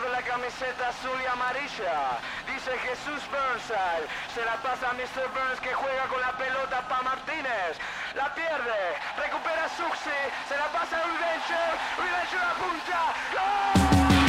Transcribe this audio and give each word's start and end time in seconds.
de 0.00 0.08
la 0.08 0.22
camiseta 0.22 0.88
azul 0.88 1.20
y 1.22 1.26
amarilla. 1.26 2.18
Dice 2.46 2.70
Jesús 2.78 3.20
Burnside. 3.28 4.08
Se 4.34 4.44
la 4.44 4.56
pasa 4.62 4.88
a 4.88 4.94
Mr. 4.94 5.28
Burns 5.34 5.60
que 5.60 5.74
juega 5.74 6.04
con 6.08 6.20
la 6.20 6.32
pelota 6.32 6.80
para 6.88 7.02
Martínez. 7.02 7.76
La 8.14 8.34
pierde. 8.34 8.96
Recupera 9.18 9.68
Suxi. 9.68 10.20
Se 10.48 10.56
la 10.56 10.68
pasa 10.72 10.96
a 10.96 11.04
Ulvencher. 11.04 11.72
Ulvencher 11.98 12.40
apunta. 12.40 13.00
¡Gol! 13.34 14.21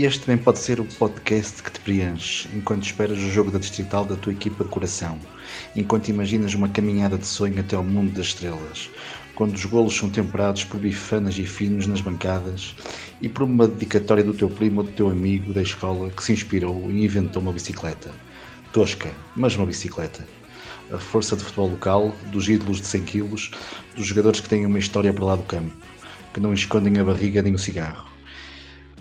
E 0.00 0.06
este 0.06 0.20
também 0.20 0.42
pode 0.42 0.58
ser 0.58 0.80
o 0.80 0.84
podcast 0.86 1.62
que 1.62 1.70
te 1.70 1.78
preenche 1.78 2.48
enquanto 2.54 2.84
esperas 2.84 3.18
o 3.18 3.30
jogo 3.30 3.50
da 3.50 3.58
distrital 3.58 4.02
da 4.02 4.16
tua 4.16 4.32
equipa 4.32 4.64
de 4.64 4.70
coração, 4.70 5.18
enquanto 5.76 6.08
imaginas 6.08 6.54
uma 6.54 6.70
caminhada 6.70 7.18
de 7.18 7.26
sonho 7.26 7.60
até 7.60 7.76
ao 7.76 7.84
mundo 7.84 8.12
das 8.12 8.28
estrelas, 8.28 8.88
quando 9.34 9.54
os 9.54 9.64
golos 9.66 9.94
são 9.94 10.08
temperados 10.08 10.64
por 10.64 10.80
bifanas 10.80 11.36
e 11.36 11.44
finos 11.44 11.86
nas 11.86 12.00
bancadas 12.00 12.74
e 13.20 13.28
por 13.28 13.42
uma 13.42 13.68
dedicatória 13.68 14.24
do 14.24 14.32
teu 14.32 14.48
primo 14.48 14.80
ou 14.80 14.86
do 14.86 14.92
teu 14.92 15.10
amigo 15.10 15.52
da 15.52 15.60
escola 15.60 16.08
que 16.08 16.24
se 16.24 16.32
inspirou 16.32 16.90
e 16.90 17.04
inventou 17.04 17.42
uma 17.42 17.52
bicicleta. 17.52 18.10
Tosca, 18.72 19.12
mas 19.36 19.54
uma 19.54 19.66
bicicleta. 19.66 20.26
A 20.90 20.96
força 20.96 21.36
de 21.36 21.44
futebol 21.44 21.72
local, 21.72 22.16
dos 22.32 22.48
ídolos 22.48 22.80
de 22.80 22.86
100 22.86 23.02
kg, 23.02 23.28
dos 23.94 24.06
jogadores 24.06 24.40
que 24.40 24.48
têm 24.48 24.64
uma 24.64 24.78
história 24.78 25.12
para 25.12 25.26
lá 25.26 25.36
do 25.36 25.42
campo, 25.42 25.76
que 26.32 26.40
não 26.40 26.54
escondem 26.54 26.98
a 26.98 27.04
barriga 27.04 27.42
nem 27.42 27.52
o 27.52 27.58
cigarro 27.58 28.09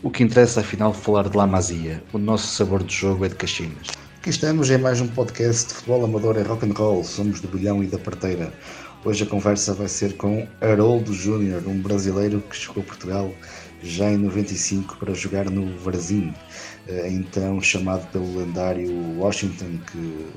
o 0.01 0.09
que 0.09 0.23
interessa 0.23 0.61
afinal 0.61 0.93
falar 0.93 1.27
de 1.27 1.35
La 1.35 1.45
Masia. 1.45 2.01
O 2.13 2.17
nosso 2.17 2.47
sabor 2.47 2.83
de 2.83 2.95
jogo 2.95 3.25
é 3.25 3.29
de 3.29 3.35
Caxinas. 3.35 3.87
Aqui 4.17 4.29
estamos 4.29 4.69
em 4.69 4.77
mais 4.77 5.01
um 5.01 5.07
podcast 5.07 5.67
de 5.67 5.73
futebol 5.73 6.05
amador 6.05 6.37
e 6.37 6.41
rock 6.41 6.65
and 6.65 6.73
roll. 6.73 7.03
Somos 7.03 7.41
do 7.41 7.49
Bilhão 7.49 7.83
e 7.83 7.87
da 7.87 7.97
Parteira. 7.97 8.53
Hoje 9.03 9.23
a 9.23 9.27
conversa 9.27 9.73
vai 9.73 9.89
ser 9.89 10.15
com 10.15 10.47
Haroldo 10.61 11.13
Júnior, 11.13 11.63
um 11.67 11.81
brasileiro 11.81 12.41
que 12.49 12.55
chegou 12.55 12.81
a 12.81 12.85
Portugal 12.85 13.33
já 13.81 14.09
em 14.09 14.17
95 14.17 14.97
para 14.97 15.13
jogar 15.13 15.49
no 15.49 15.77
Varzim, 15.79 16.33
eh, 16.87 17.09
então 17.09 17.61
chamado 17.61 18.05
pelo 18.11 18.37
lendário 18.37 18.91
Washington 19.17 19.79
que 19.91 20.27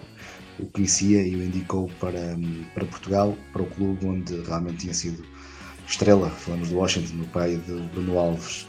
o 0.61 0.67
conhecia 0.67 1.23
e 1.23 1.35
o 1.35 1.43
indicou 1.43 1.91
para, 1.99 2.37
para 2.73 2.85
Portugal, 2.85 3.37
para 3.53 3.63
o 3.63 3.67
clube 3.67 4.07
onde 4.07 4.41
realmente 4.43 4.79
tinha 4.79 4.95
sido 4.95 5.25
estrela. 5.89 6.31
Falamos 6.31 6.69
do 6.69 6.77
Washington, 6.77 7.15
no 7.15 7.27
pai 7.27 7.61
de 7.67 7.73
Bruno 7.93 8.19
Alves. 8.19 8.67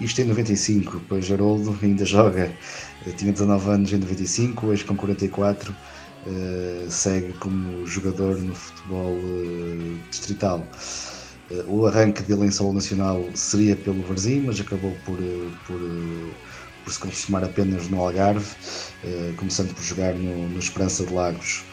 Isto 0.00 0.22
em 0.22 0.24
95, 0.24 1.02
pois 1.08 1.30
Haroldo 1.30 1.78
ainda 1.82 2.04
joga, 2.06 2.52
eh, 3.06 3.10
tinha 3.16 3.32
19 3.32 3.70
anos 3.70 3.92
em 3.92 3.98
95, 3.98 4.66
hoje 4.66 4.84
com 4.84 4.96
44, 4.96 5.72
uh, 5.72 6.90
segue 6.90 7.32
como 7.34 7.86
jogador 7.86 8.38
no 8.38 8.54
futebol 8.54 9.18
uh, 9.18 9.98
distrital. 10.10 10.66
Uh, 11.50 11.64
o 11.68 11.86
arranque 11.86 12.22
dele 12.22 12.46
em 12.46 12.50
solo 12.50 12.72
nacional 12.72 13.24
seria 13.34 13.76
pelo 13.76 14.02
Varzim, 14.02 14.40
mas 14.46 14.60
acabou 14.60 14.96
por, 15.04 15.18
por, 15.66 15.80
por 16.84 16.92
se 16.92 16.98
consumar 16.98 17.44
apenas 17.44 17.88
no 17.88 18.00
Algarve, 18.00 18.46
começando 19.36 19.74
por 19.74 19.82
jogar 19.82 20.14
no, 20.14 20.48
no 20.48 20.58
Esperança 20.58 21.04
de 21.04 21.12
Lagos. 21.12 21.64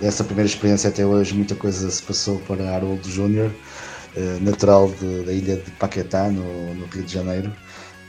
dessa 0.00 0.24
primeira 0.24 0.48
experiência 0.48 0.90
até 0.90 1.06
hoje 1.06 1.34
muita 1.34 1.54
coisa 1.54 1.90
se 1.90 2.02
passou 2.02 2.38
para 2.40 2.74
Haroldo 2.74 3.08
Júnior. 3.08 3.50
Eh, 4.16 4.38
natural 4.40 4.90
de, 4.98 5.24
da 5.24 5.32
ilha 5.32 5.56
de 5.56 5.70
Paquetá, 5.72 6.30
no, 6.30 6.74
no, 6.74 6.86
Rio 6.86 7.02
de 7.02 7.12
Janeiro, 7.12 7.52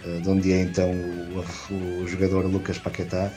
uh, 0.06 0.22
de 0.22 0.30
onde 0.30 0.54
é 0.54 0.62
então 0.62 0.90
o, 0.90 2.02
o 2.02 2.08
jogador 2.08 2.46
Lucas 2.46 2.78
Paquetá. 2.78 3.30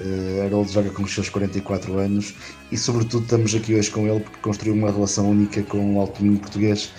Uh, 0.00 0.42
Haroldo 0.44 0.72
joga 0.72 0.90
com 0.90 1.04
os 1.04 1.14
seus 1.14 1.28
44 1.28 1.96
anos 1.98 2.34
e, 2.72 2.76
sobretudo, 2.76 3.22
estamos 3.22 3.54
aqui 3.54 3.76
hoje 3.76 3.88
com 3.88 4.08
ele 4.08 4.18
porque 4.18 4.38
construiu 4.40 4.74
uma 4.74 4.90
relação 4.90 5.30
única 5.30 5.62
com 5.62 5.94
o 5.94 6.00
alto 6.00 6.18
domínio 6.18 6.40
português. 6.40 6.90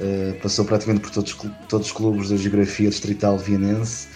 Uh, 0.00 0.40
passou 0.40 0.64
praticamente 0.64 1.02
por 1.02 1.10
todos, 1.10 1.36
todos 1.68 1.88
os 1.88 1.92
clubes 1.92 2.30
da 2.30 2.36
geografia 2.36 2.88
distrital 2.88 3.36
vienense. 3.36 4.08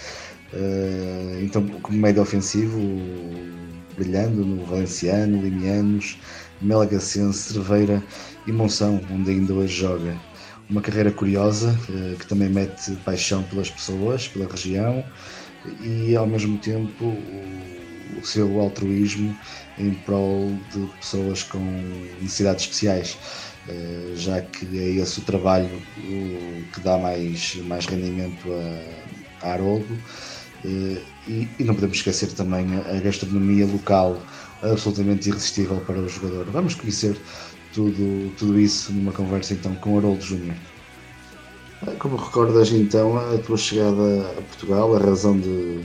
Uh, 0.54 1.42
então, 1.42 1.66
como 1.82 1.98
médio 1.98 2.22
ofensivo, 2.22 2.80
brilhando 3.98 4.46
no 4.46 4.64
Valenciano, 4.64 5.42
Limianos, 5.42 6.18
Melgacense, 6.62 7.52
Cerveira 7.52 8.02
e 8.47 8.53
Monção, 8.53 9.00
onde 9.10 9.30
ainda 9.30 9.53
hoje 9.54 9.75
joga. 9.75 10.16
Uma 10.70 10.80
carreira 10.80 11.10
curiosa, 11.10 11.78
que 12.19 12.26
também 12.26 12.48
mete 12.48 12.92
paixão 13.04 13.42
pelas 13.42 13.70
pessoas, 13.70 14.28
pela 14.28 14.47
região 14.50 15.04
e 15.80 16.16
ao 16.16 16.26
mesmo 16.26 16.58
tempo 16.58 17.16
o 18.20 18.25
seu 18.25 18.60
altruísmo 18.60 19.36
em 19.78 19.94
prol 19.94 20.56
de 20.72 20.86
pessoas 20.98 21.42
com 21.42 21.58
necessidades 22.20 22.64
especiais, 22.64 23.19
eh, 23.69 24.12
já 24.16 24.41
que 24.41 24.66
é 24.78 24.91
esse 25.02 25.20
o 25.20 25.22
trabalho 25.22 25.70
que 26.72 26.81
dá 26.81 26.98
mais, 26.98 27.56
mais 27.66 27.86
rendimento 27.86 28.48
a, 29.42 29.47
a 29.47 29.52
Haroldo. 29.52 29.98
Eh, 30.64 31.00
e, 31.26 31.48
e 31.58 31.64
não 31.64 31.75
podemos 31.75 31.97
esquecer 31.97 32.32
também 32.32 32.66
a 32.76 33.00
gastronomia 33.00 33.66
local 33.66 34.20
absolutamente 34.62 35.28
irresistível 35.28 35.81
para 35.81 35.98
o 35.98 36.08
jogador. 36.08 36.47
Vamos 36.50 36.75
conhecer 36.75 37.16
tudo, 37.72 38.32
tudo 38.38 38.58
isso 38.58 38.92
numa 38.92 39.12
conversa 39.12 39.54
então 39.54 39.74
com 39.76 39.94
o 39.94 39.98
Haroldo 39.98 40.22
Júnior. 40.22 40.56
Como 41.98 42.16
recordas 42.16 42.70
então 42.70 43.18
a 43.18 43.38
tua 43.38 43.56
chegada 43.56 44.20
a 44.38 44.42
Portugal, 44.42 44.94
a 44.94 44.98
razão 45.00 45.38
de, 45.38 45.80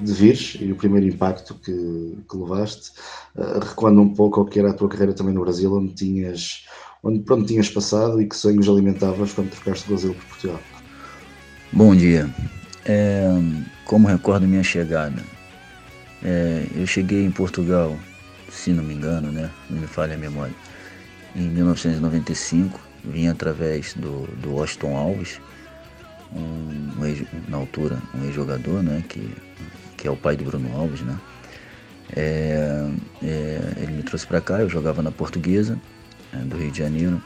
de 0.00 0.12
vires 0.12 0.56
e 0.58 0.72
o 0.72 0.76
primeiro 0.76 1.06
impacto 1.06 1.54
que, 1.54 2.16
que 2.28 2.36
levaste, 2.36 2.92
uh, 3.36 3.58
recuando 3.60 4.00
um 4.00 4.14
pouco 4.14 4.40
ao 4.40 4.46
que 4.46 4.58
era 4.58 4.70
a 4.70 4.72
tua 4.72 4.88
carreira 4.88 5.12
também 5.12 5.34
no 5.34 5.42
Brasil, 5.42 5.70
onde 5.74 5.92
tinhas, 5.92 6.64
onde, 7.02 7.20
pronto 7.20 7.46
tinhas 7.46 7.68
passado 7.68 8.22
e 8.22 8.26
que 8.26 8.34
sonhos 8.34 8.68
alimentavas 8.68 9.32
quando 9.34 9.50
trocaste 9.50 9.84
o 9.84 9.88
Brasil 9.88 10.14
por 10.14 10.24
Portugal. 10.24 10.60
Bom 11.72 11.94
dia. 11.94 12.32
É, 12.86 13.28
como 13.84 14.08
recordo 14.08 14.46
minha 14.46 14.62
chegada, 14.62 15.22
é, 16.22 16.66
eu 16.74 16.86
cheguei 16.86 17.22
em 17.22 17.30
Portugal, 17.30 17.94
se 18.50 18.70
não 18.70 18.82
me 18.82 18.94
engano, 18.94 19.30
né? 19.30 19.50
Não 19.68 19.80
me 19.80 19.86
falha 19.86 20.14
a 20.14 20.18
memória 20.18 20.54
em 21.34 21.48
1995, 21.48 22.80
vim 23.04 23.28
através 23.28 23.94
do, 23.94 24.26
do 24.40 24.54
Washington 24.54 24.96
Alves, 24.96 25.40
um, 26.32 27.04
ex, 27.04 27.22
na 27.48 27.56
altura 27.56 27.98
um 28.14 28.24
ex-jogador, 28.24 28.82
né, 28.82 29.02
que, 29.08 29.28
que 29.96 30.06
é 30.06 30.10
o 30.10 30.16
pai 30.16 30.36
do 30.36 30.44
Bruno 30.44 30.74
Alves, 30.76 31.00
né. 31.00 31.18
É, 32.16 32.88
é, 33.22 33.72
ele 33.78 33.92
me 33.92 34.02
trouxe 34.02 34.26
para 34.26 34.40
cá, 34.40 34.60
eu 34.60 34.68
jogava 34.68 35.02
na 35.02 35.10
Portuguesa, 35.10 35.78
é, 36.32 36.36
do 36.36 36.56
Rio 36.56 36.70
de 36.70 36.78
Janeiro, 36.78 37.22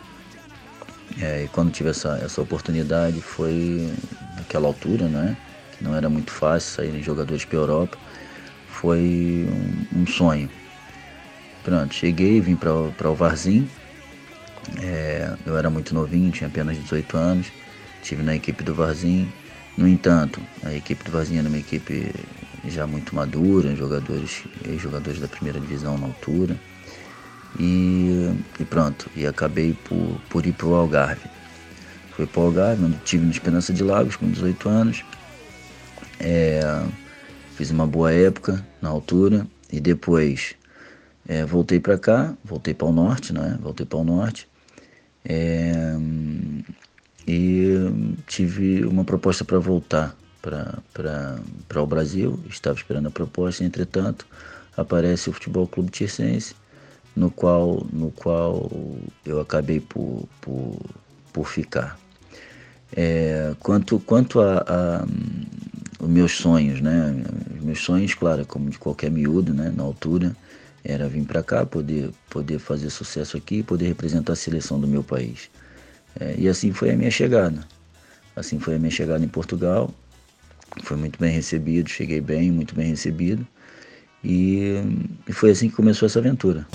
é, 1.21 1.45
e 1.45 1.49
quando 1.49 1.71
tive 1.71 1.91
essa, 1.91 2.19
essa 2.23 2.41
oportunidade 2.41 3.21
foi 3.21 3.93
naquela 4.37 4.69
altura, 4.69 5.07
né, 5.07 5.37
que 5.77 5.85
não 5.85 5.95
era 5.95 6.09
muito 6.09 6.31
fácil 6.31 6.71
sair 6.71 7.03
jogadores 7.03 7.45
para 7.45 7.59
a 7.59 7.61
Europa, 7.61 7.99
foi 8.69 9.49
um, 9.95 10.01
um 10.03 10.07
sonho. 10.07 10.49
Pronto, 11.65 11.93
cheguei, 11.93 12.41
vim 12.41 12.57
para 12.57 13.11
o 13.11 13.15
Varzim, 13.15 13.69
é, 14.81 15.35
eu 15.47 15.57
era 15.57 15.71
muito 15.71 15.95
novinho, 15.95 16.31
tinha 16.31 16.49
apenas 16.49 16.77
18 16.77 17.17
anos, 17.17 17.53
estive 18.03 18.23
na 18.23 18.35
equipe 18.35 18.63
do 18.63 18.75
Varzim. 18.75 19.31
No 19.77 19.87
entanto, 19.87 20.41
a 20.65 20.75
equipe 20.75 21.05
do 21.05 21.11
Varzim 21.11 21.39
era 21.39 21.49
uma 21.49 21.59
equipe 21.59 22.13
já 22.67 22.87
muito 22.87 23.15
madura, 23.15 23.75
jogadores, 23.75 24.45
jogadores 24.79 25.21
da 25.21 25.29
primeira 25.29 25.61
divisão 25.61 25.97
na 25.97 26.07
altura. 26.07 26.57
E, 27.59 28.31
e 28.61 28.65
pronto, 28.65 29.09
e 29.17 29.27
acabei 29.27 29.73
por, 29.73 30.21
por 30.29 30.47
ir 30.47 30.53
para 30.53 30.67
o 30.67 30.75
Algarve. 30.75 31.29
Fui 32.13 32.27
para 32.27 32.41
o 32.41 32.45
Algarve, 32.47 32.85
onde 32.85 32.97
tive 33.05 33.25
na 33.25 33.31
Esperança 33.31 33.73
de 33.73 33.83
Lagos 33.83 34.17
com 34.17 34.29
18 34.29 34.69
anos. 34.69 35.05
É, 36.21 36.61
fiz 37.57 37.71
uma 37.71 37.87
boa 37.87 38.13
época 38.13 38.65
na 38.83 38.89
altura 38.89 39.47
e 39.73 39.81
depois 39.81 40.57
é, 41.27 41.45
voltei 41.45 41.79
para 41.79 41.97
cá, 41.97 42.35
voltei 42.45 42.75
para 42.75 42.89
o 42.89 42.93
norte, 42.93 43.33
né? 43.33 43.57
Voltei 43.63 43.87
para 43.87 43.99
o 43.99 44.05
norte 44.05 44.49
é, 45.29 45.95
e 47.27 48.17
tive 48.27 48.85
uma 48.85 49.05
proposta 49.05 49.45
para 49.45 49.59
voltar 49.59 50.17
para 50.41 51.83
o 51.83 51.87
Brasil, 51.87 52.41
estava 52.49 52.77
esperando 52.77 53.09
a 53.09 53.11
proposta, 53.11 53.63
entretanto 53.63 54.27
aparece 54.77 55.29
o 55.29 55.33
Futebol 55.33 55.67
Clube 55.67 55.91
Tirsense, 55.91 56.55
no 57.15 57.31
qual, 57.31 57.85
no 57.93 58.11
qual 58.13 58.71
eu 59.27 59.41
acabei 59.41 59.81
por, 59.81 60.27
por, 60.41 60.79
por 61.33 61.47
ficar. 61.49 61.99
É, 62.97 63.55
quanto 63.59 63.99
quanto 64.01 64.41
a, 64.41 64.65
a, 64.67 65.07
os 66.01 66.09
meus 66.09 66.33
sonhos, 66.33 66.81
né? 66.81 67.23
Os 67.57 67.63
meus 67.63 67.81
sonhos, 67.81 68.15
claro, 68.15 68.47
como 68.47 68.71
de 68.71 68.79
qualquer 68.79 69.11
miúdo, 69.11 69.53
né? 69.53 69.73
Na 69.77 69.83
altura, 69.83 70.35
era 70.89 71.07
vir 71.07 71.23
para 71.25 71.43
cá, 71.43 71.67
poder, 71.67 72.11
poder 72.31 72.59
fazer 72.59 72.89
sucesso 72.89 73.37
aqui, 73.37 73.63
poder 73.63 73.89
representar 73.89 74.33
a 74.33 74.37
seleção 74.37 74.81
do 74.81 74.89
meu 74.89 75.05
país. 75.05 75.51
É, 76.19 76.35
e 76.39 76.49
assim 76.49 76.73
foi 76.73 76.91
a 76.91 76.97
minha 76.97 77.11
chegada. 77.11 77.63
Assim 78.35 78.59
foi 78.59 78.77
a 78.77 78.79
minha 78.79 78.91
chegada 78.91 79.23
em 79.23 79.29
Portugal. 79.29 79.93
Foi 80.83 80.97
muito 80.97 81.19
bem 81.19 81.31
recebido, 81.31 81.91
cheguei 81.91 82.23
bem, 82.23 82.51
muito 82.51 82.75
bem 82.75 82.89
recebido. 82.89 83.47
E, 84.25 84.83
e 85.29 85.33
foi 85.33 85.51
assim 85.51 85.69
que 85.69 85.77
começou 85.77 86.07
essa 86.07 86.19
aventura. 86.19 86.67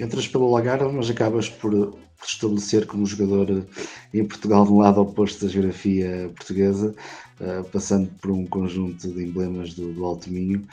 Entras 0.00 0.26
pelo 0.26 0.50
Lagarde, 0.50 0.84
mas 0.92 1.10
acabas 1.10 1.48
por 1.48 1.94
estabelecer 2.26 2.86
como 2.86 3.06
jogador 3.06 3.66
em 4.12 4.24
Portugal 4.24 4.64
de 4.64 4.72
um 4.72 4.78
lado 4.78 5.00
oposto 5.00 5.44
da 5.44 5.52
geografia 5.52 6.30
portuguesa, 6.34 6.94
uh, 7.40 7.64
passando 7.64 8.08
por 8.20 8.30
um 8.30 8.46
conjunto 8.46 9.08
de 9.08 9.22
emblemas 9.22 9.74
do, 9.74 9.92
do 9.92 10.04
Alto 10.04 10.30
Minho. 10.30 10.66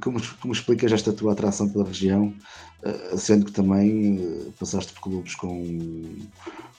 Como, 0.00 0.20
como 0.40 0.52
explicas 0.52 0.92
esta 0.92 1.12
tua 1.12 1.32
atração 1.32 1.68
pela 1.68 1.84
região, 1.84 2.34
uh, 2.82 3.18
sendo 3.18 3.46
que 3.46 3.52
também 3.52 4.18
uh, 4.18 4.52
passaste 4.58 4.92
por 4.94 5.02
clubes 5.02 5.34
com, 5.34 6.04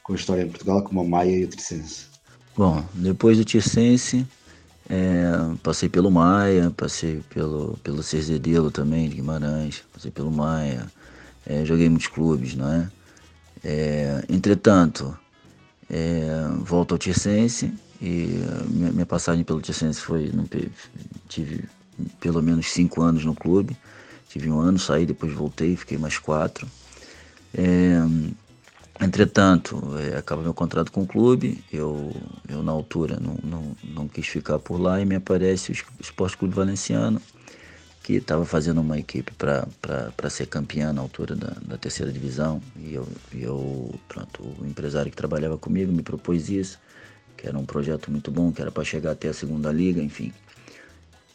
com 0.04 0.16
história 0.16 0.44
em 0.44 0.50
Portugal, 0.50 0.84
como 0.84 1.02
a 1.02 1.04
Maia 1.04 1.38
e 1.38 1.44
o 1.46 1.48
Tricense? 1.48 2.06
Bom, 2.58 2.84
depois 2.94 3.38
do 3.38 3.46
Tircense, 3.46 4.26
é, 4.90 5.24
passei 5.64 5.88
pelo 5.88 6.12
Maia, 6.12 6.70
passei 6.76 7.22
pelo, 7.30 7.78
pelo 7.82 8.04
Cerzedelo 8.04 8.70
também, 8.70 9.08
de 9.08 9.16
Guimarães, 9.16 9.84
passei 9.94 10.12
pelo 10.12 10.30
Maia, 10.30 10.92
é, 11.46 11.66
joguei 11.66 11.90
muitos 11.90 12.08
clubes, 12.08 12.56
não 12.56 12.72
é? 12.72 12.92
é 13.64 14.26
entretanto, 14.30 15.18
é, 15.90 16.30
volto 16.60 16.94
ao 16.94 16.98
Tircense 16.98 17.74
e 18.02 18.42
minha, 18.70 18.92
minha, 18.92 19.06
passagem 19.06 19.44
pelo 19.44 19.62
Tircense 19.62 20.02
foi, 20.02 20.32
não, 20.34 20.46
tive 21.28 21.66
pelo 22.20 22.42
menos 22.42 22.72
cinco 22.72 23.02
anos 23.02 23.26
no 23.26 23.36
clube, 23.36 23.78
tive 24.30 24.50
um 24.50 24.60
ano, 24.60 24.80
saí, 24.80 25.06
depois 25.06 25.34
voltei, 25.34 25.76
fiquei 25.76 25.98
mais 25.98 26.18
quatro. 26.18 26.68
É, 27.54 28.02
Entretanto, 29.02 29.82
é, 29.98 30.16
acaba 30.16 30.44
meu 30.44 30.54
contrato 30.54 30.92
com 30.92 31.02
o 31.02 31.08
clube, 31.08 31.64
eu, 31.74 32.16
eu 32.48 32.62
na 32.62 32.72
altura 32.72 33.20
não, 33.20 33.36
não, 33.44 33.76
não 33.84 34.08
quis 34.08 34.28
ficar 34.28 34.60
por 34.60 34.80
lá 34.80 35.02
e 35.02 35.06
me 35.06 35.16
aparece 35.16 35.72
o 35.72 35.76
Esporte 36.00 36.38
Clube 36.38 36.54
Valenciano, 36.54 37.20
que 38.12 38.24
estava 38.24 38.46
fazendo 38.46 38.82
uma 38.82 39.00
equipe 39.00 39.32
para 39.34 40.30
ser 40.30 40.48
campeã 40.48 40.92
na 40.92 41.02
altura 41.02 41.36
da, 41.36 41.56
da 41.62 41.78
terceira 41.78 42.12
divisão. 42.12 42.62
E 42.78 42.94
eu, 42.94 43.08
eu, 43.34 44.00
pronto, 44.08 44.44
o 44.60 44.66
empresário 44.66 45.10
que 45.10 45.16
trabalhava 45.16 45.58
comigo 45.58 45.92
me 45.92 46.04
propôs 46.04 46.50
isso, 46.50 46.80
que 47.38 47.48
era 47.48 47.58
um 47.58 47.66
projeto 47.66 48.12
muito 48.12 48.30
bom, 48.30 48.52
que 48.52 48.62
era 48.62 48.72
para 48.72 48.84
chegar 48.84 49.12
até 49.12 49.30
a 49.30 49.34
segunda 49.34 49.72
liga, 49.72 50.02
enfim. 50.02 50.34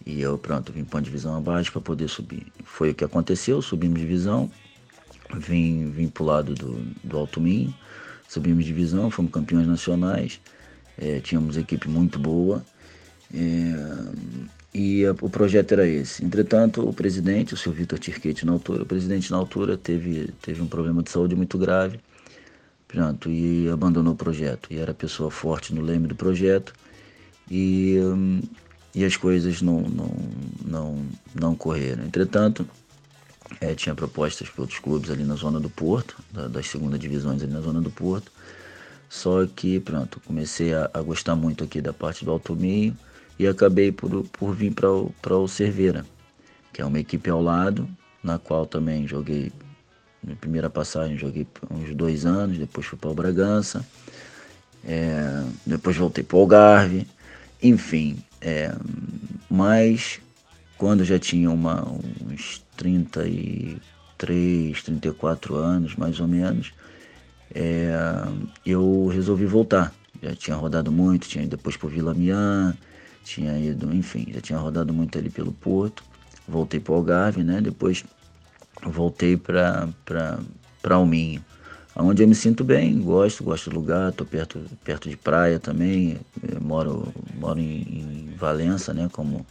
E 0.05 0.21
eu, 0.21 0.37
pronto, 0.37 0.73
vim 0.73 0.85
para 0.85 1.01
divisão 1.01 1.35
abaixo 1.37 1.73
para 1.73 1.81
poder 1.81 2.09
subir. 2.09 2.47
Foi 2.65 2.91
o 2.91 2.95
que 2.95 3.05
aconteceu, 3.05 3.63
subimos 3.63 3.99
divisão, 3.99 4.51
vim, 5.35 5.91
vim 5.91 6.09
para 6.09 6.23
o 6.23 6.27
lado 6.27 6.55
do, 6.55 6.75
do 7.03 7.17
Alto 7.17 7.41
Minho, 7.41 7.75
subimos 8.29 8.65
divisão, 8.65 9.11
fomos 9.11 9.33
campeões 9.33 9.67
nacionais, 9.67 10.41
é, 10.99 11.21
tínhamos 11.21 11.57
equipe 11.57 11.89
muito 11.89 12.19
boa 12.19 12.65
e 13.33 15.07
a, 15.07 15.13
o 15.21 15.31
projeto 15.31 15.73
era 15.73 15.87
esse. 15.87 16.25
Entretanto, 16.25 16.87
o 16.87 16.93
presidente, 16.93 17.55
o 17.55 17.57
senhor 17.57 17.75
Vitor 17.75 17.99
Tirquete, 17.99 18.45
na 18.45 18.53
altura, 18.53 18.83
o 18.83 18.87
presidente 18.87 19.31
na 19.31 19.37
altura 19.37 19.77
teve, 19.77 20.33
teve 20.43 20.61
um 20.61 20.67
problema 20.67 21.03
de 21.03 21.11
saúde 21.11 21.35
muito 21.35 21.57
grave 21.57 21.99
pronto, 22.89 23.31
e 23.31 23.69
abandonou 23.69 24.15
o 24.15 24.17
projeto. 24.17 24.69
E 24.73 24.79
era 24.79 24.95
pessoa 24.95 25.31
forte 25.31 25.75
no 25.75 25.81
leme 25.81 26.07
do 26.07 26.15
projeto 26.15 26.73
e, 27.51 27.97
e 28.95 29.05
as 29.05 29.17
coisas 29.17 29.63
não, 29.63 29.81
não, 29.81 30.17
não, 30.65 31.07
não 31.35 31.55
correram. 31.55 32.05
Entretanto, 32.05 32.67
é, 33.61 33.75
tinha 33.75 33.95
propostas 33.95 34.49
para 34.49 34.63
outros 34.63 34.79
clubes 34.79 35.11
ali 35.11 35.25
na 35.25 35.35
zona 35.35 35.61
do 35.61 35.71
Porto, 35.71 36.17
da, 36.33 36.49
das 36.49 36.69
segunda 36.69 36.99
divisões 36.99 37.43
ali 37.43 37.53
na 37.53 37.61
zona 37.61 37.81
do 37.81 37.91
Porto. 37.91 38.31
Só 39.09 39.47
que, 39.47 39.79
pronto, 39.79 40.21
comecei 40.27 40.75
a, 40.75 40.91
a 40.93 41.01
gostar 41.01 41.37
muito 41.37 41.63
aqui 41.63 41.81
da 41.81 41.93
parte 41.93 42.25
do 42.25 42.31
Alto 42.31 42.57
Meio 42.57 42.97
e 43.39 43.47
acabei 43.47 43.93
por, 43.93 44.25
por 44.25 44.55
vir 44.55 44.73
para 44.73 44.91
o, 44.91 45.13
o 45.31 45.49
Cerveira, 45.49 46.05
que 46.73 46.81
é 46.81 46.85
uma 46.85 46.99
equipe 46.99 47.29
ao 47.31 47.43
lado, 47.43 47.89
na 48.23 48.39
qual 48.39 48.67
também 48.67 49.07
joguei, 49.07 49.53
minha 50.23 50.37
primeira 50.37 50.71
passagem 50.71 51.17
joguei 51.17 51.47
uns 51.71 51.95
dois 51.95 52.27
anos, 52.27 52.59
depois 52.59 52.87
fui 52.87 52.99
para 52.99 53.11
o 53.11 53.15
Bragança, 53.15 53.87
é, 54.85 55.45
depois 55.65 55.97
voltei 55.97 56.25
para 56.25 56.37
o 56.37 56.41
Algarve, 56.41 57.07
enfim, 57.63 58.19
é, 58.41 58.75
mas 59.49 60.21
quando 60.77 61.05
já 61.05 61.19
tinha 61.19 61.51
uma, 61.51 61.87
uns 62.25 62.65
33, 62.77 64.83
34 64.83 65.57
anos, 65.57 65.97
mais 65.97 66.21
ou 66.21 66.29
menos, 66.29 66.73
é, 67.55 67.91
eu 68.65 69.09
resolvi 69.09 69.47
voltar. 69.47 69.93
Já 70.23 70.35
tinha 70.35 70.57
rodado 70.57 70.93
muito, 70.93 71.29
tinha 71.29 71.45
ido 71.45 71.57
depois 71.57 71.77
para 71.77 71.89
Vila 71.89 72.15
Mian, 72.15 72.77
tinha 73.27 73.59
ido, 73.59 73.93
enfim, 73.93 74.27
já 74.33 74.41
tinha 74.41 74.59
rodado 74.59 74.95
muito 74.95 75.19
ali 75.19 75.29
pelo 75.29 75.53
Porto. 75.53 76.05
Voltei 76.47 76.79
para 76.79 76.93
o 76.93 76.97
Algarve, 76.97 77.43
né? 77.43 77.61
Depois 77.61 78.05
voltei 78.85 79.37
para 79.37 79.89
Alminho, 80.89 81.45
onde 81.97 82.23
eu 82.23 82.29
me 82.29 82.35
sinto 82.35 82.63
bem, 82.63 83.01
gosto, 83.01 83.43
gosto 83.43 83.71
do 83.71 83.77
lugar, 83.77 84.11
estou 84.11 84.27
perto, 84.27 84.61
perto 84.85 85.09
de 85.09 85.17
praia 85.17 85.59
também, 85.59 86.19
moro, 86.61 87.13
moro 87.35 87.59
em, 87.59 88.29
em 88.31 88.35
Valença, 88.37 88.95
né? 88.95 89.09
Como 89.13 89.45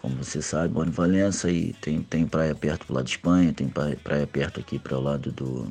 como 0.00 0.16
você 0.22 0.40
sabe, 0.40 0.72
moro 0.72 0.88
em 0.88 0.92
Valença 0.92 1.50
e 1.50 1.72
tem, 1.80 2.00
tem 2.00 2.26
praia 2.26 2.54
perto 2.54 2.86
pro 2.86 2.94
lado 2.94 3.06
de 3.06 3.10
Espanha, 3.12 3.52
tem 3.52 3.68
praia 3.68 4.26
perto 4.26 4.60
aqui 4.60 4.78
para 4.78 4.96
o 4.96 5.00
lado 5.00 5.32
do, 5.32 5.66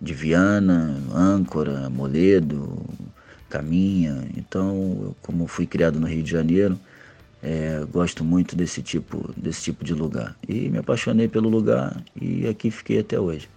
de 0.00 0.14
Viana, 0.14 0.96
Âncora, 1.14 1.90
Moledo, 1.90 2.82
Caminha. 3.48 4.26
Então, 4.36 5.14
como 5.22 5.46
fui 5.46 5.66
criado 5.66 6.00
no 6.00 6.06
Rio 6.06 6.22
de 6.22 6.30
Janeiro, 6.30 6.78
é, 7.42 7.84
gosto 7.92 8.24
muito 8.24 8.56
desse 8.56 8.82
tipo, 8.82 9.32
desse 9.36 9.62
tipo 9.62 9.84
de 9.84 9.94
lugar. 9.94 10.36
E 10.48 10.68
me 10.68 10.78
apaixonei 10.78 11.28
pelo 11.28 11.48
lugar 11.48 12.02
e 12.20 12.46
aqui 12.46 12.70
fiquei 12.70 13.00
até 13.00 13.18
hoje. 13.18 13.48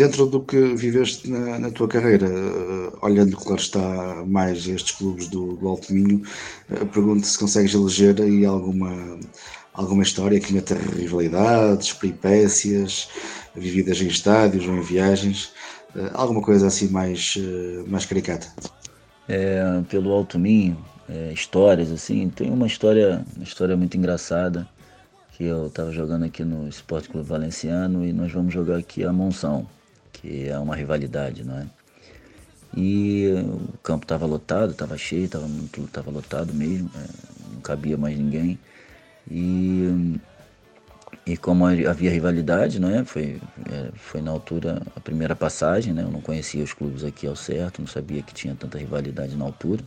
Dentro 0.00 0.24
do 0.24 0.40
que 0.40 0.56
viveste 0.76 1.30
na, 1.30 1.58
na 1.58 1.70
tua 1.70 1.86
carreira, 1.86 2.26
uh, 2.26 2.96
olhando, 3.02 3.36
claro 3.36 3.60
está, 3.60 4.24
mais 4.26 4.66
estes 4.66 4.92
clubes 4.92 5.28
do, 5.28 5.56
do 5.56 5.68
Alto 5.68 5.92
Minho, 5.92 6.22
uh, 6.70 6.86
pergunto 6.86 7.26
se 7.26 7.38
consegues 7.38 7.74
eleger 7.74 8.18
aí 8.18 8.46
alguma, 8.46 9.20
alguma 9.74 10.02
história 10.02 10.40
que 10.40 10.54
meta 10.54 10.74
rivalidades, 10.74 11.92
peripécias, 11.92 13.10
vividas 13.54 14.00
em 14.00 14.06
estádios 14.06 14.66
ou 14.66 14.74
em 14.74 14.80
viagens, 14.80 15.52
uh, 15.94 16.08
alguma 16.14 16.40
coisa 16.40 16.68
assim 16.68 16.88
mais, 16.88 17.36
mais 17.86 18.06
caricata. 18.06 18.46
É, 19.28 19.82
pelo 19.90 20.12
Alto 20.12 20.38
Minho, 20.38 20.82
é, 21.10 21.30
histórias 21.30 21.92
assim, 21.92 22.30
tem 22.30 22.50
uma 22.50 22.66
história, 22.66 23.22
uma 23.36 23.44
história 23.44 23.76
muito 23.76 23.98
engraçada 23.98 24.66
que 25.32 25.44
eu 25.44 25.66
estava 25.66 25.92
jogando 25.92 26.24
aqui 26.24 26.42
no 26.42 26.66
Esporte 26.66 27.10
Clube 27.10 27.28
Valenciano 27.28 28.02
e 28.02 28.14
nós 28.14 28.32
vamos 28.32 28.54
jogar 28.54 28.78
aqui 28.78 29.04
a 29.04 29.12
Monção 29.12 29.68
que 30.20 30.48
é 30.48 30.58
uma 30.58 30.76
rivalidade, 30.76 31.44
não 31.44 31.58
é? 31.58 31.66
E 32.76 33.32
o 33.42 33.78
campo 33.82 34.04
estava 34.04 34.26
lotado, 34.26 34.72
estava 34.72 34.96
cheio, 34.96 35.24
estava 35.24 35.48
muito, 35.48 35.82
tava 35.88 36.10
lotado 36.10 36.52
mesmo, 36.54 36.90
é, 36.94 37.54
não 37.54 37.60
cabia 37.60 37.96
mais 37.96 38.16
ninguém. 38.16 38.58
E, 39.28 40.20
e 41.26 41.36
como 41.36 41.66
havia 41.66 42.10
rivalidade, 42.10 42.78
não 42.78 42.90
é? 42.90 43.04
Foi, 43.04 43.40
é, 43.70 43.88
foi 43.94 44.20
na 44.20 44.30
altura 44.30 44.82
a 44.94 45.00
primeira 45.00 45.34
passagem, 45.34 45.92
né? 45.92 46.02
Eu 46.02 46.10
não 46.10 46.20
conhecia 46.20 46.62
os 46.62 46.72
clubes 46.72 47.02
aqui 47.02 47.26
ao 47.26 47.34
certo, 47.34 47.80
não 47.80 47.88
sabia 47.88 48.22
que 48.22 48.32
tinha 48.32 48.54
tanta 48.54 48.78
rivalidade 48.78 49.36
na 49.36 49.44
altura. 49.44 49.82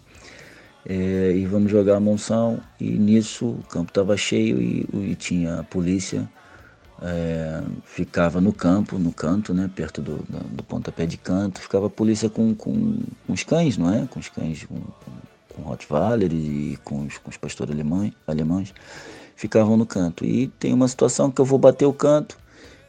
É, 0.85 1.31
e 1.33 1.45
vamos 1.45 1.71
jogar 1.71 1.95
a 1.95 1.99
Monção 1.99 2.59
e 2.77 2.89
nisso 2.89 3.45
o 3.45 3.63
campo 3.69 3.91
estava 3.91 4.17
cheio 4.17 4.61
e, 4.61 4.85
e 5.11 5.15
tinha 5.15 5.59
a 5.61 5.63
polícia 5.63 6.27
é, 7.01 7.61
ficava 7.83 8.39
no 8.39 8.53
campo, 8.53 8.97
no 8.97 9.11
canto, 9.11 9.53
né, 9.53 9.69
perto 9.73 10.01
do, 10.01 10.17
do, 10.17 10.39
do, 10.39 10.63
pontapé 10.63 11.05
de 11.05 11.17
canto, 11.17 11.59
ficava 11.59 11.87
a 11.87 11.89
polícia 11.89 12.29
com, 12.29 12.53
com, 12.53 12.99
com 13.25 13.33
os 13.33 13.43
cães, 13.43 13.77
não 13.77 13.93
é? 13.93 14.07
Com 14.07 14.19
os 14.19 14.29
cães, 14.29 14.63
com, 14.63 14.75
com, 14.75 15.11
com 15.53 15.61
Rottweiler 15.63 16.31
e 16.31 16.77
com 16.83 17.05
os, 17.05 17.17
com 17.17 17.29
os 17.29 17.37
pastores 17.37 17.73
alemães, 17.73 18.13
alemães, 18.27 18.73
ficavam 19.35 19.75
no 19.75 19.85
canto. 19.85 20.25
E 20.25 20.47
tem 20.47 20.73
uma 20.73 20.87
situação 20.87 21.31
que 21.31 21.41
eu 21.41 21.45
vou 21.45 21.59
bater 21.59 21.85
o 21.85 21.93
canto, 21.93 22.37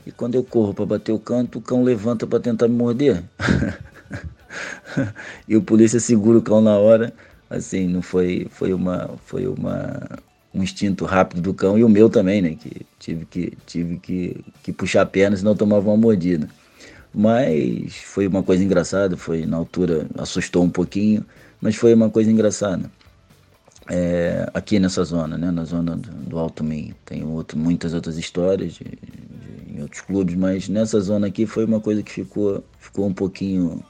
e 0.06 0.12
quando 0.12 0.34
eu 0.34 0.44
corro 0.44 0.74
para 0.74 0.84
bater 0.84 1.12
o 1.12 1.18
canto, 1.18 1.58
o 1.58 1.62
cão 1.62 1.82
levanta 1.82 2.26
para 2.26 2.40
tentar 2.40 2.68
me 2.68 2.76
morder. 2.76 3.24
e 5.48 5.56
o 5.56 5.62
polícia 5.62 5.98
segura 5.98 6.38
o 6.38 6.42
cão 6.42 6.60
na 6.60 6.76
hora, 6.76 7.12
assim, 7.48 7.88
não 7.88 8.02
foi, 8.02 8.46
foi 8.50 8.74
uma, 8.74 9.10
foi 9.24 9.46
uma, 9.46 10.02
um 10.54 10.62
instinto 10.62 11.04
rápido 11.04 11.42
do 11.42 11.52
cão 11.52 11.76
e 11.78 11.84
o 11.84 11.88
meu 11.88 12.08
também, 12.08 12.40
né? 12.40 12.54
Que 12.54 12.86
tive 12.98 13.24
que, 13.26 13.52
tive 13.66 13.98
que, 13.98 14.44
que 14.62 14.72
puxar 14.72 15.02
a 15.02 15.06
perna, 15.06 15.36
senão 15.36 15.56
tomava 15.56 15.88
uma 15.88 15.96
mordida. 15.96 16.48
Mas 17.12 17.96
foi 17.96 18.26
uma 18.26 18.42
coisa 18.42 18.64
engraçada, 18.64 19.16
foi 19.16 19.46
na 19.46 19.56
altura, 19.56 20.06
assustou 20.18 20.62
um 20.64 20.70
pouquinho, 20.70 21.24
mas 21.60 21.76
foi 21.76 21.94
uma 21.94 22.10
coisa 22.10 22.30
engraçada. 22.30 22.90
é, 23.90 24.48
aqui 24.54 24.78
nessa 24.78 25.04
zona, 25.04 25.36
né, 25.36 25.50
na 25.50 25.64
zona 25.64 25.96
do, 25.96 26.10
do 26.10 26.38
Alto 26.38 26.64
Minho. 26.64 26.94
Tem 27.04 27.24
outro, 27.24 27.58
muitas 27.58 27.92
outras 27.94 28.16
histórias 28.16 28.74
de, 28.74 28.84
de, 28.84 29.76
em 29.76 29.82
outros 29.82 30.00
clubes, 30.02 30.34
mas 30.36 30.68
nessa 30.68 31.00
zona 31.00 31.26
aqui 31.26 31.46
foi 31.46 31.64
uma 31.64 31.80
coisa 31.80 32.02
que 32.02 32.10
ficou, 32.12 32.64
ficou 32.78 33.06
um 33.06 33.14
pouquinho, 33.14 33.82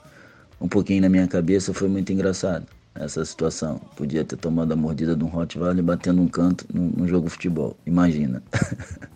um 0.61 0.69
pouquinho 0.69 1.03
na 1.03 1.09
minha 1.09 1.29
cabeça, 1.29 1.73
foi 1.75 1.89
muito 1.89 2.13
engraçado 2.13 2.67
essa 2.95 3.25
situação. 3.25 3.81
Podia 3.97 4.25
ter 4.25 4.37
tomado 4.37 4.73
a 4.73 4.77
mordida 4.77 5.17
de 5.17 5.25
um 5.25 5.29
Rottweiler 5.29 5.83
batendo 5.83 6.23
um 6.23 6.29
canto 6.29 6.67
num, 6.73 6.91
num 6.97 7.09
jogo 7.09 7.27
de 7.27 7.33
futebol, 7.33 7.77
imagina. 7.87 8.43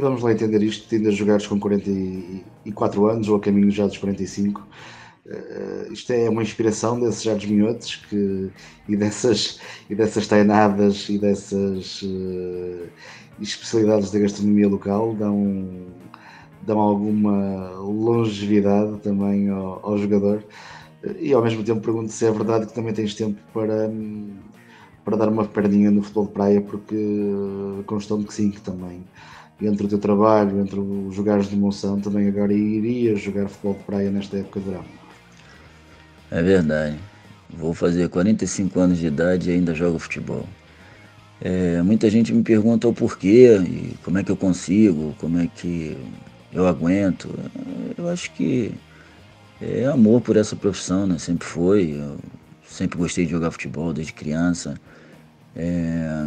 E 0.00 0.02
vamos 0.02 0.22
lá 0.22 0.32
entender 0.32 0.62
isto, 0.62 0.94
ainda 0.94 1.10
jogares 1.10 1.46
com 1.46 1.60
44 1.60 3.06
anos 3.06 3.28
ou 3.28 3.36
a 3.36 3.40
caminho 3.40 3.70
já 3.70 3.86
dos 3.86 3.98
45. 3.98 4.66
Uh, 5.26 5.92
isto 5.92 6.10
é 6.10 6.26
uma 6.30 6.42
inspiração 6.42 6.98
desses 6.98 7.22
Jardim 7.22 7.48
Minhotes 7.48 7.96
que, 7.96 8.50
e, 8.88 8.96
dessas, 8.96 9.60
e 9.90 9.94
dessas 9.94 10.26
tainadas 10.26 11.06
e 11.10 11.18
dessas 11.18 12.00
uh, 12.00 12.88
especialidades 13.42 14.10
da 14.10 14.20
gastronomia 14.20 14.68
local 14.68 15.14
dão, 15.14 15.68
dão 16.62 16.80
alguma 16.80 17.68
longevidade 17.80 19.00
também 19.00 19.50
ao, 19.50 19.80
ao 19.86 19.98
jogador. 19.98 20.42
Uh, 21.04 21.14
e 21.20 21.34
ao 21.34 21.42
mesmo 21.42 21.62
tempo 21.62 21.82
pergunto 21.82 22.10
se 22.10 22.24
é 22.24 22.30
verdade 22.30 22.64
que 22.64 22.72
também 22.72 22.94
tens 22.94 23.14
tempo 23.14 23.38
para, 23.52 23.92
para 25.04 25.18
dar 25.18 25.28
uma 25.28 25.44
perninha 25.44 25.90
no 25.90 26.00
futebol 26.00 26.24
de 26.24 26.32
praia, 26.32 26.60
porque 26.62 26.96
constou-me 27.84 28.24
que 28.24 28.32
sim, 28.32 28.50
que 28.50 28.62
também 28.62 29.04
entre 29.62 29.86
o 29.86 29.88
teu 29.88 29.98
trabalho, 29.98 30.60
entre 30.60 30.78
os 30.78 31.14
jogares 31.14 31.48
de 31.48 31.56
Monção, 31.56 32.00
também 32.00 32.28
agora 32.28 32.52
irias 32.52 33.20
jogar 33.20 33.48
futebol 33.48 33.74
de 33.74 33.84
praia 33.84 34.10
nesta 34.10 34.38
época 34.38 34.60
de 34.60 34.66
verão. 34.66 34.84
É 36.30 36.42
verdade. 36.42 36.98
Vou 37.48 37.74
fazer 37.74 38.08
45 38.08 38.78
anos 38.78 38.98
de 38.98 39.06
idade 39.06 39.50
e 39.50 39.52
ainda 39.52 39.74
jogo 39.74 39.98
futebol. 39.98 40.46
É, 41.40 41.82
muita 41.82 42.08
gente 42.10 42.32
me 42.32 42.42
pergunta 42.42 42.86
o 42.86 42.92
porquê 42.92 43.56
e 43.58 43.96
como 44.04 44.18
é 44.18 44.22
que 44.22 44.30
eu 44.30 44.36
consigo, 44.36 45.14
como 45.18 45.38
é 45.38 45.46
que 45.46 45.96
eu 46.52 46.66
aguento. 46.66 47.28
Eu 47.96 48.08
acho 48.08 48.30
que 48.32 48.72
é 49.60 49.86
amor 49.86 50.20
por 50.20 50.36
essa 50.36 50.54
profissão, 50.54 51.06
né? 51.06 51.18
Sempre 51.18 51.46
foi. 51.46 51.92
Eu 51.98 52.18
sempre 52.66 52.98
gostei 52.98 53.24
de 53.24 53.32
jogar 53.32 53.50
futebol 53.50 53.92
desde 53.92 54.12
criança. 54.12 54.74
É, 55.56 56.26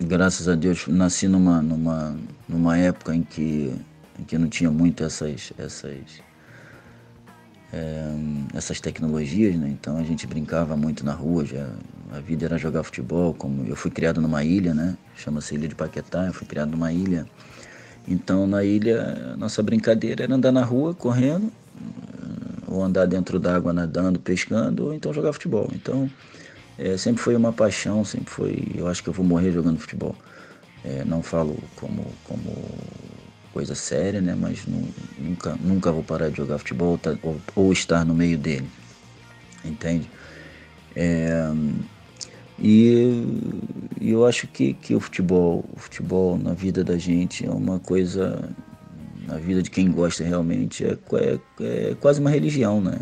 graças 0.00 0.48
a 0.48 0.54
Deus 0.54 0.86
nasci 0.88 1.28
numa, 1.28 1.62
numa, 1.62 2.16
numa 2.48 2.76
época 2.76 3.14
em 3.14 3.22
que, 3.22 3.74
em 4.18 4.24
que 4.24 4.36
não 4.36 4.48
tinha 4.48 4.70
muito 4.70 5.04
essas, 5.04 5.52
essas, 5.56 6.22
é, 7.72 8.12
essas 8.54 8.80
tecnologias, 8.80 9.54
né? 9.56 9.68
então 9.68 9.96
a 9.96 10.02
gente 10.02 10.26
brincava 10.26 10.76
muito 10.76 11.04
na 11.04 11.12
rua, 11.12 11.44
já, 11.44 11.68
a 12.12 12.20
vida 12.20 12.46
era 12.46 12.58
jogar 12.58 12.82
futebol, 12.82 13.34
como 13.34 13.66
eu 13.66 13.76
fui 13.76 13.90
criado 13.90 14.20
numa 14.20 14.42
ilha, 14.44 14.74
né? 14.74 14.96
chama-se 15.16 15.54
Ilha 15.54 15.68
de 15.68 15.74
Paquetá, 15.74 16.26
eu 16.26 16.32
fui 16.32 16.46
criado 16.46 16.70
numa 16.70 16.92
ilha, 16.92 17.26
então 18.06 18.46
na 18.46 18.64
ilha 18.64 19.34
nossa 19.36 19.62
brincadeira 19.62 20.24
era 20.24 20.34
andar 20.34 20.52
na 20.52 20.64
rua 20.64 20.94
correndo, 20.94 21.52
ou 22.66 22.82
andar 22.82 23.06
dentro 23.06 23.38
d'água 23.38 23.72
nadando, 23.72 24.18
pescando, 24.18 24.86
ou 24.86 24.94
então 24.94 25.12
jogar 25.12 25.32
futebol, 25.32 25.70
então 25.72 26.10
é, 26.78 26.96
sempre 26.96 27.22
foi 27.22 27.36
uma 27.36 27.52
paixão, 27.52 28.04
sempre 28.04 28.30
foi. 28.30 28.72
Eu 28.74 28.88
acho 28.88 29.02
que 29.02 29.08
eu 29.08 29.12
vou 29.12 29.24
morrer 29.24 29.52
jogando 29.52 29.78
futebol. 29.78 30.14
É, 30.84 31.04
não 31.04 31.22
falo 31.22 31.56
como, 31.76 32.04
como 32.24 32.52
coisa 33.52 33.74
séria, 33.74 34.20
né? 34.20 34.34
Mas 34.38 34.66
nu, 34.66 34.88
nunca, 35.18 35.56
nunca 35.60 35.92
vou 35.92 36.02
parar 36.02 36.30
de 36.30 36.36
jogar 36.36 36.58
futebol 36.58 36.98
tá, 36.98 37.16
ou, 37.22 37.40
ou 37.54 37.72
estar 37.72 38.04
no 38.04 38.14
meio 38.14 38.36
dele. 38.36 38.68
Entende? 39.64 40.10
É, 40.96 41.48
e, 42.58 43.24
e, 44.00 44.10
eu 44.10 44.26
acho 44.26 44.46
que, 44.46 44.74
que 44.74 44.94
o 44.94 45.00
futebol, 45.00 45.64
o 45.72 45.78
futebol 45.78 46.38
na 46.38 46.54
vida 46.54 46.84
da 46.84 46.96
gente 46.96 47.46
é 47.46 47.50
uma 47.50 47.78
coisa, 47.78 48.50
na 49.26 49.38
vida 49.38 49.62
de 49.62 49.70
quem 49.70 49.90
gosta 49.90 50.22
realmente, 50.22 50.84
é, 50.84 50.98
é, 51.14 51.90
é 51.90 51.94
quase 52.00 52.20
uma 52.20 52.30
religião, 52.30 52.80
né? 52.80 52.98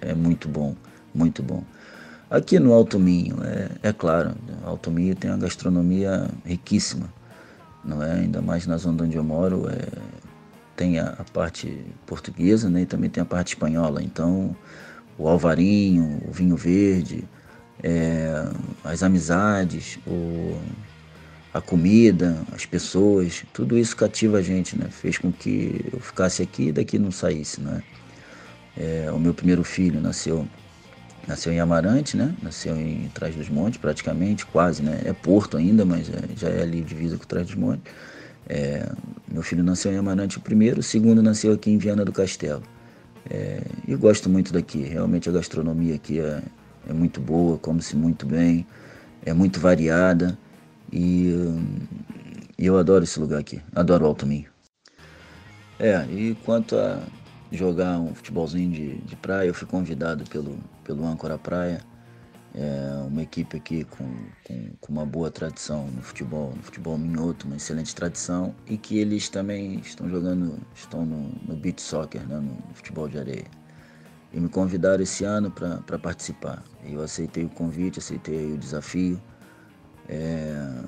É 0.00 0.14
muito 0.14 0.48
bom, 0.48 0.74
muito 1.14 1.42
bom. 1.42 1.64
Aqui 2.30 2.58
no 2.58 2.74
Alto 2.74 2.98
Minho, 2.98 3.38
é, 3.42 3.88
é 3.88 3.92
claro, 3.92 4.34
Alto 4.62 4.90
Minho 4.90 5.14
tem 5.14 5.30
uma 5.30 5.38
gastronomia 5.38 6.28
riquíssima, 6.44 7.10
não 7.82 8.02
é? 8.02 8.20
Ainda 8.20 8.42
mais 8.42 8.66
na 8.66 8.76
zona 8.76 9.04
onde 9.04 9.16
eu 9.16 9.24
moro, 9.24 9.66
é, 9.70 9.88
tem 10.76 10.98
a, 10.98 11.08
a, 11.08 11.24
parte 11.24 11.86
portuguesa 12.04 12.68
né? 12.68 12.82
e 12.82 12.86
também 12.86 13.08
tem 13.08 13.22
a 13.22 13.24
parte 13.24 13.54
espanhola. 13.54 14.02
Então, 14.02 14.54
o 15.16 15.26
alvarinho, 15.26 16.20
o 16.28 16.30
vinho 16.30 16.54
verde, 16.54 17.24
é, 17.82 18.46
as 18.84 19.02
amizades, 19.02 19.98
o, 20.06 20.54
a 21.54 21.62
comida, 21.62 22.36
as 22.52 22.66
pessoas, 22.66 23.42
tudo 23.54 23.78
isso 23.78 23.96
cativa 23.96 24.36
a 24.36 24.42
gente, 24.42 24.78
né? 24.78 24.88
Fez 24.90 25.16
com 25.16 25.32
que 25.32 25.82
eu 25.90 25.98
ficasse 25.98 26.42
aqui 26.42 26.68
e 26.68 26.72
daqui 26.72 26.98
não 26.98 27.10
saísse, 27.10 27.58
né? 27.62 27.82
É, 28.76 29.10
o 29.10 29.18
meu 29.18 29.32
primeiro 29.32 29.64
filho 29.64 29.98
nasceu 29.98 30.46
Nasceu 31.28 31.52
em 31.52 31.60
Amarante, 31.60 32.16
né? 32.16 32.34
Nasceu 32.42 32.74
em 32.74 33.10
Trás 33.12 33.36
dos 33.36 33.50
Montes, 33.50 33.78
praticamente, 33.78 34.46
quase, 34.46 34.82
né? 34.82 35.02
É 35.04 35.12
Porto 35.12 35.58
ainda, 35.58 35.84
mas 35.84 36.08
é, 36.08 36.22
já 36.34 36.48
é 36.48 36.62
ali 36.62 36.80
divisa 36.80 37.18
com 37.18 37.24
Trás 37.26 37.46
dos 37.46 37.54
Montes. 37.54 37.92
É, 38.48 38.90
meu 39.30 39.42
filho 39.42 39.62
nasceu 39.62 39.92
em 39.92 39.98
Amarante 39.98 40.38
o 40.38 40.40
primeiro, 40.40 40.80
o 40.80 40.82
segundo 40.82 41.22
nasceu 41.22 41.52
aqui 41.52 41.70
em 41.70 41.76
Viana 41.76 42.02
do 42.02 42.12
Castelo. 42.12 42.62
É, 43.28 43.60
e 43.86 43.94
gosto 43.94 44.30
muito 44.30 44.54
daqui, 44.54 44.80
realmente 44.80 45.28
a 45.28 45.32
gastronomia 45.32 45.96
aqui 45.96 46.18
é, 46.18 46.42
é 46.88 46.92
muito 46.94 47.20
boa, 47.20 47.58
come-se 47.58 47.94
muito 47.94 48.24
bem, 48.24 48.66
é 49.22 49.34
muito 49.34 49.60
variada 49.60 50.38
e, 50.90 51.34
e, 52.58 52.64
eu 52.64 52.78
adoro 52.78 53.04
esse 53.04 53.20
lugar 53.20 53.38
aqui, 53.38 53.60
adoro 53.74 54.06
o 54.06 54.08
Alto 54.08 54.26
Minho. 54.26 54.46
É, 55.78 56.06
e 56.10 56.34
quanto 56.42 56.74
a 56.74 57.02
jogar 57.50 57.98
um 57.98 58.14
futebolzinho 58.14 58.70
de, 58.70 58.98
de 58.98 59.16
praia, 59.16 59.48
eu 59.48 59.54
fui 59.54 59.66
convidado 59.66 60.24
pelo, 60.28 60.58
pelo 60.84 61.06
Âncora 61.06 61.38
Praia, 61.38 61.80
é 62.54 63.04
uma 63.06 63.22
equipe 63.22 63.56
aqui 63.56 63.84
com, 63.84 64.04
com, 64.44 64.70
com, 64.80 64.92
uma 64.92 65.06
boa 65.06 65.30
tradição 65.30 65.86
no 65.88 66.02
futebol, 66.02 66.52
no 66.56 66.62
futebol 66.62 66.98
minhoto, 66.98 67.46
uma 67.46 67.56
excelente 67.56 67.94
tradição, 67.94 68.54
e 68.66 68.76
que 68.76 68.98
eles 68.98 69.28
também 69.28 69.78
estão 69.80 70.08
jogando, 70.08 70.58
estão 70.74 71.04
no, 71.04 71.28
no 71.46 71.56
beach 71.56 71.80
soccer, 71.80 72.26
né, 72.26 72.38
no 72.38 72.74
futebol 72.74 73.08
de 73.08 73.18
areia. 73.18 73.44
E 74.32 74.40
me 74.40 74.48
convidaram 74.48 75.02
esse 75.02 75.24
ano 75.24 75.50
para 75.50 75.98
participar. 75.98 76.62
Eu 76.84 77.02
aceitei 77.02 77.44
o 77.44 77.48
convite, 77.48 77.98
aceitei 77.98 78.52
o 78.52 78.58
desafio, 78.58 79.20
é, 80.08 80.82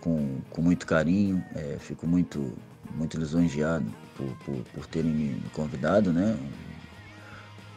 com, 0.00 0.40
com 0.50 0.62
muito 0.62 0.86
carinho, 0.86 1.44
é, 1.54 1.76
fico 1.78 2.06
muito, 2.06 2.52
muito 2.94 3.18
lisonjeado 3.18 4.03
por, 4.16 4.26
por, 4.44 4.64
por 4.74 4.86
terem 4.86 5.12
me 5.12 5.50
convidado, 5.52 6.12
né? 6.12 6.36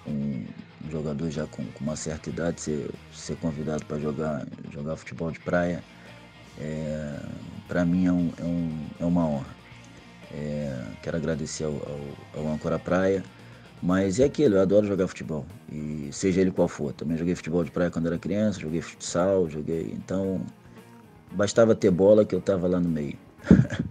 um 0.08 0.46
jogador 0.90 1.30
já 1.30 1.46
com, 1.48 1.64
com 1.66 1.84
uma 1.84 1.96
certa 1.96 2.30
idade 2.30 2.62
ser, 2.62 2.90
ser 3.14 3.36
convidado 3.38 3.86
para 3.86 4.00
jogar, 4.00 4.46
jogar 4.72 4.96
futebol 4.96 5.32
de 5.32 5.40
praia, 5.40 5.84
é, 6.60 7.20
para 7.68 7.86
mim 7.86 8.08
é, 8.08 8.12
um, 8.12 8.32
é, 8.38 8.44
um, 8.44 8.86
é, 9.00 9.06
uma 9.06 9.28
honra. 9.28 9.58
É, 10.34 10.84
quero 11.02 11.18
agradecer 11.18 11.66
ao, 11.66 11.74
ao, 11.74 12.42
ao 12.42 12.54
Ancora 12.54 12.80
Praia, 12.80 13.24
mas 13.82 14.20
é 14.20 14.26
aquilo, 14.26 14.56
eu 14.56 14.62
adoro 14.62 14.88
jogar 14.88 15.08
futebol, 15.08 15.46
e 15.72 16.10
seja 16.12 16.42
ele 16.42 16.52
qual 16.52 16.68
for. 16.68 16.94
Também 16.94 17.18
joguei 17.18 17.36
futebol 17.36 17.64
de 17.64 17.72
praia 17.72 17.92
quando 17.92 18.08
era 18.08 18.18
criança, 18.18 18.60
joguei 18.60 18.82
futsal, 18.82 19.50
joguei. 19.50 19.94
Então, 19.94 20.42
bastava 21.32 21.76
ter 21.76 21.92
bola 21.92 22.26
que 22.26 22.34
eu 22.34 22.40
estava 22.40 22.68
lá 22.68 22.80
no 22.80 22.90
meio. 22.90 23.18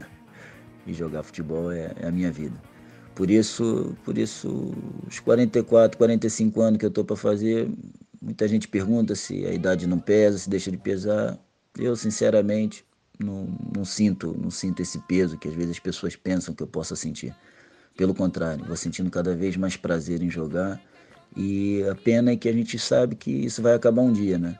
e 0.87 0.93
jogar 0.93 1.23
futebol 1.23 1.73
é, 1.73 1.93
é 1.97 2.07
a 2.09 2.12
minha 2.12 2.31
vida. 2.31 2.57
Por 3.14 3.31
isso, 3.31 3.97
por 4.05 4.19
isso, 4.19 4.75
os 5.07 5.19
44, 5.21 5.97
45 5.97 6.61
anos 6.61 6.78
que 6.78 6.85
eu 6.85 6.90
estou 6.90 7.05
para 7.05 7.16
fazer, 7.16 7.69
muita 8.21 8.47
gente 8.47 8.69
pergunta 8.69 9.14
se 9.14 9.47
a 9.47 9.52
idade 9.52 9.87
não 9.87 9.99
pesa, 9.99 10.38
se 10.38 10.50
deixa 10.50 10.71
de 10.71 10.76
pesar. 10.76 11.38
Eu, 11.78 11.97
sinceramente, 11.97 12.85
não, 13.19 13.49
não 13.75 13.85
sinto, 13.85 14.37
não 14.38 14.50
sinto 14.50 14.83
esse 14.83 14.99
peso 15.00 15.38
que 15.38 15.49
às 15.49 15.55
vezes 15.55 15.73
as 15.73 15.78
pessoas 15.78 16.14
pensam 16.14 16.55
que 16.55 16.62
eu 16.62 16.66
possa 16.66 16.95
sentir. 16.95 17.35
Pelo 17.97 18.14
contrário, 18.14 18.64
vou 18.66 18.76
sentindo 18.76 19.11
cada 19.11 19.35
vez 19.35 19.57
mais 19.57 19.76
prazer 19.76 20.23
em 20.23 20.31
jogar. 20.31 20.78
E 21.35 21.83
a 21.90 21.95
pena 21.95 22.33
é 22.33 22.37
que 22.37 22.49
a 22.49 22.52
gente 22.52 22.78
sabe 22.78 23.16
que 23.16 23.31
isso 23.31 23.62
vai 23.62 23.75
acabar 23.75 24.02
um 24.02 24.12
dia, 24.12 24.38
né? 24.38 24.59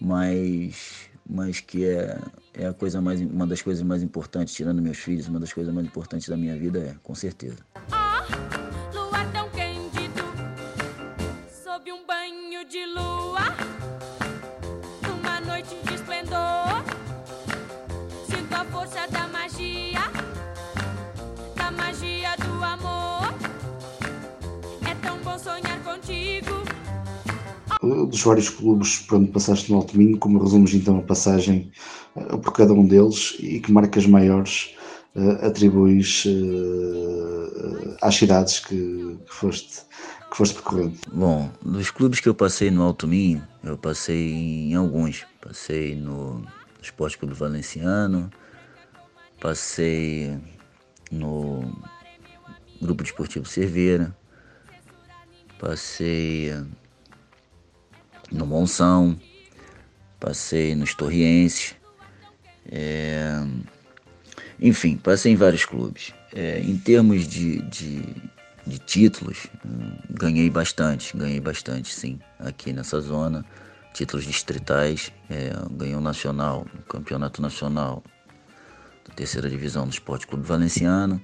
Mas 0.00 1.08
mas 1.28 1.60
que 1.60 1.84
é, 1.84 2.18
é 2.54 2.66
a 2.66 2.72
coisa 2.72 3.00
mais, 3.00 3.20
uma 3.20 3.46
das 3.46 3.62
coisas 3.62 3.82
mais 3.82 4.02
importantes, 4.02 4.54
tirando 4.54 4.82
meus 4.82 4.98
filhos, 4.98 5.28
uma 5.28 5.40
das 5.40 5.52
coisas 5.52 5.72
mais 5.72 5.86
importantes 5.86 6.28
da 6.28 6.36
minha 6.36 6.56
vida 6.56 6.78
é, 6.78 6.94
com 7.02 7.14
certeza. 7.14 7.58
Dos 28.06 28.22
vários 28.22 28.48
clubes 28.48 28.98
por 28.98 29.18
onde 29.18 29.30
passaste 29.30 29.70
no 29.70 29.78
Alto 29.78 29.96
Minho, 29.96 30.18
como 30.18 30.42
resumes 30.42 30.74
então 30.74 30.98
a 30.98 31.02
passagem 31.02 31.70
uh, 32.16 32.38
por 32.38 32.52
cada 32.52 32.72
um 32.72 32.86
deles 32.86 33.36
e 33.38 33.60
que 33.60 33.72
marcas 33.72 34.06
maiores 34.06 34.74
uh, 35.14 35.46
atribuis 35.46 36.24
uh, 36.26 37.96
às 38.00 38.14
cidades 38.14 38.60
que, 38.60 39.18
que 39.26 39.34
foste 39.34 39.82
que 40.32 40.36
foste 40.38 40.54
percorrendo? 40.54 40.98
Bom, 41.12 41.50
dos 41.62 41.90
clubes 41.90 42.18
que 42.18 42.28
eu 42.28 42.34
passei 42.34 42.70
no 42.70 42.82
Alto 42.82 43.06
Minho, 43.06 43.46
eu 43.62 43.76
passei 43.76 44.32
em 44.32 44.74
alguns. 44.74 45.26
Passei 45.42 45.94
no 45.94 46.42
Esporte 46.80 47.18
Clube 47.18 47.34
Valenciano, 47.34 48.30
passei 49.38 50.38
no 51.10 51.70
Grupo 52.80 53.02
Desportivo 53.02 53.44
Cerveira, 53.44 54.16
passei 55.58 56.50
no 58.32 58.46
Monção, 58.46 59.18
passei 60.18 60.74
nos 60.74 60.94
Torrienses, 60.94 61.74
é... 62.70 63.40
enfim, 64.60 64.96
passei 64.96 65.32
em 65.32 65.36
vários 65.36 65.64
clubes. 65.64 66.12
É, 66.34 66.60
em 66.60 66.78
termos 66.78 67.28
de, 67.28 67.60
de 67.68 68.02
de 68.66 68.78
títulos, 68.78 69.46
ganhei 70.10 70.48
bastante, 70.48 71.16
ganhei 71.16 71.40
bastante 71.40 71.92
sim, 71.92 72.18
aqui 72.38 72.72
nessa 72.72 73.00
zona. 73.00 73.44
Títulos 73.92 74.24
distritais, 74.24 75.12
é, 75.28 75.52
ganhei 75.72 75.94
um 75.94 76.00
nacional, 76.00 76.66
um 76.74 76.82
campeonato 76.82 77.42
nacional 77.42 78.02
da 79.06 79.14
terceira 79.14 79.50
divisão 79.50 79.86
do 79.86 79.90
Esporte 79.90 80.26
Clube 80.26 80.46
Valenciano. 80.46 81.20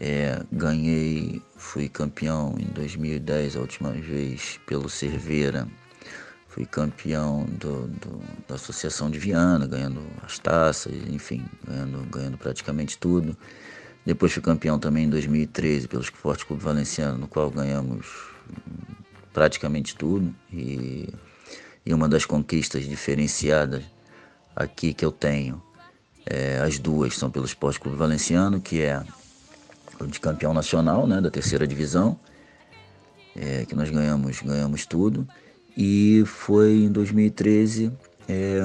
É, 0.00 0.42
ganhei, 0.50 1.40
fui 1.56 1.88
campeão 1.88 2.56
em 2.58 2.66
2010, 2.72 3.56
a 3.56 3.60
última 3.60 3.92
vez, 3.92 4.58
pelo 4.66 4.88
Cerveira. 4.88 5.68
Fui 6.54 6.64
campeão 6.64 7.44
do, 7.46 7.88
do, 7.88 8.22
da 8.46 8.54
Associação 8.54 9.10
de 9.10 9.18
Viana, 9.18 9.66
ganhando 9.66 10.00
as 10.22 10.38
taças, 10.38 10.92
enfim, 11.10 11.44
ganhando, 11.66 12.08
ganhando 12.08 12.38
praticamente 12.38 12.96
tudo. 12.96 13.36
Depois 14.06 14.32
fui 14.32 14.40
campeão 14.40 14.78
também 14.78 15.06
em 15.06 15.10
2013 15.10 15.88
pelo 15.88 16.04
Esporte 16.04 16.46
Clube 16.46 16.62
Valenciano, 16.62 17.18
no 17.18 17.26
qual 17.26 17.50
ganhamos 17.50 18.06
praticamente 19.32 19.96
tudo. 19.96 20.32
E, 20.52 21.12
e 21.84 21.92
uma 21.92 22.08
das 22.08 22.24
conquistas 22.24 22.84
diferenciadas 22.84 23.82
aqui 24.54 24.94
que 24.94 25.04
eu 25.04 25.10
tenho, 25.10 25.60
é, 26.24 26.60
as 26.60 26.78
duas 26.78 27.18
são 27.18 27.32
pelo 27.32 27.46
Esporte 27.46 27.80
Clube 27.80 27.98
Valenciano, 27.98 28.60
que 28.60 28.80
é 28.80 29.02
de 30.06 30.20
campeão 30.20 30.54
nacional 30.54 31.04
né, 31.04 31.20
da 31.20 31.32
terceira 31.32 31.66
divisão, 31.66 32.16
é, 33.34 33.64
que 33.64 33.74
nós 33.74 33.90
ganhamos, 33.90 34.40
ganhamos 34.40 34.86
tudo. 34.86 35.26
E 35.76 36.22
foi 36.26 36.84
em 36.84 36.92
2013 36.92 37.92
é, 38.28 38.60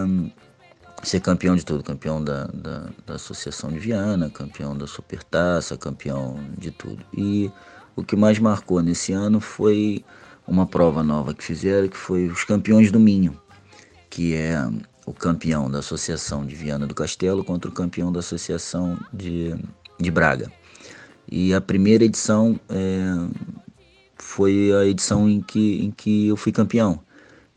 ser 1.03 1.19
campeão 1.19 1.55
de 1.55 1.65
tudo, 1.65 1.83
campeão 1.83 2.23
da, 2.23 2.45
da, 2.47 2.89
da, 3.05 3.15
Associação 3.15 3.71
de 3.71 3.79
Viana, 3.79 4.29
campeão 4.29 4.77
da 4.77 4.85
Supertaça, 4.85 5.77
campeão 5.77 6.39
de 6.57 6.71
tudo. 6.71 7.03
E 7.15 7.51
o 7.95 8.03
que 8.03 8.15
mais 8.15 8.37
marcou 8.39 8.81
nesse 8.81 9.11
ano 9.11 9.39
foi 9.39 10.03
uma 10.47 10.65
prova 10.65 11.03
nova 11.03 11.33
que 11.33 11.43
fizeram, 11.43 11.87
que 11.87 11.97
foi 11.97 12.27
os 12.27 12.43
campeões 12.43 12.91
do 12.91 12.99
Minho, 12.99 13.39
que 14.09 14.35
é 14.35 14.57
o 15.05 15.13
campeão 15.13 15.69
da 15.69 15.79
Associação 15.79 16.45
de 16.45 16.55
Viana 16.55 16.85
do 16.85 16.93
Castelo 16.93 17.43
contra 17.43 17.69
o 17.69 17.73
campeão 17.73 18.11
da 18.11 18.19
Associação 18.19 18.99
de, 19.11 19.55
de 19.99 20.11
Braga. 20.11 20.51
E 21.31 21.53
a 21.53 21.61
primeira 21.61 22.03
edição 22.03 22.59
é, 22.69 23.13
foi 24.39 24.71
a 24.73 24.85
edição 24.85 25.29
em 25.29 25.41
que, 25.41 25.83
em 25.83 25.91
que 25.91 26.29
eu 26.29 26.37
fui 26.37 26.49
campeão. 26.53 27.01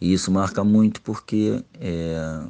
E 0.00 0.12
isso 0.12 0.32
marca 0.32 0.64
muito 0.64 1.00
porque 1.00 1.62
é, 1.80 2.42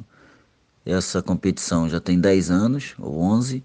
essa 0.83 1.21
competição 1.21 1.87
já 1.87 1.99
tem 1.99 2.19
10 2.19 2.49
anos, 2.49 2.95
ou 2.97 3.21
11, 3.21 3.63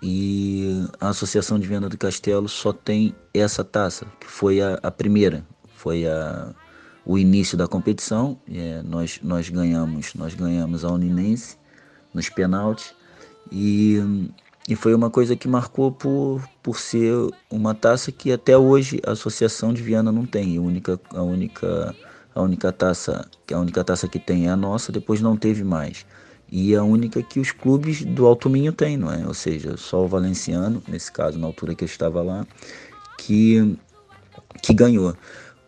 e 0.00 0.86
a 1.00 1.08
Associação 1.08 1.58
de 1.58 1.66
Venda 1.66 1.88
do 1.88 1.98
Castelo 1.98 2.48
só 2.48 2.72
tem 2.72 3.12
essa 3.34 3.64
taça, 3.64 4.06
que 4.20 4.28
foi 4.28 4.60
a, 4.60 4.78
a 4.84 4.90
primeira, 4.92 5.44
foi 5.74 6.06
a, 6.06 6.54
o 7.04 7.18
início 7.18 7.58
da 7.58 7.66
competição. 7.66 8.38
É, 8.48 8.82
nós, 8.82 9.18
nós 9.20 9.48
ganhamos 9.48 10.14
nós 10.14 10.32
ganhamos 10.32 10.84
a 10.84 10.92
Uninense 10.92 11.56
nos 12.14 12.28
penaltis 12.28 12.94
e, 13.50 14.00
e 14.68 14.74
foi 14.74 14.94
uma 14.94 15.10
coisa 15.10 15.36
que 15.36 15.46
marcou 15.46 15.92
por, 15.92 16.42
por 16.62 16.78
ser 16.78 17.14
uma 17.50 17.74
taça 17.74 18.10
que 18.10 18.32
até 18.32 18.56
hoje 18.56 19.00
a 19.06 19.12
Associação 19.12 19.72
de 19.74 19.82
Viana 19.82 20.10
não 20.10 20.24
tem. 20.24 20.56
A 20.56 20.60
única, 20.60 21.00
a 21.10 21.22
única, 21.22 21.94
a 22.34 22.42
única 22.42 22.72
taça 22.72 23.28
a 23.52 23.58
única 23.58 23.84
taça 23.84 24.08
que 24.08 24.18
tem 24.18 24.46
é 24.46 24.50
a 24.50 24.56
nossa, 24.56 24.90
depois 24.90 25.20
não 25.20 25.36
teve 25.36 25.62
mais 25.62 26.06
e 26.50 26.74
a 26.76 26.84
única 26.84 27.22
que 27.22 27.40
os 27.40 27.50
clubes 27.50 28.04
do 28.04 28.26
Alto 28.26 28.48
Minho 28.48 28.72
têm, 28.72 28.96
não 28.96 29.12
é? 29.12 29.26
Ou 29.26 29.34
seja, 29.34 29.76
só 29.76 30.04
o 30.04 30.08
Valenciano, 30.08 30.82
nesse 30.86 31.10
caso, 31.10 31.38
na 31.38 31.46
altura 31.46 31.74
que 31.74 31.82
eu 31.82 31.86
estava 31.86 32.22
lá, 32.22 32.46
que, 33.18 33.76
que 34.62 34.72
ganhou. 34.72 35.16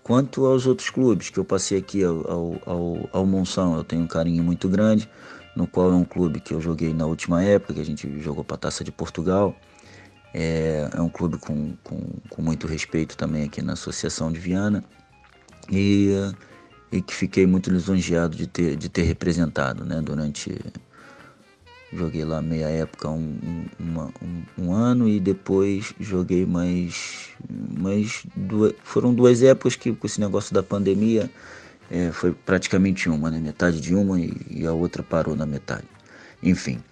Quanto 0.03 0.47
aos 0.47 0.67
outros 0.67 0.89
clubes 0.89 1.31
que 1.31 1.39
eu 1.39 1.45
passei 1.45 1.79
aqui 1.79 2.05
ao, 2.05 2.61
ao, 2.65 3.09
ao 3.13 3.27
Monção, 3.27 3.77
eu 3.77 3.83
tenho 3.83 4.03
um 4.03 4.07
carinho 4.07 4.45
muito 4.45 4.69
grande, 4.69 5.11
no 5.57 5.67
qual 5.67 5.91
é 5.91 5.95
um 5.95 6.05
clube 6.05 6.39
que 6.39 6.55
eu 6.55 6.61
joguei 6.61 6.93
na 6.95 7.07
última 7.07 7.43
época, 7.43 7.75
que 7.75 7.81
a 7.81 7.85
gente 7.85 8.21
jogou 8.21 8.45
para 8.45 8.55
a 8.55 8.59
Taça 8.59 8.85
de 8.85 8.93
Portugal. 8.93 9.57
É, 10.35 10.91
é 10.95 11.01
um 11.01 11.09
clube 11.09 11.39
com, 11.39 11.75
com, 11.83 11.99
com 12.29 12.43
muito 12.43 12.67
respeito 12.67 13.17
também 13.17 13.45
aqui 13.45 13.63
na 13.63 13.73
Associação 13.73 14.31
de 14.31 14.39
Viana. 14.39 14.85
E 15.73 16.13
e 16.91 17.03
que 17.03 17.15
fiquei 17.15 17.47
muito 17.47 17.71
lisonjeado 17.71 18.37
de 18.37 18.47
ter, 18.47 18.77
de 18.77 18.89
ter 18.89 19.03
representado, 19.03 19.85
né? 19.85 20.01
Durante 20.01 20.59
joguei 21.93 22.25
lá 22.25 22.43
meia 22.43 22.69
época 22.69 23.09
um, 23.09 23.67
uma, 23.79 24.13
um, 24.23 24.43
um, 24.59 24.73
ano 24.73 25.09
e 25.09 25.21
depois 25.21 25.95
joguei 26.01 26.45
mais 26.45 27.31
mais 27.49 28.27
duas, 28.35 28.75
foram 28.83 29.15
duas 29.15 29.43
épocas 29.43 29.77
que 29.77 29.93
com 29.93 30.07
esse 30.07 30.21
negócio 30.21 30.53
da 30.53 30.63
pandemia 30.63 31.31
é, 31.91 32.11
foi 32.13 32.33
praticamente 32.33 33.09
uma 33.09 33.31
né? 33.31 33.39
metade 33.39 33.81
de 33.81 33.95
uma 33.95 34.21
e, 34.21 34.35
e, 34.51 34.67
a 34.67 34.73
outra 34.73 35.03
parou 35.03 35.37
na 35.37 35.47
metade 35.47 35.87
enfim 36.43 36.83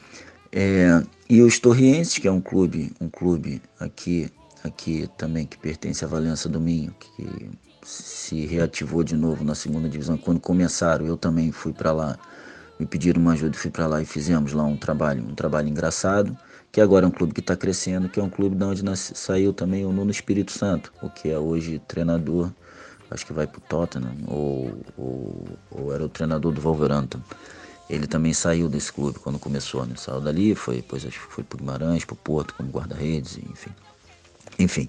é, 0.52 1.02
e 1.28 1.42
os 1.42 1.59
Torrienses 1.59 2.18
que 2.18 2.28
é 2.28 2.33
um 2.33 2.40
clube 2.40 2.92
um 3.00 3.09
clube 3.09 3.61
aqui 3.78 4.30
aqui 4.62 5.09
também 5.18 5.46
que 5.46 5.59
pertence 5.59 6.04
à 6.04 6.09
Valença 6.09 6.48
do 6.48 6.61
Minho 6.61 6.94
que 6.98 7.50
se 7.85 8.46
reativou 8.46 9.04
de 9.04 9.14
novo 9.14 9.44
na 9.44 9.54
segunda 9.54 9.88
divisão. 9.88 10.16
Quando 10.16 10.40
começaram, 10.40 11.07
eu 11.07 11.16
também 11.16 11.52
fui 11.52 11.72
para 11.72 11.92
lá, 11.92 12.18
me 12.80 12.87
pediram 12.87 13.20
uma 13.20 13.33
ajuda, 13.33 13.57
fui 13.57 13.70
para 13.70 13.87
lá 13.87 14.00
e 14.00 14.04
fizemos 14.04 14.52
lá 14.52 14.64
um 14.64 14.76
trabalho, 14.76 15.22
um 15.22 15.35
trabalho 15.35 15.68
engraçado, 15.68 16.37
que 16.72 16.80
agora 16.80 17.04
é 17.04 17.09
um 17.09 17.12
clube 17.12 17.35
que 17.35 17.40
está 17.40 17.54
crescendo, 17.54 18.09
que 18.09 18.18
é 18.18 18.22
um 18.22 18.30
clube 18.30 18.57
de 18.57 18.64
onde 18.64 18.83
saiu 18.96 19.52
também 19.52 19.85
o 19.85 19.92
Nuno 19.92 20.11
Espírito 20.11 20.50
Santo, 20.50 20.92
o 21.02 21.11
que 21.11 21.30
é 21.30 21.38
hoje 21.38 21.80
treinador, 21.87 22.50
acho 23.14 23.24
que 23.24 23.33
vai 23.33 23.46
para 23.46 23.59
o 23.59 23.62
Tottenham, 23.62 24.16
ou, 24.27 24.77
ou, 24.98 25.46
ou, 25.70 25.94
era 25.94 26.05
o 26.05 26.09
treinador 26.09 26.53
do 26.53 26.61
Wolverhampton. 26.61 27.20
Ele 27.88 28.07
também 28.07 28.33
saiu 28.33 28.68
desse 28.68 28.92
clube 28.92 29.18
quando 29.18 29.38
começou, 29.38 29.87
né? 29.87 29.94
Saiu 29.96 30.20
dali, 30.20 30.55
foi, 30.55 30.77
depois 30.77 31.05
acho 31.07 31.20
que 31.20 31.33
foi 31.33 31.44
para 31.44 31.59
Guimarães, 31.59 32.05
para 32.05 32.14
o 32.14 32.16
Porto 32.16 32.55
como 32.55 32.70
guarda-redes, 32.70 33.38
enfim. 33.38 33.70
Enfim, 34.59 34.88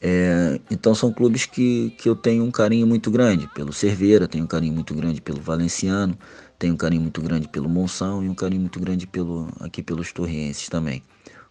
é, 0.00 0.58
então 0.70 0.94
são 0.94 1.12
clubes 1.12 1.44
que, 1.44 1.90
que 1.98 2.08
eu 2.08 2.16
tenho 2.16 2.42
um 2.42 2.50
carinho 2.50 2.86
muito 2.86 3.10
grande 3.10 3.46
pelo 3.48 3.72
Cerveira, 3.72 4.26
tenho 4.26 4.44
um 4.44 4.46
carinho 4.46 4.72
muito 4.72 4.94
grande 4.94 5.20
pelo 5.20 5.40
Valenciano, 5.40 6.18
tenho 6.58 6.72
um 6.72 6.76
carinho 6.76 7.02
muito 7.02 7.20
grande 7.20 7.46
pelo 7.46 7.68
Monção 7.68 8.24
e 8.24 8.28
um 8.28 8.34
carinho 8.34 8.62
muito 8.62 8.80
grande 8.80 9.06
pelo 9.06 9.48
aqui 9.60 9.82
pelos 9.82 10.10
Torrienses 10.12 10.68
também. 10.68 11.02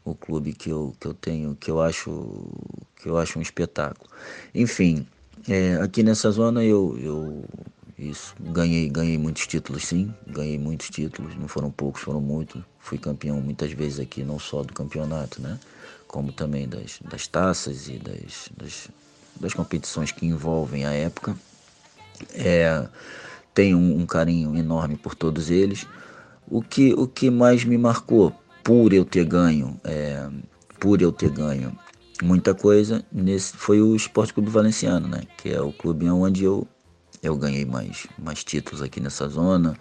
O 0.04 0.16
clube 0.16 0.54
que 0.54 0.70
eu, 0.70 0.96
que 1.00 1.08
eu 1.08 1.14
tenho, 1.14 1.56
que 1.56 1.70
eu 1.70 1.80
acho 1.80 2.48
que 2.96 3.08
eu 3.08 3.18
acho 3.18 3.38
um 3.38 3.42
espetáculo. 3.42 4.10
Enfim, 4.56 5.06
é, 5.48 5.76
aqui 5.82 6.04
nessa 6.04 6.32
zona 6.32 6.64
eu, 6.64 6.98
eu 7.00 7.44
isso, 7.98 8.36
ganhei, 8.40 8.90
ganhei 8.90 9.18
muitos 9.18 9.46
títulos 9.48 9.86
sim, 9.86 10.14
ganhei 10.28 10.58
muitos 10.58 10.90
títulos, 10.90 11.36
não 11.36 11.48
foram 11.48 11.70
poucos, 11.70 12.02
foram 12.02 12.22
muitos. 12.22 12.62
Fui 12.80 12.98
campeão 12.98 13.40
muitas 13.42 13.72
vezes 13.72 14.00
aqui, 14.00 14.24
não 14.24 14.40
só 14.40 14.64
do 14.64 14.74
campeonato, 14.74 15.42
né? 15.42 15.60
como 16.10 16.32
também 16.32 16.68
das, 16.68 17.00
das 17.08 17.28
taças 17.28 17.88
e 17.88 18.00
das, 18.00 18.50
das, 18.58 18.90
das 19.40 19.54
competições 19.54 20.12
que 20.12 20.26
envolvem 20.26 20.84
a 20.84 20.92
época. 20.92 21.36
É, 22.34 22.86
tenho 23.54 23.78
um, 23.78 24.02
um, 24.02 24.06
carinho 24.08 24.58
enorme 24.58 24.98
por 24.98 25.14
todos 25.14 25.52
eles. 25.52 25.86
O 26.48 26.64
que, 26.64 26.94
o 26.94 27.08
que 27.08 27.30
mais 27.30 27.64
me 27.64 27.78
marcou 27.78 28.34
por 28.64 28.92
eu 28.92 29.06
ter 29.06 29.24
ganho, 29.24 29.80
é, 29.84 30.28
por 30.80 31.00
eu 31.00 31.12
ter 31.12 31.30
ganho 31.30 31.78
muita 32.22 32.54
coisa, 32.54 33.04
nesse 33.12 33.56
foi 33.56 33.82
o 33.82 33.96
Esporte 33.96 34.34
Clube 34.34 34.50
Valenciano, 34.50 35.08
né? 35.08 35.24
que 35.38 35.50
é 35.50 35.62
o 35.62 35.72
clube 35.72 36.10
onde 36.10 36.44
eu 36.44 36.68
eu 37.22 37.36
ganhei 37.36 37.66
mais, 37.66 38.08
mais 38.18 38.44
títulos 38.44 38.82
aqui 38.82 39.00
nessa 39.00 39.28
zona, 39.28 39.78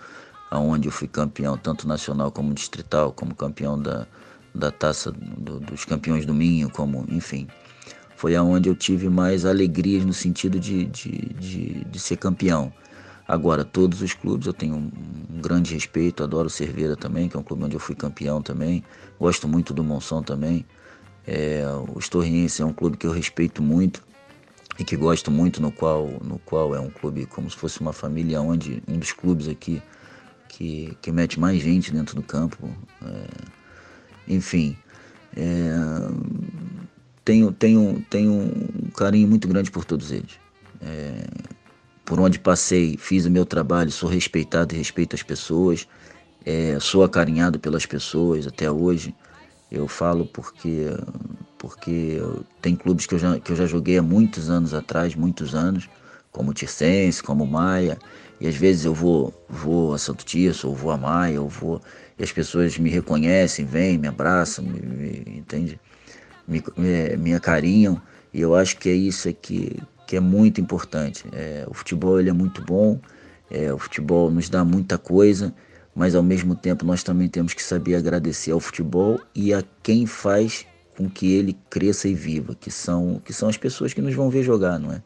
aonde 0.51 0.89
eu 0.89 0.93
fui 0.93 1.07
campeão 1.07 1.57
tanto 1.57 1.87
nacional 1.87 2.33
como 2.33 2.53
distrital, 2.53 3.13
como 3.13 3.35
campeão 3.35 3.81
da, 3.81 4.07
da 4.55 4.71
taça 4.71 5.13
do, 5.13 5.61
dos 5.61 5.85
campeões 5.85 6.27
do 6.27 6.35
Minho, 6.35 6.71
como 6.71 7.05
enfim. 7.09 7.47
Foi 8.17 8.35
aonde 8.35 8.69
eu 8.69 8.75
tive 8.75 9.09
mais 9.09 9.47
alegrias 9.47 10.05
no 10.05 10.13
sentido 10.13 10.59
de, 10.59 10.87
de, 10.87 11.11
de, 11.35 11.85
de 11.85 11.99
ser 12.01 12.17
campeão. 12.17 12.73
Agora, 13.29 13.65
todos 13.65 14.03
os 14.03 14.15
clubes 14.15 14.47
eu 14.47 14.53
tenho 14.53 14.75
um, 14.75 14.91
um 15.31 15.41
grande 15.41 15.75
respeito, 15.75 16.25
adoro 16.25 16.49
o 16.49 16.51
Cerveira 16.51 16.97
também, 16.97 17.29
que 17.29 17.37
é 17.37 17.41
um 17.41 17.43
clube 17.43 17.65
onde 17.65 17.77
eu 17.77 17.81
fui 17.81 17.95
campeão 17.95 18.43
também. 18.43 18.83
Gosto 19.21 19.47
muito 19.47 19.73
do 19.73 19.85
Monção 19.85 20.23
também. 20.23 20.67
É, 21.31 21.63
o 21.95 21.99
Estorriense 21.99 22.63
é 22.63 22.65
um 22.65 22.73
clube 22.73 22.97
que 22.97 23.07
eu 23.07 23.13
respeito 23.13 23.63
muito 23.63 24.03
e 24.79 24.85
que 24.85 24.97
gosto 24.97 25.31
muito, 25.31 25.61
no 25.61 25.71
qual, 25.71 26.09
no 26.25 26.39
qual 26.39 26.75
é 26.75 26.81
um 26.81 26.89
clube 26.89 27.27
como 27.27 27.51
se 27.51 27.57
fosse 27.57 27.83
uma 27.83 27.93
família, 27.93 28.41
onde 28.41 28.83
um 28.89 28.99
dos 28.99 29.13
clubes 29.13 29.47
aqui 29.47 29.83
que, 30.49 30.97
que 31.03 31.13
mete 31.13 31.39
mais 31.39 31.61
gente 31.61 31.93
dentro 31.93 32.17
do 32.17 32.23
campo. 32.23 32.71
É, 33.05 33.27
enfim, 34.27 34.75
é, 35.37 35.77
tenho, 37.23 37.53
tenho, 37.53 38.03
tenho 38.09 38.33
um 38.33 38.91
carinho 38.97 39.29
muito 39.29 39.47
grande 39.47 39.71
por 39.71 39.85
todos 39.85 40.11
eles. 40.11 40.33
É, 40.81 41.27
por 42.07 42.19
onde 42.19 42.39
passei, 42.39 42.97
fiz 42.97 43.27
o 43.27 43.31
meu 43.31 43.45
trabalho, 43.45 43.91
sou 43.91 44.09
respeitado 44.09 44.75
e 44.75 44.79
respeito 44.79 45.15
as 45.15 45.23
pessoas, 45.23 45.87
é, 46.43 46.79
sou 46.81 47.05
acarinhado 47.05 47.59
pelas 47.59 47.85
pessoas 47.85 48.47
até 48.47 48.71
hoje. 48.71 49.15
Eu 49.71 49.87
falo 49.87 50.27
porque 50.27 50.87
porque 51.59 52.23
tem 52.63 52.77
clubes 52.77 53.05
que 53.05 53.15
eu, 53.15 53.19
já, 53.19 53.39
que 53.41 53.51
eu 53.51 53.57
já 53.57 53.67
joguei 53.67 53.99
há 53.99 54.03
muitos 54.03 54.49
anos 54.49 54.73
atrás, 54.73 55.15
muitos 55.17 55.55
anos, 55.55 55.89
como 56.31 56.53
o 56.53 56.55
Tirsense, 56.55 57.23
como 57.23 57.43
o 57.43 57.47
Maia, 57.47 57.99
e 58.41 58.47
às 58.47 58.55
vezes 58.55 58.85
eu 58.85 58.95
vou, 58.95 59.35
vou 59.49 59.93
a 59.93 59.99
Santo 59.99 60.25
Tirso, 60.25 60.69
ou 60.69 60.75
vou 60.75 60.93
a 60.93 60.97
Maia, 60.97 61.43
ou 61.43 61.49
vou, 61.49 61.83
e 62.17 62.23
as 62.23 62.31
pessoas 62.31 62.79
me 62.79 62.89
reconhecem, 62.89 63.65
vêm, 63.67 63.99
me 63.99 64.07
abraçam, 64.07 64.65
me, 64.65 64.81
me, 64.81 65.39
entende? 65.39 65.81
Me, 66.47 66.63
me, 66.77 67.17
me 67.17 67.35
acarinham, 67.35 68.01
e 68.33 68.41
eu 68.41 68.55
acho 68.55 68.77
que 68.79 68.89
é 68.89 68.95
isso 68.95 69.29
aqui 69.29 69.77
que 70.07 70.17
é 70.17 70.21
muito 70.21 70.59
importante. 70.59 71.25
É, 71.33 71.67
o 71.69 71.75
futebol 71.75 72.19
ele 72.19 72.31
é 72.31 72.33
muito 72.33 72.63
bom, 72.63 72.99
é, 73.51 73.73
o 73.73 73.79
futebol 73.79 74.31
nos 74.31 74.49
dá 74.49 74.65
muita 74.65 74.97
coisa, 74.97 75.53
mas 75.99 76.15
ao 76.15 76.23
mesmo 76.23 76.55
tempo 76.55 76.87
nós 76.87 77.03
também 77.03 77.29
temos 77.29 77.53
que 77.53 77.63
saber 77.63 77.97
agradecer 77.97 78.53
ao 78.53 78.61
futebol 78.61 79.21
e 79.35 79.53
a 79.53 79.65
quem 79.83 80.07
faz 80.07 80.65
com 80.97 81.11
que 81.11 81.33
ele 81.33 81.59
cresça 81.69 82.07
e 82.07 82.15
viva, 82.15 82.55
que 82.55 82.71
são, 82.71 83.21
que 83.25 83.33
são 83.33 83.49
as 83.49 83.57
pessoas 83.57 83.93
que 83.93 84.01
nos 84.01 84.15
vão 84.15 84.31
ver 84.31 84.45
jogar, 84.45 84.79
não 84.79 84.93
é? 84.93 85.03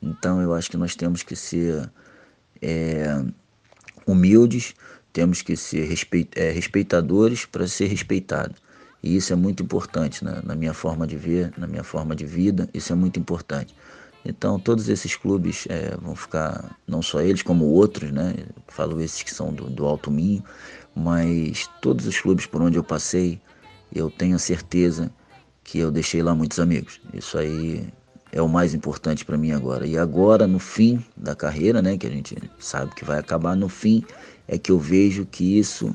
Então 0.00 0.40
eu 0.40 0.54
acho 0.54 0.70
que 0.70 0.76
nós 0.76 0.94
temos 0.94 1.24
que 1.24 1.34
ser 1.34 1.90
é, 2.62 3.24
humildes, 4.06 4.72
temos 5.12 5.42
que 5.42 5.56
ser 5.56 5.84
respeit, 5.88 6.30
é, 6.36 6.52
respeitadores 6.52 7.44
para 7.44 7.66
ser 7.66 7.86
respeitado. 7.86 8.54
E 9.02 9.16
isso 9.16 9.32
é 9.32 9.36
muito 9.36 9.64
importante 9.64 10.24
né? 10.24 10.40
na 10.44 10.54
minha 10.54 10.72
forma 10.72 11.08
de 11.08 11.16
ver, 11.16 11.52
na 11.58 11.66
minha 11.66 11.82
forma 11.82 12.14
de 12.14 12.24
vida, 12.24 12.68
isso 12.72 12.92
é 12.92 12.96
muito 12.96 13.18
importante. 13.18 13.74
Então, 14.28 14.58
todos 14.58 14.88
esses 14.88 15.14
clubes 15.14 15.66
é, 15.68 15.96
vão 15.96 16.16
ficar, 16.16 16.76
não 16.86 17.00
só 17.00 17.20
eles, 17.20 17.42
como 17.42 17.64
outros, 17.66 18.10
né? 18.10 18.34
Falo 18.66 19.00
esses 19.00 19.22
que 19.22 19.32
são 19.32 19.52
do, 19.52 19.70
do 19.70 19.86
Alto 19.86 20.10
Minho, 20.10 20.42
mas 20.94 21.70
todos 21.80 22.06
os 22.06 22.18
clubes 22.18 22.44
por 22.44 22.60
onde 22.60 22.76
eu 22.76 22.82
passei, 22.82 23.40
eu 23.94 24.10
tenho 24.10 24.38
certeza 24.38 25.10
que 25.62 25.78
eu 25.78 25.90
deixei 25.90 26.22
lá 26.22 26.34
muitos 26.34 26.58
amigos. 26.58 27.00
Isso 27.14 27.38
aí 27.38 27.88
é 28.32 28.42
o 28.42 28.48
mais 28.48 28.74
importante 28.74 29.24
para 29.24 29.38
mim 29.38 29.52
agora. 29.52 29.86
E 29.86 29.96
agora, 29.96 30.46
no 30.46 30.58
fim 30.58 31.04
da 31.16 31.34
carreira, 31.34 31.80
né, 31.80 31.96
que 31.96 32.06
a 32.06 32.10
gente 32.10 32.36
sabe 32.58 32.94
que 32.94 33.04
vai 33.04 33.18
acabar 33.18 33.54
no 33.54 33.68
fim, 33.68 34.04
é 34.48 34.58
que 34.58 34.72
eu 34.72 34.78
vejo 34.78 35.24
que 35.24 35.58
isso 35.58 35.94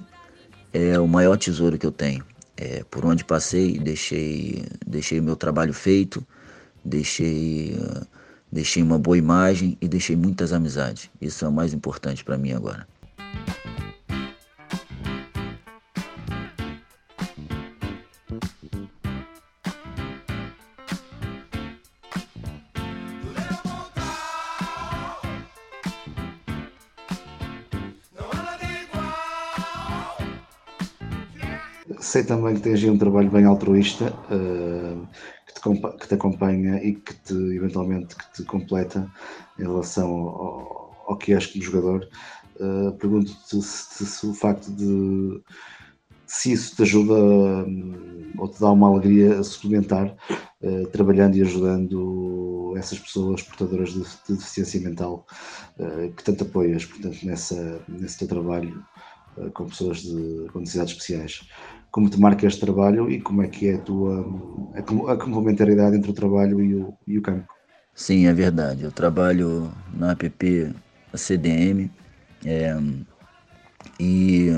é 0.74 0.98
o 1.00 1.08
maior 1.08 1.38
tesouro 1.38 1.78
que 1.78 1.86
eu 1.86 1.92
tenho. 1.92 2.24
É, 2.56 2.84
por 2.90 3.06
onde 3.06 3.26
passei, 3.26 3.78
deixei, 3.78 4.64
deixei 4.86 5.20
meu 5.20 5.36
trabalho 5.36 5.74
feito, 5.74 6.26
deixei 6.84 7.76
uh, 7.76 8.06
Deixei 8.52 8.84
uma 8.84 9.00
boa 9.00 9.18
imagem 9.18 9.78
e 9.80 9.88
deixei 9.88 10.16
muitas 10.16 10.52
amizades. 10.52 11.10
Isso 11.22 11.46
é 11.46 11.48
o 11.48 11.52
mais 11.52 11.74
importante 11.74 12.22
para 12.22 12.38
mim 12.38 12.52
agora. 12.52 12.86
Sei 32.00 32.26
também 32.26 32.56
que 32.56 32.62
tens 32.62 32.84
um 32.84 32.98
trabalho 32.98 33.32
bem 33.32 33.46
altruísta. 33.46 34.14
Uh 34.30 35.08
que 35.62 36.08
te 36.08 36.14
acompanha 36.14 36.84
e 36.84 36.96
que 36.96 37.14
te 37.14 37.34
eventualmente 37.34 38.16
que 38.16 38.34
te 38.34 38.44
completa 38.44 39.10
em 39.60 39.64
relação 39.64 40.10
ao, 40.10 41.06
ao 41.08 41.18
que 41.18 41.34
és 41.34 41.46
como 41.46 41.64
jogador. 41.64 42.08
Uh, 42.60 42.92
Pergunto-te 42.98 43.62
se, 43.62 44.06
se, 44.06 44.26
o 44.28 44.34
facto 44.34 44.72
de 44.72 45.42
se 46.28 46.54
isso 46.54 46.76
te 46.76 46.84
ajuda 46.84 47.14
um, 47.14 48.32
ou 48.38 48.48
te 48.48 48.60
dá 48.60 48.72
uma 48.72 48.88
alegria 48.88 49.42
suplementar 49.44 50.16
uh, 50.62 50.88
trabalhando 50.88 51.36
e 51.38 51.42
ajudando 51.42 52.74
essas 52.78 53.00
pessoas 53.00 53.42
portadoras 53.42 53.94
de, 53.94 54.02
de 54.02 54.38
deficiência 54.38 54.80
mental 54.80 55.26
uh, 55.80 56.12
que 56.14 56.24
tanto 56.24 56.44
apoias, 56.44 56.86
portanto, 56.86 57.18
nessa, 57.24 57.82
nesse 57.88 58.20
teu 58.20 58.28
trabalho 58.28 58.84
com 59.54 59.66
pessoas 59.66 60.02
de, 60.02 60.48
com 60.52 60.60
necessidades 60.60 60.94
especiais 60.94 61.48
como 61.92 62.10
te 62.10 62.20
marca 62.20 62.48
este 62.48 62.62
trabalho 62.62 63.12
e 63.12 63.22
como 63.22 63.44
é 63.44 63.48
que 63.48 63.68
é 63.68 63.76
a 63.76 63.80
tua 63.80 64.26
a, 64.74 65.18
complementariedade 65.18 65.98
entre 65.98 66.10
o 66.10 66.14
trabalho 66.14 66.62
e 66.64 66.76
o, 66.76 66.94
e 67.06 67.18
o 67.18 67.22
campo. 67.22 67.46
Sim, 67.94 68.28
é 68.28 68.34
verdade. 68.34 68.84
Eu 68.84 68.92
trabalho 68.92 69.72
na 69.94 70.12
app 70.12 70.74
a 71.14 71.18
CDM 71.18 71.92
é, 72.46 72.74
e, 74.00 74.50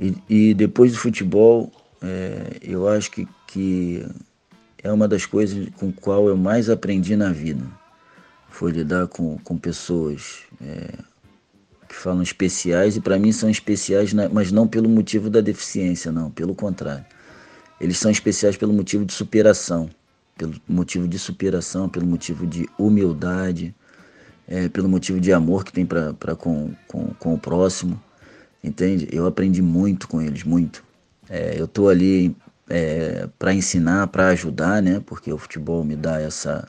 e, 0.00 0.16
e, 0.28 0.54
depois 0.54 0.92
do 0.92 0.98
futebol 0.98 1.70
é, 2.02 2.56
eu 2.62 2.88
acho 2.88 3.10
que, 3.10 3.28
que 3.46 4.06
é 4.82 4.90
uma 4.90 5.06
das 5.06 5.26
coisas 5.26 5.68
com 5.76 5.92
qual 5.92 6.26
eu 6.26 6.36
mais 6.36 6.70
aprendi 6.70 7.14
na 7.14 7.30
vida. 7.30 7.64
Foi 8.48 8.72
lidar 8.72 9.06
com, 9.08 9.38
com 9.38 9.58
pessoas 9.58 10.44
é, 10.60 11.11
que 11.92 11.98
falam 11.98 12.22
especiais 12.22 12.96
e 12.96 13.00
para 13.00 13.18
mim 13.18 13.30
são 13.32 13.50
especiais, 13.50 14.14
mas 14.32 14.50
não 14.50 14.66
pelo 14.66 14.88
motivo 14.88 15.28
da 15.28 15.42
deficiência, 15.42 16.10
não, 16.10 16.30
pelo 16.30 16.54
contrário. 16.54 17.04
Eles 17.78 17.98
são 17.98 18.10
especiais 18.10 18.56
pelo 18.56 18.72
motivo 18.72 19.04
de 19.04 19.12
superação, 19.12 19.90
pelo 20.38 20.54
motivo 20.66 21.06
de 21.06 21.18
superação, 21.18 21.90
pelo 21.90 22.06
motivo 22.06 22.46
de 22.46 22.66
humildade, 22.78 23.74
é, 24.48 24.70
pelo 24.70 24.88
motivo 24.88 25.20
de 25.20 25.34
amor 25.34 25.64
que 25.64 25.72
tem 25.72 25.84
para 25.84 26.34
com, 26.34 26.72
com, 26.88 27.08
com 27.18 27.34
o 27.34 27.38
próximo, 27.38 28.00
entende? 28.64 29.06
Eu 29.12 29.26
aprendi 29.26 29.60
muito 29.60 30.08
com 30.08 30.22
eles, 30.22 30.44
muito. 30.44 30.82
É, 31.28 31.60
eu 31.60 31.66
estou 31.66 31.90
ali 31.90 32.34
é, 32.70 33.28
para 33.38 33.52
ensinar, 33.52 34.06
para 34.06 34.28
ajudar, 34.28 34.82
né? 34.82 35.02
Porque 35.04 35.30
o 35.30 35.36
futebol 35.36 35.84
me 35.84 35.94
dá 35.94 36.18
essa 36.20 36.66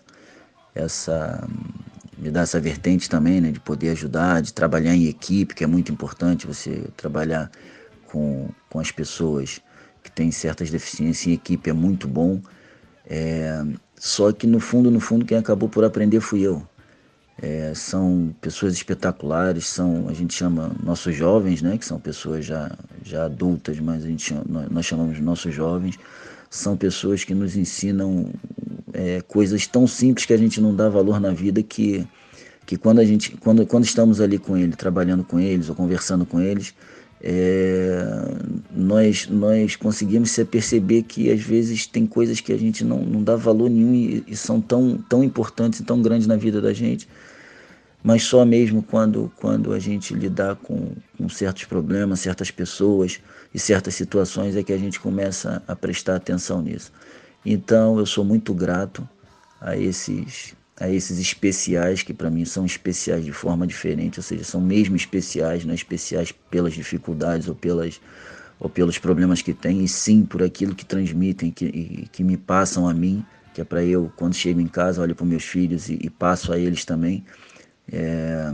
essa 0.76 1.48
me 2.17 2.30
dá 2.30 2.41
essa 2.41 2.60
vertente 2.60 3.10
também, 3.10 3.41
né, 3.41 3.52
de 3.52 3.60
poder 3.60 3.89
ajudar, 3.89 4.41
de 4.41 4.54
trabalhar 4.54 4.95
em 4.95 5.08
equipe, 5.08 5.56
que 5.56 5.63
é 5.63 5.67
muito 5.67 5.91
importante 5.91 6.47
você 6.47 6.84
trabalhar 6.95 7.52
com, 8.08 8.49
com 8.69 8.80
as 8.80 8.91
pessoas 8.91 9.62
que 10.04 10.12
têm 10.12 10.32
certas 10.32 10.69
deficiências 10.69 11.28
em 11.28 11.34
equipe 11.34 11.69
é 11.69 11.73
muito 11.73 12.08
bom. 12.08 12.41
É, 13.06 13.63
só 13.95 14.32
que 14.32 14.45
no 14.45 14.60
fundo, 14.60 14.91
no 14.91 14.99
fundo, 14.99 15.26
quem 15.26 15.38
acabou 15.38 15.69
por 15.69 15.84
aprender 15.84 16.19
fui 16.19 16.41
eu. 16.41 16.65
É, 17.41 17.73
são 17.73 18.34
pessoas 18.39 18.73
espetaculares, 18.73 19.67
são 19.67 20.08
a 20.08 20.13
gente 20.13 20.34
chama 20.34 20.71
nossos 20.84 21.15
jovens, 21.15 21.62
né, 21.62 21.78
que 21.78 21.86
são 21.86 21.99
pessoas 21.99 22.45
já, 22.45 22.71
já 23.04 23.26
adultas, 23.26 23.80
mas 23.80 24.04
a 24.04 24.08
gente 24.08 24.36
nós 24.69 24.86
chamamos 24.86 25.19
nossos 25.19 25.54
jovens, 25.54 25.97
são 26.54 26.78
pessoas 26.78 27.24
que 27.24 27.34
nos 27.34 27.58
ensinam 27.58 28.32
é, 28.94 29.22
coisas 29.22 29.66
tão 29.66 29.88
simples 29.88 30.24
que 30.24 30.34
a 30.34 30.38
gente 30.38 30.62
não 30.62 30.76
dá 30.76 30.88
valor 30.88 31.20
na 31.20 31.32
vida 31.32 31.63
que, 31.63 32.08
que 32.63 32.78
quando 32.78 33.00
a 33.00 33.04
gente 33.04 33.36
quando, 33.38 33.66
quando 33.66 33.86
estamos 33.86 34.22
ali 34.22 34.38
com 34.38 34.56
ele, 34.56 34.76
trabalhando 34.76 35.24
com 35.24 35.39
eles 35.39 35.68
ou 35.68 35.74
conversando 35.74 36.28
com 36.28 36.39
eles, 36.39 36.76
é, 37.20 38.06
nós, 38.72 39.28
nós 39.28 39.76
conseguimos 39.76 40.30
se 40.30 40.46
perceber 40.46 41.02
que 41.02 41.32
às 41.32 41.42
vezes 41.42 41.88
tem 41.88 42.06
coisas 42.06 42.39
que 42.39 42.54
a 42.54 42.58
gente 42.58 42.86
não, 42.86 43.00
não 43.00 43.24
dá 43.24 43.36
valor 43.36 43.68
nenhum 43.68 43.96
e, 43.96 44.24
e 44.28 44.36
são 44.36 44.62
tão, 44.62 45.04
tão 45.10 45.24
importantes 45.24 45.80
e 45.80 45.84
tão 45.84 46.04
grandes 46.04 46.28
na 46.28 46.36
vida 46.36 46.62
da 46.62 46.72
gente, 46.72 47.08
mas 48.04 48.24
só 48.24 48.44
mesmo 48.44 48.84
quando, 48.84 49.32
quando 49.38 49.74
a 49.74 49.80
gente 49.80 50.13
lidar 50.13 50.56
com, 50.56 50.92
com 51.18 51.30
certos 51.30 51.63
problemas, 51.63 52.20
certas 52.20 52.52
pessoas 52.52 53.20
e 53.54 53.60
certas 53.60 53.96
situações 53.96 54.56
é 54.56 54.63
que 54.63 54.74
a 54.74 54.78
gente 54.78 55.00
começa 55.00 55.63
a 55.68 55.76
prestar 55.76 56.18
atenção 56.18 56.62
nisso. 56.62 56.92
Então 57.46 57.98
eu 57.98 58.06
sou 58.06 58.26
muito 58.26 58.54
grato 58.54 59.08
a 59.62 59.78
esses 59.78 60.54
a 60.80 60.89
esses 60.89 61.20
especiais 61.20 62.02
que 62.02 62.13
para 62.13 62.32
mim 62.32 62.46
são 62.46 62.66
especiais 62.66 63.24
de 63.24 63.32
forma 63.32 63.66
diferente, 63.66 64.20
ou 64.20 64.24
seja, 64.24 64.44
são 64.44 64.60
mesmo 64.60 64.96
especiais, 64.96 65.63
não 65.63 65.72
é 65.72 65.76
especiais 65.76 66.34
pelas 66.50 66.74
dificuldades 66.74 67.48
ou 67.48 67.54
pelas 67.54 68.02
ou 68.60 68.70
pelos 68.70 68.98
problemas 68.98 69.42
que 69.42 69.54
têm, 69.54 69.84
e 69.84 69.88
sim 69.88 70.26
por 70.26 70.42
aquilo 70.42 70.74
que 70.74 70.86
transmitem, 70.86 71.52
que, 71.52 72.08
que 72.12 72.24
me 72.24 72.38
passam 72.38 72.88
a 72.88 72.94
mim, 72.94 73.26
que 73.54 73.60
é 73.60 73.63
para 73.63 73.84
eu, 73.84 74.12
quando 74.16 74.34
chego 74.34 74.60
em 74.62 74.68
casa, 74.68 75.02
olho 75.02 75.13
para 75.13 75.26
meus 75.26 75.44
filhos 75.44 75.89
e, 75.89 76.00
e, 76.02 76.10
passo 76.10 76.54
a 76.54 76.58
eles 76.58 76.86
também. 76.86 77.26
É, 77.91 78.54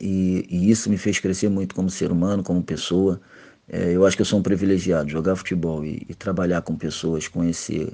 e, 0.00 0.46
e, 0.48 0.70
isso 0.70 0.88
me 0.90 0.98
fez 0.98 1.18
crescer 1.18 1.48
muito 1.48 1.74
como 1.74 1.90
ser 1.90 2.12
humano, 2.12 2.42
como 2.42 2.62
pessoa. 2.62 3.20
É, 3.68 3.92
eu 3.92 4.06
acho 4.06 4.16
que 4.16 4.22
eu 4.22 4.26
sou 4.26 4.38
um 4.38 4.42
privilegiado, 4.42 5.08
jogar 5.10 5.36
futebol 5.36 5.84
e, 5.84 6.06
e 6.08 6.14
trabalhar 6.14 6.62
com 6.62 6.74
pessoas 6.76 7.28
com 7.28 7.44
esse 7.44 7.92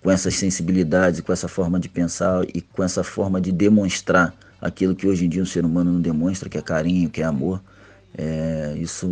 com 0.00 0.10
essas 0.10 0.34
sensibilidades, 0.36 1.20
com 1.20 1.32
essa 1.32 1.48
forma 1.48 1.80
de 1.80 1.88
pensar 1.88 2.44
e 2.54 2.60
com 2.60 2.84
essa 2.84 3.02
forma 3.02 3.40
de 3.40 3.50
demonstrar 3.50 4.32
aquilo 4.60 4.94
que 4.94 5.06
hoje 5.08 5.26
em 5.26 5.28
dia 5.28 5.42
um 5.42 5.46
ser 5.46 5.64
humano 5.64 5.92
não 5.92 6.00
demonstra, 6.00 6.48
que 6.48 6.56
é 6.56 6.62
carinho, 6.62 7.10
que 7.10 7.20
é 7.20 7.24
amor. 7.24 7.60
É, 8.20 8.74
isso 8.76 9.06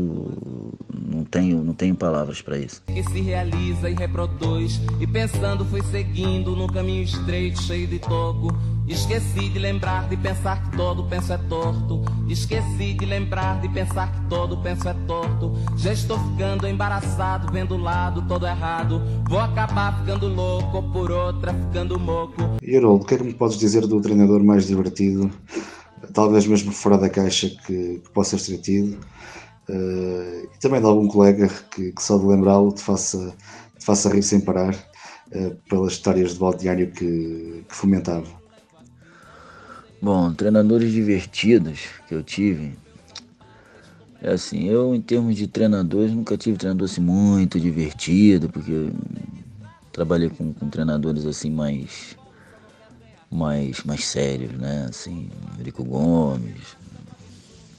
não 0.92 1.23
tenho, 1.23 1.62
não 1.62 1.73
tenho 1.73 1.95
palavras 1.95 2.42
para 2.42 2.59
isso. 2.59 2.83
Que 2.88 3.05
se 3.05 3.21
realiza 3.21 3.88
e 3.88 3.95
reproduz, 3.95 4.81
e 5.01 5.07
pensando 5.07 5.64
fui 5.64 5.81
seguindo 5.85 6.57
num 6.57 6.66
caminho 6.66 7.05
estreito, 7.05 7.62
cheio 7.62 7.87
de 7.87 8.01
toco. 8.01 8.49
Esqueci 8.88 9.49
de 9.49 9.59
lembrar 9.59 10.09
de 10.09 10.16
pensar 10.16 10.62
que 10.62 10.77
todo 10.77 11.05
penso 11.05 11.33
é 11.33 11.38
torto. 11.38 12.03
Esqueci 12.29 12.95
de 12.95 13.05
lembrar 13.05 13.61
de 13.61 13.69
pensar 13.69 14.12
que 14.12 14.29
todo 14.29 14.57
penso 14.59 14.88
é 14.88 14.95
torto. 15.07 15.53
Já 15.77 15.92
estou 15.92 16.19
ficando 16.19 16.66
embaraçado, 16.66 17.53
vendo 17.53 17.75
o 17.75 17.79
lado 17.79 18.23
todo 18.23 18.47
errado. 18.47 19.03
Vou 19.29 19.40
acabar 19.40 20.01
ficando 20.01 20.29
louco, 20.29 20.77
ou 20.79 20.83
por 20.85 21.11
outra 21.12 21.55
ficando 21.55 21.99
moco. 21.99 22.42
E 22.62 22.77
Haroldo, 22.77 23.05
o 23.05 23.07
que 23.07 23.14
é 23.14 23.19
que 23.19 23.25
me 23.25 23.35
podes 23.35 23.57
dizer 23.57 23.87
do 23.87 24.01
treinador 24.01 24.42
mais 24.42 24.66
divertido 24.66 25.31
talvez 26.16 26.46
mesmo 26.46 26.72
fora 26.72 26.96
da 26.96 27.11
caixa 27.11 27.50
que, 27.50 28.00
que 28.00 28.11
possas 28.14 28.46
ter 28.46 28.57
tido, 28.57 28.98
uh, 29.68 30.48
e 30.55 30.59
também 30.59 30.81
de 30.81 30.87
algum 30.87 31.07
colega 31.07 31.46
que, 31.70 31.92
que 31.92 32.02
só 32.02 32.16
de 32.16 32.24
lembrá-lo 32.24 32.72
te 32.72 32.81
faça, 32.81 33.37
te 33.79 33.85
faça 33.85 34.09
rir 34.09 34.22
sem 34.22 34.40
parar 34.40 34.74
uh, 34.74 35.55
pelas 35.68 35.92
histórias 35.92 36.33
de 36.33 36.38
baldeário 36.38 36.90
que, 36.90 37.62
que 37.68 37.74
fomentava. 37.74 38.26
Bom, 40.00 40.33
treinadores 40.33 40.90
divertidos 40.90 41.81
que 42.09 42.14
eu 42.14 42.22
tive. 42.22 42.79
É 44.22 44.33
assim, 44.33 44.64
eu 44.70 44.94
em 44.94 45.02
termos 45.02 45.37
de 45.37 45.46
treinadores 45.46 46.12
nunca 46.12 46.38
tive 46.38 46.57
treinador 46.57 46.87
assim 46.87 47.02
muito 47.02 47.61
divertido, 47.61 48.48
porque 48.48 48.88
trabalhei 49.92 50.31
com, 50.31 50.55
com 50.55 50.70
treinadores 50.70 51.26
assim 51.26 51.50
mais 51.50 52.16
mais, 53.37 53.85
mais 53.85 54.05
sérios, 54.05 54.53
né? 54.53 54.87
Assim, 54.88 55.31
Eurico 55.59 55.85
Gomes, 55.85 56.77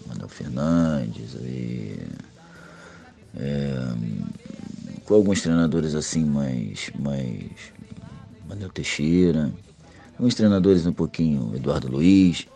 Manuel 0.08 0.30
Fernandes, 0.30 1.36
aí, 1.36 2.00
é, 3.36 3.94
com 5.04 5.16
alguns 5.16 5.42
treinadores 5.42 5.96
assim 5.96 6.24
mais, 6.24 6.92
mais 7.00 7.52
Manuel 8.48 8.70
Teixeira, 8.70 9.52
alguns 10.18 10.36
treinadores 10.36 10.86
um 10.86 10.94
pouquinho, 10.94 11.56
Eduardo 11.56 11.90
Luiz, 11.90 12.48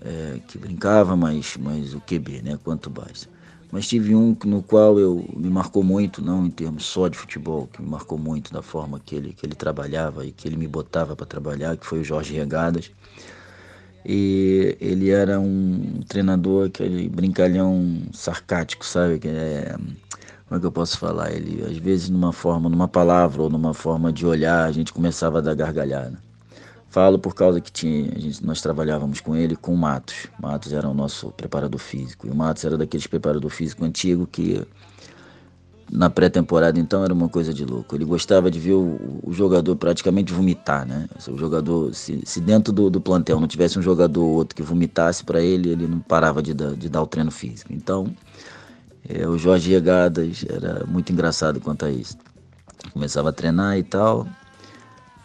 é, 0.00 0.40
que 0.48 0.56
brincava, 0.56 1.14
mas, 1.14 1.56
mas 1.58 1.94
o 1.94 2.00
QB, 2.00 2.42
né? 2.42 2.58
Quanto 2.64 2.88
basta. 2.88 3.28
Mas 3.72 3.86
tive 3.86 4.14
um 4.14 4.36
no 4.44 4.62
qual 4.62 4.98
eu 4.98 5.24
me 5.36 5.48
marcou 5.48 5.82
muito, 5.84 6.22
não 6.22 6.46
em 6.46 6.50
termos 6.50 6.84
só 6.84 7.08
de 7.08 7.16
futebol, 7.16 7.68
que 7.72 7.80
me 7.80 7.88
marcou 7.88 8.18
muito 8.18 8.52
da 8.52 8.62
forma 8.62 8.98
que 8.98 9.14
ele, 9.14 9.32
que 9.32 9.46
ele 9.46 9.54
trabalhava 9.54 10.26
e 10.26 10.32
que 10.32 10.48
ele 10.48 10.56
me 10.56 10.66
botava 10.66 11.14
para 11.14 11.26
trabalhar, 11.26 11.76
que 11.76 11.86
foi 11.86 12.00
o 12.00 12.04
Jorge 12.04 12.34
Regadas. 12.34 12.90
E 14.04 14.76
ele 14.80 15.10
era 15.10 15.38
um 15.38 16.00
treinador, 16.08 16.66
aquele 16.66 17.08
brincalhão 17.08 18.02
sarcástico, 18.12 18.84
sabe? 18.84 19.18
Que 19.18 19.28
é, 19.28 19.76
como 20.48 20.58
é 20.58 20.60
que 20.60 20.66
eu 20.66 20.72
posso 20.72 20.98
falar? 20.98 21.32
Ele, 21.32 21.62
às 21.64 21.76
vezes, 21.76 22.08
numa 22.08 22.32
forma, 22.32 22.68
numa 22.68 22.88
palavra 22.88 23.42
ou 23.42 23.50
numa 23.50 23.74
forma 23.74 24.12
de 24.12 24.26
olhar, 24.26 24.64
a 24.64 24.72
gente 24.72 24.92
começava 24.92 25.38
a 25.38 25.40
dar 25.40 25.54
gargalhada. 25.54 26.29
Falo 26.90 27.20
por 27.20 27.36
causa 27.36 27.60
que 27.60 27.70
tinha, 27.70 28.10
gente, 28.18 28.44
nós 28.44 28.60
trabalhávamos 28.60 29.20
com 29.20 29.36
ele 29.36 29.54
com 29.54 29.72
o 29.72 29.78
Matos. 29.78 30.26
Matos 30.42 30.72
era 30.72 30.88
o 30.88 30.92
nosso 30.92 31.30
preparador 31.30 31.78
físico. 31.78 32.26
E 32.26 32.30
o 32.30 32.34
Matos 32.34 32.64
era 32.64 32.76
daqueles 32.76 33.06
preparador 33.06 33.48
físico 33.48 33.84
antigo 33.84 34.26
que 34.26 34.66
na 35.88 36.10
pré-temporada 36.10 36.80
então 36.80 37.04
era 37.04 37.14
uma 37.14 37.28
coisa 37.28 37.54
de 37.54 37.64
louco. 37.64 37.94
Ele 37.94 38.04
gostava 38.04 38.50
de 38.50 38.58
ver 38.58 38.72
o, 38.72 39.20
o 39.22 39.32
jogador 39.32 39.76
praticamente 39.76 40.32
vomitar, 40.32 40.84
né? 40.84 41.08
O 41.28 41.38
jogador, 41.38 41.94
se, 41.94 42.22
se 42.24 42.40
dentro 42.40 42.72
do, 42.72 42.90
do, 42.90 43.00
plantel 43.00 43.38
não 43.38 43.46
tivesse 43.46 43.78
um 43.78 43.82
jogador 43.82 44.22
ou 44.22 44.30
outro 44.30 44.56
que 44.56 44.62
vomitasse 44.62 45.22
para 45.22 45.40
ele, 45.40 45.70
ele 45.70 45.86
não 45.86 46.00
parava 46.00 46.42
de 46.42 46.52
dar, 46.52 46.74
de 46.74 46.88
dar 46.88 47.02
o 47.02 47.06
treino 47.06 47.30
físico. 47.30 47.72
Então, 47.72 48.12
é, 49.08 49.28
o 49.28 49.38
Jorge 49.38 49.70
Regadas 49.70 50.44
era 50.48 50.84
muito 50.86 51.12
engraçado 51.12 51.60
quanto 51.60 51.84
a 51.84 51.90
isso. 51.90 52.18
Começava 52.92 53.28
a 53.28 53.32
treinar 53.32 53.78
e 53.78 53.84
tal. 53.84 54.26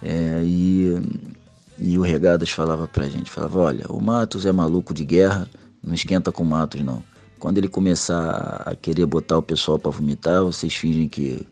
É, 0.04 0.41
e 0.43 1.35
e 1.77 1.97
o 1.97 2.01
Regadas 2.01 2.49
falava 2.49 2.88
pra 2.88 3.07
gente, 3.07 3.29
falava, 3.29 3.59
olha, 3.59 3.85
o 3.89 4.01
Matos 4.01 4.45
é 4.45 4.51
maluco 4.51 4.93
de 4.93 5.05
guerra, 5.05 5.49
não 5.83 5.93
esquenta 5.93 6.31
com 6.31 6.43
o 6.43 6.45
Matos 6.45 6.81
não. 6.81 7.03
Quando 7.38 7.57
ele 7.57 7.67
começar 7.67 8.63
a 8.65 8.75
querer 8.75 9.05
botar 9.05 9.38
o 9.38 9.41
pessoal 9.41 9.77
para 9.77 9.91
vomitar, 9.91 10.41
vocês 10.43 10.73
fingem 10.73 11.07
que 11.07 11.45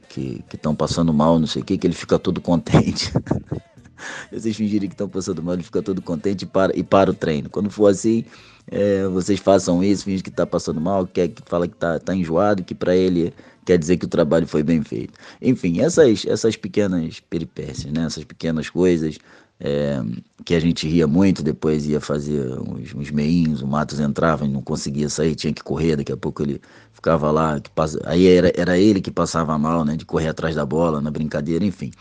estão 0.53 0.73
passando 0.73 1.13
mal, 1.13 1.37
não 1.37 1.45
sei 1.45 1.61
o 1.61 1.65
que, 1.65 1.77
que 1.77 1.85
ele 1.85 1.93
fica 1.93 2.17
todo 2.17 2.41
contente. 2.41 3.11
vocês 4.31 4.55
fingirem 4.55 4.89
que 4.89 4.93
estão 4.93 5.09
passando 5.09 5.41
mal, 5.41 5.53
ele 5.53 5.63
fica 5.63 5.81
todo 5.81 6.01
contente 6.01 6.43
e 6.43 6.45
para, 6.45 6.77
e 6.77 6.83
para 6.83 7.11
o 7.11 7.13
treino. 7.13 7.49
Quando 7.49 7.69
for 7.69 7.87
assim, 7.87 8.25
é, 8.67 9.07
vocês 9.07 9.39
façam 9.39 9.83
isso, 9.83 10.05
fingem 10.05 10.23
que 10.23 10.29
está 10.29 10.45
passando 10.45 10.79
mal, 10.79 11.05
quer 11.05 11.27
que 11.27 11.41
fala 11.45 11.67
que 11.67 11.75
está 11.75 11.99
tá 11.99 12.15
enjoado, 12.15 12.63
que 12.63 12.73
para 12.73 12.95
ele 12.95 13.33
quer 13.65 13.77
dizer 13.77 13.97
que 13.97 14.05
o 14.05 14.09
trabalho 14.09 14.47
foi 14.47 14.63
bem 14.63 14.83
feito. 14.83 15.13
Enfim, 15.41 15.81
essas, 15.81 16.25
essas 16.25 16.55
pequenas 16.55 17.19
peripécias, 17.19 17.91
né? 17.93 18.05
essas 18.05 18.23
pequenas 18.23 18.69
coisas 18.69 19.17
é, 19.63 20.03
que 20.43 20.53
a 20.53 20.59
gente 20.59 20.85
ria 20.85 21.07
muito, 21.07 21.41
depois 21.41 21.87
ia 21.87 22.01
fazer 22.01 22.59
uns, 22.59 22.93
uns 22.93 23.09
meinhos, 23.09 23.61
o 23.61 23.67
Matos 23.67 23.97
entrava 23.97 24.45
e 24.45 24.49
não 24.49 24.61
conseguia 24.61 25.07
sair, 25.07 25.35
tinha 25.35 25.53
que 25.53 25.63
correr, 25.63 25.95
daqui 25.95 26.11
a 26.11 26.17
pouco 26.17 26.43
ele 26.43 26.61
ficava 26.91 27.31
lá, 27.31 27.61
passa, 27.73 27.97
aí 28.03 28.27
era, 28.27 28.51
era 28.57 28.77
ele 28.77 28.99
que 28.99 29.09
passava 29.09 29.57
mal, 29.57 29.85
né, 29.85 29.95
de 29.95 30.05
correr 30.05 30.27
atrás 30.27 30.53
da 30.53 30.65
bola, 30.65 30.99
na 30.99 31.09
brincadeira, 31.09 31.63
enfim. 31.63 31.91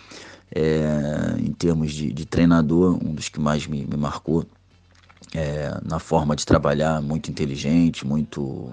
É, 0.54 1.36
em 1.38 1.52
termos 1.52 1.92
de, 1.92 2.12
de, 2.12 2.26
treinador, 2.26 2.98
um 3.02 3.14
dos 3.14 3.28
que 3.28 3.40
mais 3.40 3.66
me, 3.66 3.86
me 3.86 3.96
marcou, 3.96 4.44
é, 5.32 5.80
na 5.84 6.00
forma 6.00 6.34
de 6.34 6.44
trabalhar, 6.44 7.00
muito 7.00 7.30
inteligente, 7.30 8.04
muito 8.04 8.70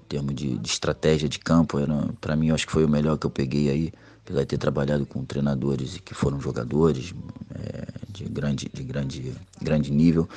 em 0.00 0.08
termos 0.08 0.34
de, 0.34 0.56
de 0.56 0.68
estratégia 0.68 1.28
de 1.28 1.38
campo, 1.38 1.78
para 2.20 2.34
mim 2.34 2.50
acho 2.50 2.66
que 2.66 2.72
foi 2.72 2.84
o 2.84 2.88
melhor 2.88 3.18
que 3.18 3.26
eu 3.26 3.30
peguei 3.30 3.70
aí, 3.70 3.92
apesar 4.24 4.40
de 4.40 4.46
ter 4.46 4.58
trabalhado 4.58 5.04
com 5.06 5.24
treinadores 5.24 5.98
que 5.98 6.14
foram 6.14 6.40
jogadores, 6.40 7.14
é, 7.54 7.91
de 8.12 8.24
grande, 8.24 8.70
de 8.72 8.82
grande, 8.82 9.34
grande 9.60 9.90
nível, 9.90 10.28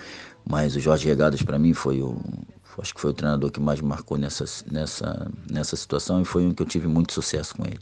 mas 0.48 0.76
o 0.76 0.80
Jorge 0.80 1.08
Regadas 1.08 1.42
para 1.42 1.60
mim 1.60 1.74
foi 1.74 2.02
o 2.02 2.18
acho 2.82 2.94
que 2.94 3.02
foi 3.02 3.12
o 3.12 3.14
treinador 3.14 3.52
que 3.52 3.60
mais 3.60 3.80
marcou 3.82 4.18
nessa, 4.18 4.46
nessa, 4.70 5.32
nessa 5.50 5.76
situação 5.76 6.22
e 6.22 6.26
foi 6.26 6.46
um 6.46 6.54
que 6.54 6.62
eu 6.62 6.66
tive 6.66 6.88
muito 6.88 7.14
sucesso 7.14 7.56
com 7.56 7.66
ele. 7.66 7.80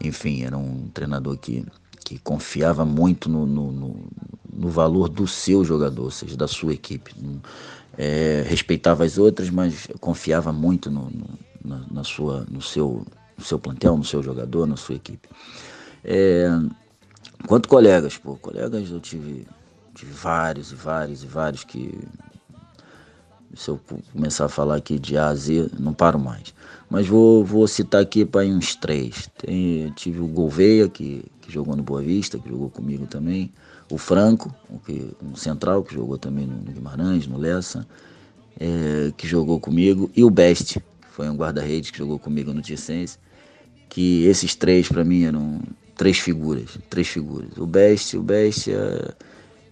Enfim, 0.00 0.42
era 0.42 0.56
um 0.56 0.88
treinador 0.88 1.36
que, 1.38 1.64
que 2.04 2.18
confiava 2.18 2.84
muito 2.84 3.28
no, 3.28 3.46
no, 3.46 3.72
no, 3.72 4.06
no 4.52 4.68
valor 4.68 5.08
do 5.08 5.26
seu 5.26 5.64
jogador, 5.64 6.04
ou 6.04 6.10
seja, 6.10 6.36
da 6.36 6.48
sua 6.48 6.72
equipe. 6.72 7.14
É, 7.96 8.44
respeitava 8.46 9.04
as 9.04 9.18
outras, 9.18 9.50
mas 9.50 9.88
confiava 10.00 10.52
muito 10.52 10.90
no, 10.90 11.10
na, 11.64 11.84
na, 11.90 12.04
sua, 12.04 12.46
no, 12.50 12.60
seu, 12.62 13.06
no 13.36 13.44
seu 13.44 13.58
plantel, 13.58 13.96
no 13.96 14.04
seu 14.04 14.22
jogador, 14.22 14.66
na 14.66 14.76
sua 14.76 14.94
equipe. 14.94 15.28
É, 16.04 16.48
Quanto 17.46 17.68
colegas, 17.68 18.16
pô, 18.16 18.36
colegas 18.36 18.90
eu 18.90 19.00
tive, 19.00 19.46
tive 19.94 20.12
vários 20.12 20.72
e 20.72 20.74
vários 20.74 21.22
e 21.22 21.26
vários 21.26 21.64
que 21.64 21.98
se 23.54 23.68
eu 23.68 23.80
começar 24.12 24.46
a 24.46 24.48
falar 24.48 24.76
aqui 24.76 24.98
de 24.98 25.16
A 25.16 25.28
a 25.28 25.34
Z, 25.34 25.68
não 25.78 25.92
paro 25.92 26.18
mais. 26.18 26.54
Mas 26.88 27.06
vou, 27.06 27.44
vou 27.44 27.66
citar 27.66 28.00
aqui 28.00 28.24
para 28.24 28.46
uns 28.46 28.74
três. 28.74 29.28
Tem, 29.38 29.90
tive 29.92 30.20
o 30.20 30.26
Gouveia, 30.26 30.88
que, 30.88 31.24
que 31.40 31.52
jogou 31.52 31.76
no 31.76 31.82
Boa 31.82 32.02
Vista, 32.02 32.38
que 32.38 32.48
jogou 32.48 32.70
comigo 32.70 33.06
também. 33.06 33.52
O 33.90 33.98
Franco, 33.98 34.54
que, 34.86 35.10
um 35.22 35.36
central, 35.36 35.82
que 35.82 35.94
jogou 35.94 36.16
também 36.16 36.46
no, 36.46 36.56
no 36.56 36.72
Guimarães, 36.72 37.26
no 37.26 37.36
Lessa, 37.36 37.86
é, 38.58 39.12
que 39.16 39.26
jogou 39.26 39.60
comigo. 39.60 40.10
E 40.16 40.24
o 40.24 40.30
Best, 40.30 40.80
que 40.80 41.08
foi 41.10 41.28
um 41.28 41.36
guarda-redes 41.36 41.90
que 41.90 41.98
jogou 41.98 42.18
comigo 42.18 42.52
no 42.52 42.62
Ticense. 42.62 43.18
Que 43.88 44.24
esses 44.24 44.54
três, 44.54 44.88
para 44.88 45.04
mim, 45.04 45.24
eram 45.24 45.60
três 45.96 46.18
figuras, 46.18 46.78
três 46.90 47.08
figuras. 47.08 47.56
O 47.56 47.66
Best, 47.66 48.16
o 48.16 48.22
Best 48.22 48.70
é, 48.70 49.14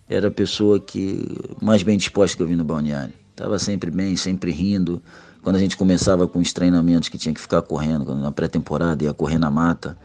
era 0.09 0.29
a 0.29 0.31
pessoa 0.31 0.79
que 0.81 1.25
mais 1.61 1.83
bem 1.83 1.97
disposta 1.97 2.37
que 2.37 2.43
eu 2.43 2.47
vi 2.47 2.57
no 2.57 2.65
balneário. 2.65 3.15
Tava 3.37 3.59
sempre 3.59 3.91
bem, 3.91 4.17
sempre 4.17 4.51
rindo. 4.51 5.03
Quando 5.43 5.57
a 5.57 5.59
gente 5.59 5.77
começava 5.77 6.29
com 6.29 6.39
os 6.39 6.53
treinamentos 6.53 7.09
que 7.09 7.17
tinha 7.17 7.35
que 7.35 7.41
ficar 7.41 7.63
correndo, 7.63 8.15
na 8.15 8.31
pré-temporada 8.31 9.05
ia 9.05 9.15
correr 9.15 9.39
na 9.39 9.51
mata, 9.51 9.97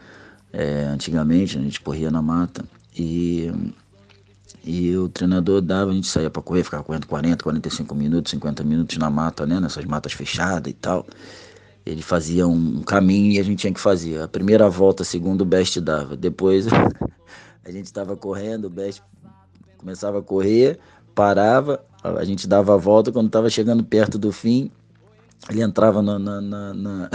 é, 0.52 0.84
antigamente 0.84 1.58
a 1.58 1.60
gente 1.60 1.80
corria 1.80 2.10
na 2.10 2.22
mata 2.22 2.64
e 2.96 3.52
E 4.64 4.96
o 4.96 5.08
treinador 5.08 5.60
dava, 5.60 5.92
a 5.92 5.94
gente 5.94 6.08
saía 6.08 6.28
para 6.28 6.42
correr, 6.42 6.64
ficava 6.64 6.82
correndo 6.82 7.06
40, 7.06 7.42
45 7.44 7.94
minutos, 7.94 8.30
50 8.32 8.64
minutos 8.64 8.96
na 8.98 9.08
mata, 9.08 9.46
né? 9.46 9.60
Nessas 9.60 9.84
matas 9.84 10.12
fechadas 10.12 10.70
e 10.70 10.74
tal. 10.74 11.06
Ele 11.86 12.02
fazia 12.02 12.48
um 12.48 12.82
caminho 12.82 13.32
e 13.32 13.38
a 13.38 13.44
gente 13.44 13.60
tinha 13.60 13.72
que 13.72 13.80
fazer. 13.80 14.20
A 14.20 14.26
primeira 14.26 14.68
volta, 14.68 15.04
segundo 15.04 15.42
o 15.42 15.44
Best 15.44 15.80
dava. 15.80 16.16
Depois 16.16 16.66
a 17.64 17.70
gente 17.70 17.86
estava 17.86 18.16
correndo, 18.16 18.64
o 18.64 18.70
Best 18.70 19.00
começava 19.78 20.18
a 20.18 20.22
correr, 20.22 20.80
parava, 21.14 21.84
a 22.02 22.24
gente 22.24 22.48
dava 22.48 22.74
a 22.74 22.76
volta. 22.76 23.12
Quando 23.12 23.28
estava 23.28 23.48
chegando 23.48 23.84
perto 23.84 24.18
do 24.18 24.32
fim, 24.32 24.68
ele 25.48 25.62
entrava 25.62 26.02
na, 26.02 26.18
na, 26.18 26.40
na, 26.40 26.74
na 26.74 27.10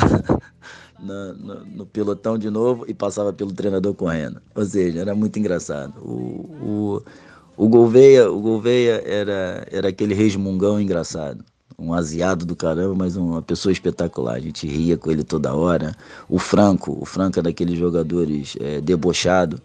no, 0.97 1.65
no, 1.65 1.85
pelotão 1.85 2.37
de 2.37 2.49
novo 2.49 2.85
e 2.87 2.93
passava 2.93 3.33
pelo 3.33 3.51
treinador 3.51 3.93
correndo. 3.93 4.41
Ou 4.55 4.63
seja, 4.63 5.01
era 5.01 5.13
muito 5.13 5.37
engraçado. 5.37 5.99
O, 5.99 7.01
o, 7.57 7.65
o 7.65 7.67
Gouveia, 7.67 8.31
o 8.31 8.39
Gouveia 8.39 9.03
era, 9.05 9.67
era 9.69 9.89
aquele 9.89 10.13
resmungão 10.13 10.79
engraçado. 10.79 11.43
Um 11.81 11.95
asiado 11.95 12.45
do 12.45 12.55
caramba, 12.55 12.93
mas 12.93 13.15
uma 13.15 13.41
pessoa 13.41 13.73
espetacular. 13.73 14.35
A 14.35 14.39
gente 14.39 14.67
ria 14.67 14.95
com 14.95 15.09
ele 15.09 15.23
toda 15.23 15.55
hora. 15.55 15.95
O 16.29 16.37
Franco, 16.37 16.95
o 17.01 17.05
Franco 17.05 17.39
é 17.39 17.41
daqueles 17.41 17.77
jogadores 17.77 18.55
é, 18.59 18.79
debochado. 18.79 19.59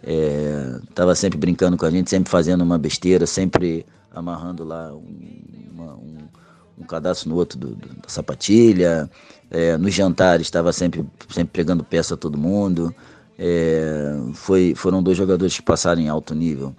É, 0.00 0.78
tava 0.94 1.16
sempre 1.16 1.36
brincando 1.36 1.76
com 1.76 1.84
a 1.84 1.90
gente, 1.90 2.08
sempre 2.08 2.30
fazendo 2.30 2.62
uma 2.62 2.78
besteira, 2.78 3.26
sempre 3.26 3.84
amarrando 4.14 4.62
lá 4.62 4.94
um, 4.94 5.42
uma, 5.74 5.94
um, 5.94 6.18
um 6.78 6.84
cadastro 6.84 7.30
no 7.30 7.34
outro 7.34 7.58
do, 7.58 7.74
do, 7.74 7.88
da 7.88 8.08
sapatilha, 8.08 9.10
é, 9.50 9.76
nos 9.76 9.92
jantares 9.92 10.46
estava 10.46 10.72
sempre, 10.72 11.04
sempre 11.28 11.52
pegando 11.52 11.82
peça 11.82 12.14
a 12.14 12.16
todo 12.16 12.38
mundo. 12.38 12.94
É, 13.36 14.16
foi, 14.34 14.72
foram 14.76 15.02
dois 15.02 15.18
jogadores 15.18 15.56
que 15.56 15.62
passaram 15.62 16.00
em 16.00 16.08
alto 16.08 16.32
nível 16.32 16.74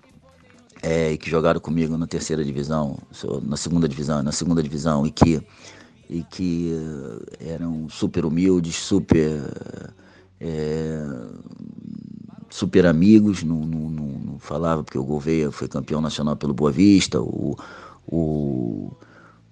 é, 0.81 1.11
e 1.11 1.17
que 1.17 1.29
jogaram 1.29 1.59
comigo 1.59 1.97
na 1.97 2.07
terceira 2.07 2.43
divisão, 2.43 2.97
na 3.43 3.57
segunda 3.57 3.87
divisão, 3.87 4.23
na 4.23 4.31
segunda 4.31 4.61
divisão 4.61 5.05
e 5.05 5.11
que 5.11 5.41
e 6.09 6.23
que 6.23 6.73
é, 7.41 7.53
eram 7.53 7.89
super 7.89 8.25
humildes, 8.25 8.75
super 8.75 9.41
é, 10.39 11.05
super 12.49 12.85
amigos, 12.85 13.43
não, 13.43 13.59
não, 13.61 13.89
não, 13.89 14.07
não, 14.07 14.39
falava 14.39 14.83
porque 14.83 14.97
o 14.97 15.03
Gouveia 15.03 15.51
foi 15.51 15.67
campeão 15.67 15.99
nacional 15.99 16.35
pelo 16.35 16.53
Boa 16.53 16.71
Vista, 16.71 17.19
o, 17.21 17.57
o 18.07 18.91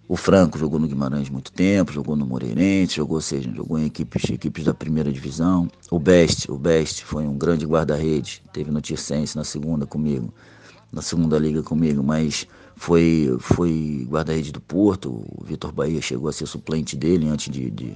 o 0.08 0.16
Franco 0.16 0.58
jogou 0.58 0.80
no 0.80 0.88
Guimarães 0.88 1.30
muito 1.30 1.52
tempo, 1.52 1.92
jogou 1.92 2.16
no 2.16 2.28
Moreirense, 2.28 2.98
jogou, 2.98 3.20
seja, 3.20 3.52
jogou 3.52 3.80
em 3.80 3.86
equipes, 3.86 4.30
equipes 4.30 4.64
da 4.64 4.74
primeira 4.74 5.12
divisão. 5.12 5.68
O 5.90 5.98
Best, 5.98 6.52
o 6.52 6.58
Best 6.58 7.04
foi 7.04 7.26
um 7.26 7.36
grande 7.36 7.66
guarda-rede, 7.66 8.44
teve 8.54 8.70
no 8.70 8.82
Tirsense 8.82 9.36
na 9.36 9.44
segunda 9.44 9.88
comigo, 9.88 10.32
na 10.96 11.02
segunda 11.02 11.38
liga 11.38 11.62
comigo, 11.62 12.02
mas 12.02 12.48
foi, 12.76 13.36
foi 13.40 14.08
guarda-rede 14.10 14.52
do 14.52 14.62
Porto. 14.62 15.10
O 15.10 15.44
Vitor 15.44 15.72
Bahia 15.72 16.02
chegou 16.02 16.30
a 16.30 16.34
ser 16.34 16.48
suplente 16.48 16.96
dele 16.96 17.28
antes 17.28 17.54
de. 17.54 17.70
de 17.70 17.94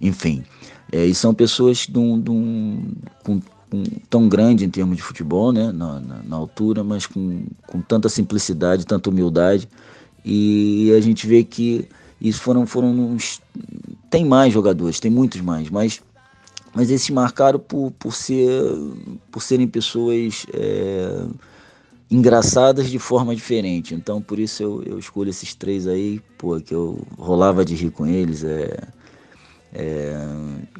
enfim. 0.00 0.42
É, 0.90 1.04
e 1.04 1.14
são 1.14 1.34
pessoas 1.34 1.86
de 1.86 1.98
um, 1.98 2.20
de 2.20 2.30
um, 2.30 2.94
com, 3.24 3.40
com, 3.70 3.82
tão 4.08 4.28
grande 4.28 4.64
em 4.64 4.70
termos 4.70 4.96
de 4.96 5.02
futebol, 5.02 5.52
né, 5.52 5.70
na, 5.70 6.00
na, 6.00 6.22
na 6.22 6.36
altura, 6.36 6.82
mas 6.82 7.06
com, 7.06 7.44
com 7.66 7.80
tanta 7.80 8.08
simplicidade, 8.08 8.86
tanta 8.86 9.10
humildade 9.10 9.68
e 10.24 10.92
a 10.96 11.00
gente 11.00 11.26
vê 11.26 11.42
que 11.42 11.88
isso 12.20 12.40
foram, 12.40 12.66
foram 12.66 12.88
uns. 12.88 13.40
Tem 14.08 14.24
mais 14.24 14.52
jogadores, 14.52 15.00
tem 15.00 15.10
muitos 15.10 15.40
mais, 15.40 15.68
mas, 15.68 16.00
mas 16.74 16.90
esses 16.90 17.10
marcaram 17.10 17.58
por, 17.58 17.90
por, 17.98 18.14
ser, 18.14 18.62
por 19.30 19.42
serem 19.42 19.66
pessoas 19.66 20.46
é, 20.52 21.24
engraçadas 22.12 22.90
de 22.90 22.98
forma 22.98 23.34
diferente. 23.34 23.94
Então 23.94 24.20
por 24.20 24.38
isso 24.38 24.62
eu, 24.62 24.82
eu 24.84 24.98
escolho 24.98 25.30
esses 25.30 25.54
três 25.54 25.86
aí, 25.86 26.20
pô, 26.36 26.60
que 26.60 26.74
eu 26.74 27.00
rolava 27.18 27.64
de 27.64 27.74
rir 27.74 27.90
com 27.90 28.06
eles. 28.06 28.44
É, 28.44 28.78
é, 29.72 30.16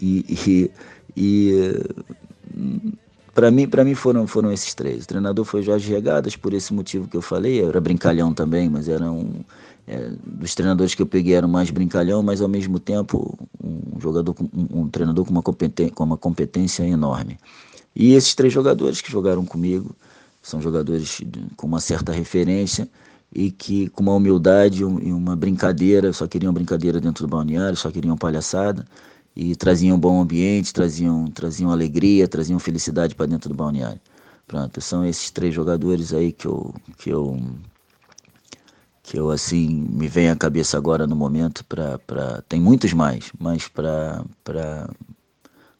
e, 0.00 0.24
e, 0.28 0.70
e 1.16 1.80
para 3.34 3.50
mim, 3.50 3.66
para 3.66 3.82
mim 3.82 3.94
foram, 3.94 4.26
foram 4.26 4.52
esses 4.52 4.74
três. 4.74 5.04
O 5.04 5.08
treinador 5.08 5.44
foi 5.46 5.62
Jorge 5.62 5.90
Regadas, 5.90 6.36
por 6.36 6.52
esse 6.52 6.74
motivo 6.74 7.08
que 7.08 7.16
eu 7.16 7.22
falei. 7.22 7.64
Era 7.64 7.80
brincalhão 7.80 8.34
também, 8.34 8.68
mas 8.68 8.88
era 8.88 9.10
um. 9.10 9.42
É, 9.84 10.12
dos 10.24 10.54
treinadores 10.54 10.94
que 10.94 11.02
eu 11.02 11.06
peguei 11.06 11.34
era 11.34 11.48
mais 11.48 11.70
brincalhão, 11.70 12.22
mas 12.22 12.40
ao 12.40 12.46
mesmo 12.48 12.78
tempo 12.78 13.36
um 13.60 13.98
jogador, 13.98 14.32
um, 14.54 14.82
um 14.82 14.88
treinador 14.88 15.24
com 15.24 15.32
uma, 15.32 15.42
competência, 15.42 15.92
com 15.92 16.04
uma 16.04 16.16
competência 16.16 16.84
enorme. 16.84 17.36
E 17.96 18.14
esses 18.14 18.34
três 18.34 18.52
jogadores 18.52 19.00
que 19.00 19.10
jogaram 19.10 19.44
comigo 19.44 19.96
são 20.42 20.60
jogadores 20.60 21.20
com 21.56 21.66
uma 21.66 21.80
certa 21.80 22.12
referência 22.12 22.88
e 23.34 23.50
que 23.50 23.88
com 23.90 24.02
uma 24.02 24.14
humildade 24.14 24.82
e 24.82 24.84
uma 24.84 25.36
brincadeira, 25.36 26.12
só 26.12 26.26
queriam 26.26 26.52
brincadeira 26.52 27.00
dentro 27.00 27.26
do 27.26 27.30
balneário, 27.30 27.76
só 27.76 27.90
queriam 27.90 28.16
palhaçada 28.16 28.84
e 29.34 29.56
traziam 29.56 29.98
bom 29.98 30.20
ambiente, 30.20 30.72
traziam, 30.72 31.26
traziam 31.28 31.70
alegria, 31.70 32.28
traziam 32.28 32.58
felicidade 32.58 33.14
para 33.14 33.26
dentro 33.26 33.48
do 33.48 33.54
balneário. 33.54 34.00
Pronto, 34.46 34.80
são 34.80 35.06
esses 35.06 35.30
três 35.30 35.54
jogadores 35.54 36.12
aí 36.12 36.32
que 36.32 36.46
eu 36.46 36.74
que 36.98 37.10
eu 37.10 37.40
que 39.02 39.18
eu 39.18 39.30
assim 39.30 39.68
me 39.68 40.08
vem 40.08 40.28
à 40.28 40.36
cabeça 40.36 40.76
agora 40.76 41.06
no 41.06 41.16
momento 41.16 41.64
para 41.64 41.98
para 42.00 42.42
tem 42.48 42.60
muitos 42.60 42.92
mais, 42.92 43.32
mas 43.38 43.68
para 43.68 44.22
para 44.44 44.90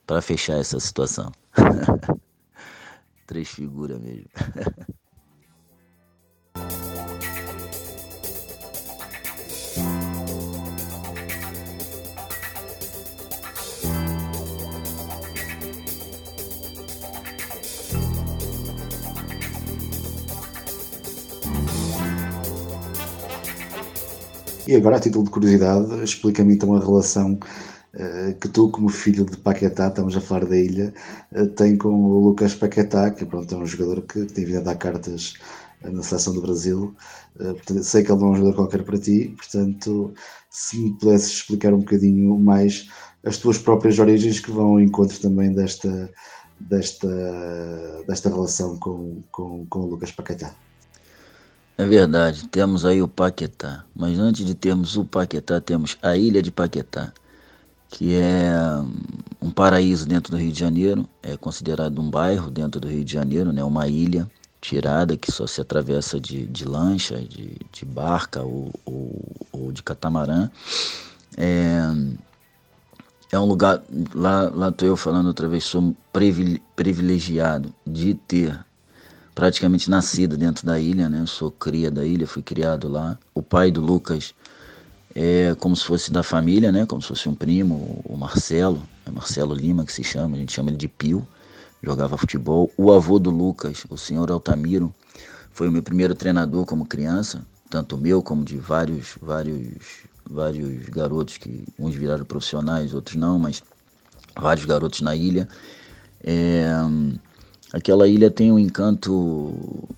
para 0.06 0.22
fechar 0.22 0.58
essa 0.58 0.80
situação. 0.80 1.30
três 3.26 3.48
figuras 3.48 4.00
mesmo. 4.00 4.28
E 24.72 24.76
agora, 24.76 24.96
a 24.96 25.00
título 25.00 25.24
de 25.24 25.30
curiosidade, 25.30 26.02
explica-me 26.02 26.54
então 26.54 26.74
a 26.74 26.80
relação 26.80 27.38
que 28.40 28.48
tu, 28.48 28.70
como 28.70 28.88
filho 28.88 29.24
de 29.24 29.36
Paquetá, 29.36 29.88
estamos 29.88 30.16
a 30.16 30.20
falar 30.20 30.46
da 30.46 30.56
ilha, 30.56 30.94
uh, 31.32 31.46
tem 31.48 31.76
com 31.76 31.88
o 31.88 32.24
Lucas 32.24 32.54
Paquetá, 32.54 33.10
que 33.10 33.24
pronto, 33.26 33.54
é 33.54 33.58
um 33.58 33.66
jogador 33.66 34.02
que 34.02 34.24
tem 34.24 34.46
vindo 34.46 34.58
a 34.58 34.62
dar 34.62 34.76
cartas 34.76 35.34
eh, 35.82 35.90
na 35.90 36.02
seleção 36.02 36.32
do 36.32 36.40
Brasil. 36.40 36.94
Sei 37.82 38.02
que 38.02 38.10
ele 38.10 38.20
não 38.20 38.28
é 38.28 38.30
um 38.30 38.36
jogador 38.36 38.56
qualquer 38.56 38.82
para 38.82 38.98
ti, 38.98 39.34
portanto, 39.36 40.14
se 40.50 40.78
me 40.78 40.92
pudesses 40.92 41.32
explicar 41.32 41.72
um 41.72 41.78
bocadinho 41.78 42.38
mais 42.38 42.88
as 43.24 43.38
tuas 43.38 43.58
próprias 43.58 43.98
origens 43.98 44.40
que 44.40 44.50
vão 44.50 44.72
ao 44.72 44.80
encontro 44.80 45.18
também 45.20 45.52
desta, 45.52 46.10
desta, 46.60 47.08
desta 48.06 48.28
relação 48.28 48.76
com, 48.78 49.22
com, 49.30 49.66
com 49.66 49.80
o 49.80 49.86
Lucas 49.86 50.12
Paquetá. 50.12 50.54
É 51.78 51.86
verdade, 51.86 52.46
temos 52.48 52.84
aí 52.84 53.00
o 53.00 53.08
Paquetá, 53.08 53.84
mas 53.94 54.18
antes 54.18 54.44
de 54.44 54.54
termos 54.54 54.96
o 54.96 55.04
Paquetá, 55.04 55.60
temos 55.60 55.96
a 56.02 56.16
Ilha 56.16 56.42
de 56.42 56.50
Paquetá, 56.50 57.12
que 57.92 58.16
é 58.16 58.50
um 59.40 59.50
paraíso 59.50 60.06
dentro 60.06 60.32
do 60.32 60.38
Rio 60.38 60.50
de 60.50 60.58
Janeiro, 60.58 61.06
é 61.22 61.36
considerado 61.36 62.00
um 62.00 62.10
bairro 62.10 62.50
dentro 62.50 62.80
do 62.80 62.88
Rio 62.88 63.04
de 63.04 63.12
Janeiro, 63.12 63.52
né? 63.52 63.62
uma 63.62 63.86
ilha 63.86 64.28
tirada 64.62 65.16
que 65.16 65.30
só 65.30 65.46
se 65.46 65.60
atravessa 65.60 66.18
de, 66.18 66.46
de 66.46 66.64
lancha, 66.64 67.20
de, 67.20 67.58
de 67.70 67.84
barca 67.84 68.42
ou, 68.42 68.72
ou, 68.86 69.22
ou, 69.52 69.72
de 69.72 69.82
catamarã. 69.82 70.48
É, 71.36 71.80
é 73.30 73.38
um 73.38 73.44
lugar, 73.44 73.82
lá, 74.14 74.48
lá 74.48 74.68
estou 74.70 74.88
eu 74.88 74.96
falando 74.96 75.26
outra 75.26 75.46
vez, 75.46 75.64
sou 75.64 75.94
privilegiado 76.74 77.74
de 77.86 78.14
ter 78.14 78.58
praticamente 79.34 79.90
nascido 79.90 80.36
dentro 80.36 80.64
da 80.64 80.78
ilha, 80.78 81.08
né? 81.10 81.20
Eu 81.20 81.26
sou 81.26 81.50
cria 81.50 81.90
da 81.90 82.04
ilha, 82.06 82.26
fui 82.26 82.42
criado 82.42 82.88
lá. 82.88 83.18
O 83.34 83.42
pai 83.42 83.70
do 83.70 83.80
Lucas 83.80 84.34
é 85.14 85.54
como 85.58 85.76
se 85.76 85.84
fosse 85.84 86.12
da 86.12 86.22
família, 86.22 86.72
né? 86.72 86.86
Como 86.86 87.02
se 87.02 87.08
fosse 87.08 87.28
um 87.28 87.34
primo, 87.34 88.02
o 88.04 88.16
Marcelo, 88.16 88.82
é 89.06 89.10
Marcelo 89.10 89.54
Lima 89.54 89.84
que 89.84 89.92
se 89.92 90.02
chama, 90.02 90.36
a 90.36 90.38
gente 90.40 90.52
chama 90.52 90.70
ele 90.70 90.76
de 90.76 90.88
Pio, 90.88 91.26
jogava 91.82 92.16
futebol. 92.16 92.70
O 92.76 92.92
avô 92.92 93.18
do 93.18 93.30
Lucas, 93.30 93.84
o 93.88 93.96
senhor 93.96 94.30
Altamiro, 94.30 94.94
foi 95.52 95.68
o 95.68 95.72
meu 95.72 95.82
primeiro 95.82 96.14
treinador 96.14 96.64
como 96.64 96.86
criança, 96.86 97.44
tanto 97.68 97.96
meu 97.98 98.22
como 98.22 98.44
de 98.44 98.56
vários, 98.56 99.18
vários, 99.20 100.04
vários 100.28 100.88
garotos 100.88 101.36
que 101.38 101.64
uns 101.78 101.94
viraram 101.94 102.24
profissionais, 102.24 102.94
outros 102.94 103.16
não, 103.16 103.38
mas 103.38 103.62
vários 104.36 104.64
garotos 104.64 105.00
na 105.00 105.14
ilha. 105.14 105.48
É, 106.24 106.70
Aquela 107.72 108.06
ilha 108.06 108.30
tem 108.30 108.52
um 108.52 108.58
encanto 108.58 109.88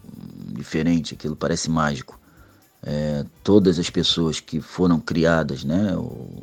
diferente, 0.54 1.14
aquilo 1.14 1.34
parece 1.34 1.68
mágico. 1.68 2.18
É, 2.87 3.24
todas 3.43 3.78
as 3.78 3.89
pessoas 3.89 4.41
que 4.41 4.61
foram 4.61 5.01
criadas, 5.01 5.64
né? 5.64 5.97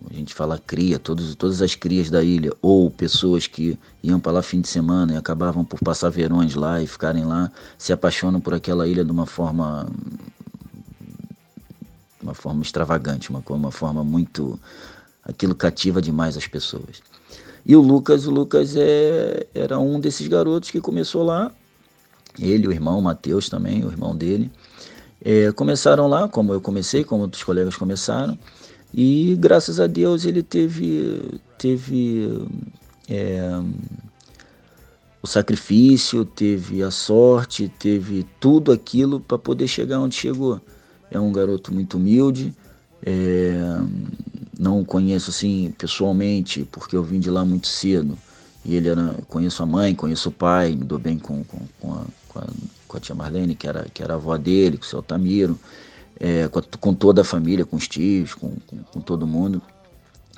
a 0.09 0.13
gente 0.13 0.33
fala 0.33 0.57
cria, 0.57 0.97
todos, 0.97 1.35
todas 1.35 1.61
as 1.61 1.75
crias 1.75 2.09
da 2.09 2.23
ilha, 2.23 2.51
ou 2.61 2.89
pessoas 2.89 3.45
que 3.45 3.77
iam 4.01 4.19
para 4.19 4.31
lá 4.31 4.41
fim 4.41 4.59
de 4.59 4.67
semana 4.67 5.13
e 5.13 5.17
acabavam 5.17 5.63
por 5.63 5.79
passar 5.79 6.09
verões 6.09 6.55
lá 6.55 6.81
e 6.81 6.87
ficarem 6.87 7.23
lá, 7.23 7.51
se 7.77 7.93
apaixonam 7.93 8.41
por 8.41 8.55
aquela 8.55 8.87
ilha 8.87 9.05
de 9.05 9.11
uma 9.11 9.27
forma 9.27 9.87
uma 12.21 12.33
forma 12.33 12.61
extravagante, 12.61 13.29
uma, 13.29 13.43
uma 13.49 13.71
forma 13.71 14.03
muito 14.03 14.59
aquilo 15.23 15.55
cativa 15.55 16.01
demais 16.01 16.37
as 16.37 16.47
pessoas. 16.47 17.01
E 17.65 17.75
o 17.75 17.81
Lucas, 17.81 18.25
o 18.25 18.31
Lucas 18.31 18.75
é, 18.75 19.45
era 19.53 19.77
um 19.79 19.99
desses 19.99 20.27
garotos 20.27 20.71
que 20.71 20.81
começou 20.81 21.23
lá, 21.23 21.51
ele, 22.39 22.67
o 22.67 22.71
irmão, 22.71 22.97
o 22.97 23.01
Matheus 23.01 23.49
também, 23.49 23.83
o 23.83 23.89
irmão 23.89 24.15
dele, 24.15 24.51
é, 25.23 25.51
começaram 25.51 26.07
lá, 26.07 26.27
como 26.27 26.53
eu 26.53 26.61
comecei, 26.61 27.03
como 27.03 27.23
outros 27.23 27.43
colegas 27.43 27.75
começaram, 27.75 28.37
e 28.93 29.35
graças 29.39 29.79
a 29.79 29.87
Deus 29.87 30.25
ele 30.25 30.43
teve, 30.43 31.39
teve 31.57 32.47
é, 33.09 33.61
o 35.21 35.27
sacrifício, 35.27 36.25
teve 36.25 36.81
a 36.83 36.91
sorte, 36.91 37.71
teve 37.79 38.25
tudo 38.39 38.71
aquilo 38.71 39.19
para 39.19 39.37
poder 39.37 39.67
chegar 39.67 39.99
onde 39.99 40.15
chegou. 40.15 40.59
É 41.09 41.19
um 41.19 41.31
garoto 41.31 41.73
muito 41.73 41.97
humilde, 41.97 42.53
é, 43.05 43.53
não 44.57 44.81
o 44.81 44.85
conheço 44.85 45.29
assim 45.29 45.73
pessoalmente, 45.77 46.67
porque 46.71 46.95
eu 46.95 47.03
vim 47.03 47.19
de 47.19 47.29
lá 47.29 47.45
muito 47.45 47.67
cedo. 47.67 48.17
E 48.63 48.75
ele 48.75 48.89
era, 48.89 49.15
conheço 49.27 49.63
a 49.63 49.65
mãe, 49.65 49.95
conheço 49.95 50.29
o 50.29 50.31
pai, 50.31 50.71
me 50.71 50.83
dou 50.83 50.99
bem 50.99 51.17
com, 51.17 51.43
com, 51.43 51.59
com, 51.79 51.93
a, 51.93 52.05
com, 52.29 52.39
a, 52.39 52.47
com 52.91 52.97
a 52.97 52.99
tia 52.99 53.15
Marlene, 53.15 53.55
que 53.55 53.65
era, 53.65 53.87
que 53.93 54.03
era 54.03 54.13
a 54.13 54.17
avó 54.17 54.35
dele, 54.37 54.77
com 54.77 54.83
o 54.83 54.85
seu 54.85 54.99
Altamiro, 54.99 55.57
é, 56.19 56.49
com, 56.49 56.61
com, 56.61 56.93
toda 56.93 57.21
a 57.21 57.23
família, 57.23 57.65
com 57.65 57.77
os 57.77 57.87
tios, 57.87 58.33
com, 58.33 58.57
com, 58.67 58.77
com 58.83 58.99
todo 58.99 59.25
mundo. 59.25 59.61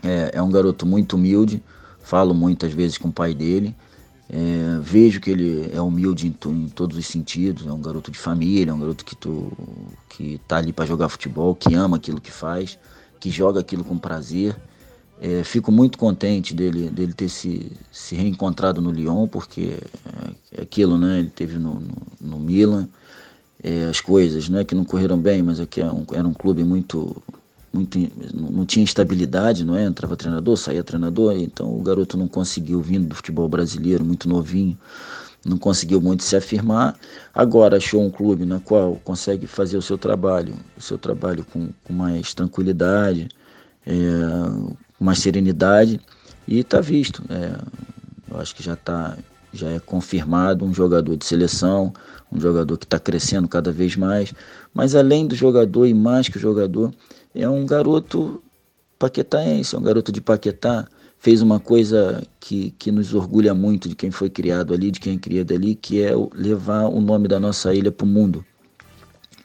É, 0.03 0.31
é, 0.35 0.41
um 0.41 0.51
garoto 0.51 0.85
muito 0.85 1.15
humilde, 1.15 1.63
falo 2.03 2.35
muitas 2.35 2.71
vezes 2.71 2.99
com 2.99 3.07
o 3.07 3.11
pai 3.11 3.33
dele. 3.33 3.75
É, 4.29 4.79
vejo 4.81 5.19
que 5.19 5.31
ele 5.31 5.71
é 5.73 5.81
humilde 5.81 6.27
em, 6.27 6.49
em, 6.49 6.69
todos 6.69 6.95
os 6.95 7.07
sentidos, 7.07 7.65
é 7.65 7.71
um 7.71 7.81
garoto 7.81 8.11
de 8.11 8.19
família, 8.19 8.71
é 8.71 8.73
um 8.73 8.79
garoto 8.79 9.03
que, 9.03 9.15
tu, 9.15 9.51
que 10.09 10.39
tá 10.47 10.57
ali 10.57 10.71
para 10.71 10.85
jogar 10.85 11.09
futebol, 11.09 11.55
que 11.55 11.73
ama 11.73 11.97
aquilo 11.97 12.21
que 12.21 12.31
faz, 12.31 12.77
que 13.19 13.31
joga 13.31 13.59
aquilo 13.59 13.83
com 13.83 13.97
prazer. 13.97 14.55
É, 15.25 15.41
fico 15.41 15.71
muito 15.71 15.97
contente 15.97 16.53
dele, 16.53 16.89
dele 16.89 17.13
ter 17.13 17.29
se, 17.29 17.71
se 17.89 18.13
reencontrado 18.13 18.81
no 18.81 18.91
Lyon, 18.91 19.25
porque 19.25 19.77
é, 20.05 20.59
é 20.59 20.61
aquilo, 20.63 20.97
né? 20.97 21.19
Ele 21.19 21.29
teve 21.29 21.57
no, 21.57 21.75
no, 21.75 21.95
no 22.19 22.37
Milan, 22.37 22.89
é, 23.63 23.85
as 23.85 24.01
coisas, 24.01 24.49
né? 24.49 24.65
Que 24.65 24.75
não 24.75 24.83
correram 24.83 25.17
bem, 25.17 25.41
mas 25.41 25.61
aqui 25.61 25.79
é 25.79 25.85
um, 25.85 26.05
era 26.11 26.27
um 26.27 26.33
clube 26.33 26.65
muito, 26.65 27.23
muito, 27.71 27.97
não 28.33 28.65
tinha 28.65 28.83
estabilidade, 28.83 29.63
não 29.63 29.77
é? 29.77 29.85
Entrava 29.85 30.17
treinador, 30.17 30.57
saía 30.57 30.83
treinador, 30.83 31.37
então 31.37 31.73
o 31.73 31.81
garoto 31.81 32.17
não 32.17 32.27
conseguiu 32.27 32.81
vindo 32.81 33.07
do 33.07 33.15
futebol 33.15 33.47
brasileiro, 33.47 34.03
muito 34.03 34.27
novinho, 34.27 34.77
não 35.45 35.57
conseguiu 35.57 36.01
muito 36.01 36.21
se 36.25 36.35
afirmar. 36.35 36.99
Agora 37.33 37.77
achou 37.77 38.03
um 38.03 38.11
clube 38.11 38.45
na 38.45 38.59
qual 38.59 38.99
consegue 39.05 39.47
fazer 39.47 39.77
o 39.77 39.81
seu 39.81 39.97
trabalho, 39.97 40.53
o 40.77 40.81
seu 40.81 40.97
trabalho 40.97 41.45
com, 41.45 41.69
com 41.81 41.93
mais 41.93 42.33
tranquilidade, 42.33 43.29
é, 43.85 44.82
mais 44.99 45.19
serenidade 45.19 45.99
e 46.47 46.59
está 46.59 46.81
visto. 46.81 47.23
É, 47.29 47.59
eu 48.31 48.39
acho 48.39 48.55
que 48.55 48.63
já 48.63 48.73
está 48.73 49.17
já 49.53 49.69
é 49.69 49.79
confirmado 49.79 50.65
um 50.65 50.73
jogador 50.73 51.15
de 51.15 51.25
seleção, 51.25 51.93
um 52.31 52.39
jogador 52.39 52.75
que 52.77 52.85
está 52.85 52.99
crescendo 52.99 53.47
cada 53.47 53.71
vez 53.71 53.95
mais. 53.95 54.33
Mas 54.73 54.95
além 54.95 55.27
do 55.27 55.35
jogador 55.35 55.85
e 55.85 55.93
mais 55.93 56.27
que 56.27 56.37
o 56.37 56.41
jogador, 56.41 56.91
é 57.35 57.47
um 57.47 57.65
garoto 57.65 58.41
paquetaense, 58.97 59.75
é 59.75 59.77
um 59.77 59.83
garoto 59.83 60.11
de 60.11 60.19
Paquetá. 60.19 60.87
Fez 61.19 61.41
uma 61.41 61.59
coisa 61.59 62.21
que, 62.39 62.71
que 62.71 62.91
nos 62.91 63.13
orgulha 63.13 63.53
muito 63.53 63.87
de 63.87 63.95
quem 63.95 64.11
foi 64.11 64.29
criado 64.29 64.73
ali, 64.73 64.91
de 64.91 64.99
quem 64.99 65.15
é 65.15 65.19
criado 65.19 65.53
ali, 65.53 65.73
que 65.75 66.01
é 66.01 66.11
levar 66.33 66.87
o 66.87 66.99
nome 66.99 67.29
da 67.29 67.39
nossa 67.39 67.73
ilha 67.73 67.91
para 67.91 68.03
o 68.03 68.07
mundo. 68.07 68.43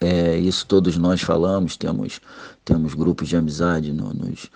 É, 0.01 0.36
isso 0.38 0.66
todos 0.66 0.96
nós 0.96 1.20
falamos, 1.20 1.76
temos, 1.76 2.20
temos 2.64 2.94
grupos 2.94 3.28
de 3.28 3.36
amizade 3.36 3.92
no, 3.92 4.12
nos, 4.12 4.51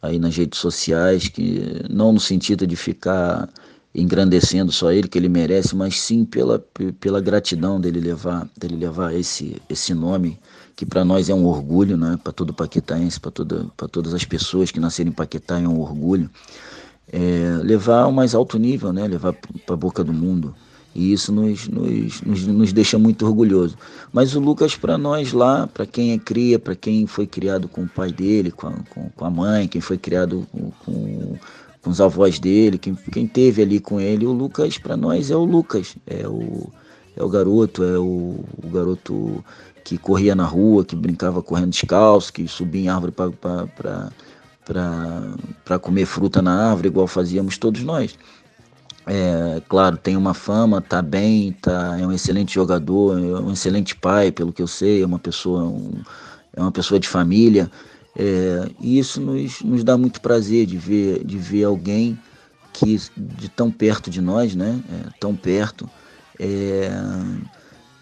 aí 0.00 0.18
nas 0.18 0.36
redes 0.36 0.58
sociais, 0.58 1.28
que 1.28 1.82
não 1.88 2.12
no 2.12 2.20
sentido 2.20 2.66
de 2.66 2.76
ficar 2.76 3.48
engrandecendo 3.94 4.70
só 4.70 4.92
ele 4.92 5.08
que 5.08 5.18
ele 5.18 5.28
merece, 5.28 5.74
mas 5.74 5.98
sim 5.98 6.24
pela, 6.24 6.62
pela 7.00 7.20
gratidão 7.20 7.80
dele 7.80 7.98
levar, 7.98 8.46
dele 8.56 8.76
levar 8.76 9.14
esse, 9.14 9.60
esse 9.70 9.94
nome 9.94 10.38
que 10.76 10.84
para 10.84 11.04
nós 11.04 11.30
é 11.30 11.34
um 11.34 11.46
orgulho, 11.46 11.96
né? 11.96 12.18
Para 12.22 12.32
todo 12.34 12.52
paquetaense, 12.52 13.18
para 13.18 13.30
toda, 13.30 13.66
para 13.74 13.88
todas 13.88 14.12
as 14.12 14.26
pessoas 14.26 14.70
que 14.70 14.78
nasceram 14.78 15.08
em 15.08 15.14
Paquetá 15.14 15.58
é 15.58 15.66
um 15.66 15.80
orgulho. 15.80 16.30
É, 17.10 17.58
levar 17.62 18.02
ao 18.02 18.12
mais 18.12 18.34
alto 18.34 18.58
nível, 18.58 18.92
né? 18.92 19.08
Levar 19.08 19.32
para 19.32 19.74
a 19.74 19.78
boca 19.78 20.04
do 20.04 20.12
mundo. 20.12 20.54
E 20.96 21.12
isso 21.12 21.30
nos, 21.30 21.68
nos, 21.68 22.22
nos, 22.22 22.46
nos 22.46 22.72
deixa 22.72 22.98
muito 22.98 23.26
orgulhoso. 23.26 23.76
Mas 24.10 24.34
o 24.34 24.40
Lucas, 24.40 24.74
para 24.74 24.96
nós 24.96 25.34
lá, 25.34 25.66
para 25.66 25.84
quem 25.84 26.12
é 26.12 26.18
cria, 26.18 26.58
para 26.58 26.74
quem 26.74 27.06
foi 27.06 27.26
criado 27.26 27.68
com 27.68 27.82
o 27.82 27.88
pai 27.88 28.10
dele, 28.10 28.50
com 28.50 28.68
a, 28.68 28.72
com, 28.88 29.10
com 29.10 29.24
a 29.26 29.30
mãe, 29.30 29.68
quem 29.68 29.82
foi 29.82 29.98
criado 29.98 30.46
com, 30.50 31.36
com, 31.82 31.90
os 31.90 32.00
avós 32.00 32.38
dele, 32.38 32.78
quem, 32.78 32.94
quem 33.12 33.26
teve 33.26 33.60
ali 33.60 33.78
com 33.78 34.00
ele, 34.00 34.26
o 34.26 34.32
Lucas, 34.32 34.78
para 34.78 34.96
nós, 34.96 35.30
é 35.30 35.36
o 35.36 35.44
Lucas. 35.44 35.96
É 36.06 36.26
o, 36.26 36.70
é 37.14 37.22
o 37.22 37.28
garoto, 37.28 37.84
é 37.84 37.98
o, 37.98 38.40
o 38.64 38.68
garoto 38.72 39.44
que 39.84 39.98
corria 39.98 40.34
na 40.34 40.46
rua, 40.46 40.82
que 40.82 40.96
brincava 40.96 41.42
correndo 41.42 41.70
descalço, 41.70 42.32
que 42.32 42.48
subia 42.48 42.82
em 42.84 42.88
árvore 42.88 43.12
para 43.12 43.38
comer 45.78 46.06
fruta 46.06 46.40
na 46.40 46.70
árvore, 46.70 46.88
igual 46.88 47.06
fazíamos 47.06 47.58
todos 47.58 47.82
nós. 47.82 48.16
É, 49.08 49.62
claro, 49.68 49.96
tem 49.96 50.16
uma 50.16 50.34
fama, 50.34 50.80
tá 50.80 51.00
bem, 51.00 51.52
tá, 51.52 51.96
é 51.98 52.04
um 52.04 52.12
excelente 52.12 52.52
jogador, 52.52 53.16
é 53.16 53.40
um 53.40 53.52
excelente 53.52 53.94
pai, 53.94 54.32
pelo 54.32 54.52
que 54.52 54.60
eu 54.60 54.66
sei, 54.66 55.02
é 55.02 55.06
uma 55.06 55.18
pessoa, 55.18 55.62
um, 55.62 55.92
é 56.52 56.60
uma 56.60 56.72
pessoa 56.72 56.98
de 56.98 57.08
família. 57.08 57.70
É, 58.18 58.68
e 58.80 58.98
isso 58.98 59.20
nos, 59.20 59.62
nos 59.62 59.84
dá 59.84 59.96
muito 59.96 60.20
prazer 60.20 60.66
de 60.66 60.76
ver, 60.76 61.22
de 61.24 61.38
ver 61.38 61.64
alguém 61.64 62.18
que 62.72 62.98
de 63.16 63.48
tão 63.48 63.70
perto 63.70 64.10
de 64.10 64.20
nós, 64.20 64.54
né? 64.56 64.80
É, 64.90 65.10
tão 65.20 65.36
perto, 65.36 65.88
é, 66.38 66.90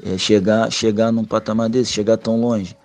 é, 0.03 0.19
chegar, 0.19 0.71
chegar 0.73 1.13
num 1.13 1.25
patamar 1.25 1.69
desse, 1.69 1.93
chegar 1.93 2.17
tão 2.17 2.41
longe. 2.41 2.77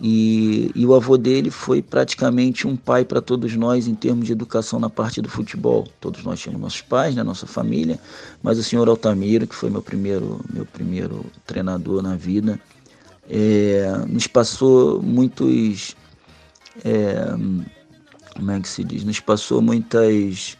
E, 0.00 0.70
e, 0.74 0.86
o 0.86 0.94
avô 0.94 1.16
dele 1.16 1.50
foi 1.50 1.82
praticamente 1.82 2.66
um 2.66 2.76
pai 2.76 3.04
para 3.04 3.20
todos 3.20 3.54
nós 3.56 3.88
em 3.88 3.94
termos 3.94 4.26
de 4.26 4.32
educação 4.32 4.78
na 4.78 4.88
parte 4.88 5.20
do 5.20 5.28
futebol. 5.28 5.88
Todos 6.00 6.22
nós 6.22 6.38
tínhamos 6.38 6.60
nossos 6.60 6.82
pais, 6.82 7.14
né, 7.16 7.22
nossa 7.22 7.46
família, 7.46 7.98
mas 8.42 8.58
o 8.58 8.62
senhor 8.62 8.88
Altamiro, 8.88 9.46
que 9.46 9.54
foi 9.54 9.70
meu 9.70 9.82
primeiro, 9.82 10.40
meu 10.52 10.64
primeiro 10.64 11.26
treinador 11.44 12.00
na 12.00 12.14
vida, 12.14 12.60
é, 13.28 13.90
nos 14.06 14.26
passou 14.26 15.02
muitos. 15.02 15.96
É, 16.84 17.14
como 18.36 18.50
é 18.52 18.60
que 18.60 18.68
se 18.68 18.84
diz? 18.84 19.02
Nos 19.02 19.18
passou 19.18 19.60
muitas 19.60 20.56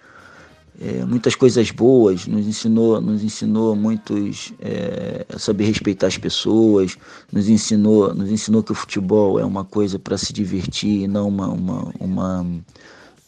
é, 0.81 1.05
muitas 1.05 1.35
coisas 1.35 1.71
boas, 1.73 2.27
nos 2.27 2.47
ensinou, 2.47 3.01
nos 3.01 3.25
ensinou 3.25 3.75
muitos 3.75 4.53
é, 4.61 5.27
a 5.29 5.39
saber 5.39 5.65
respeitar 5.65 6.07
as 6.07 6.17
pessoas, 6.17 6.97
nos 7.33 7.49
ensinou, 7.49 8.15
nos 8.15 8.31
ensinou 8.31 8.63
que 8.63 8.71
o 8.71 8.77
futebol 8.77 9.41
é 9.41 9.45
uma 9.45 9.65
coisa 9.65 9.99
para 9.99 10.17
se 10.17 10.33
divertir 10.33 11.03
e 11.03 11.09
não 11.09 11.27
uma, 11.29 11.49
uma, 11.49 11.93
uma 11.99 12.47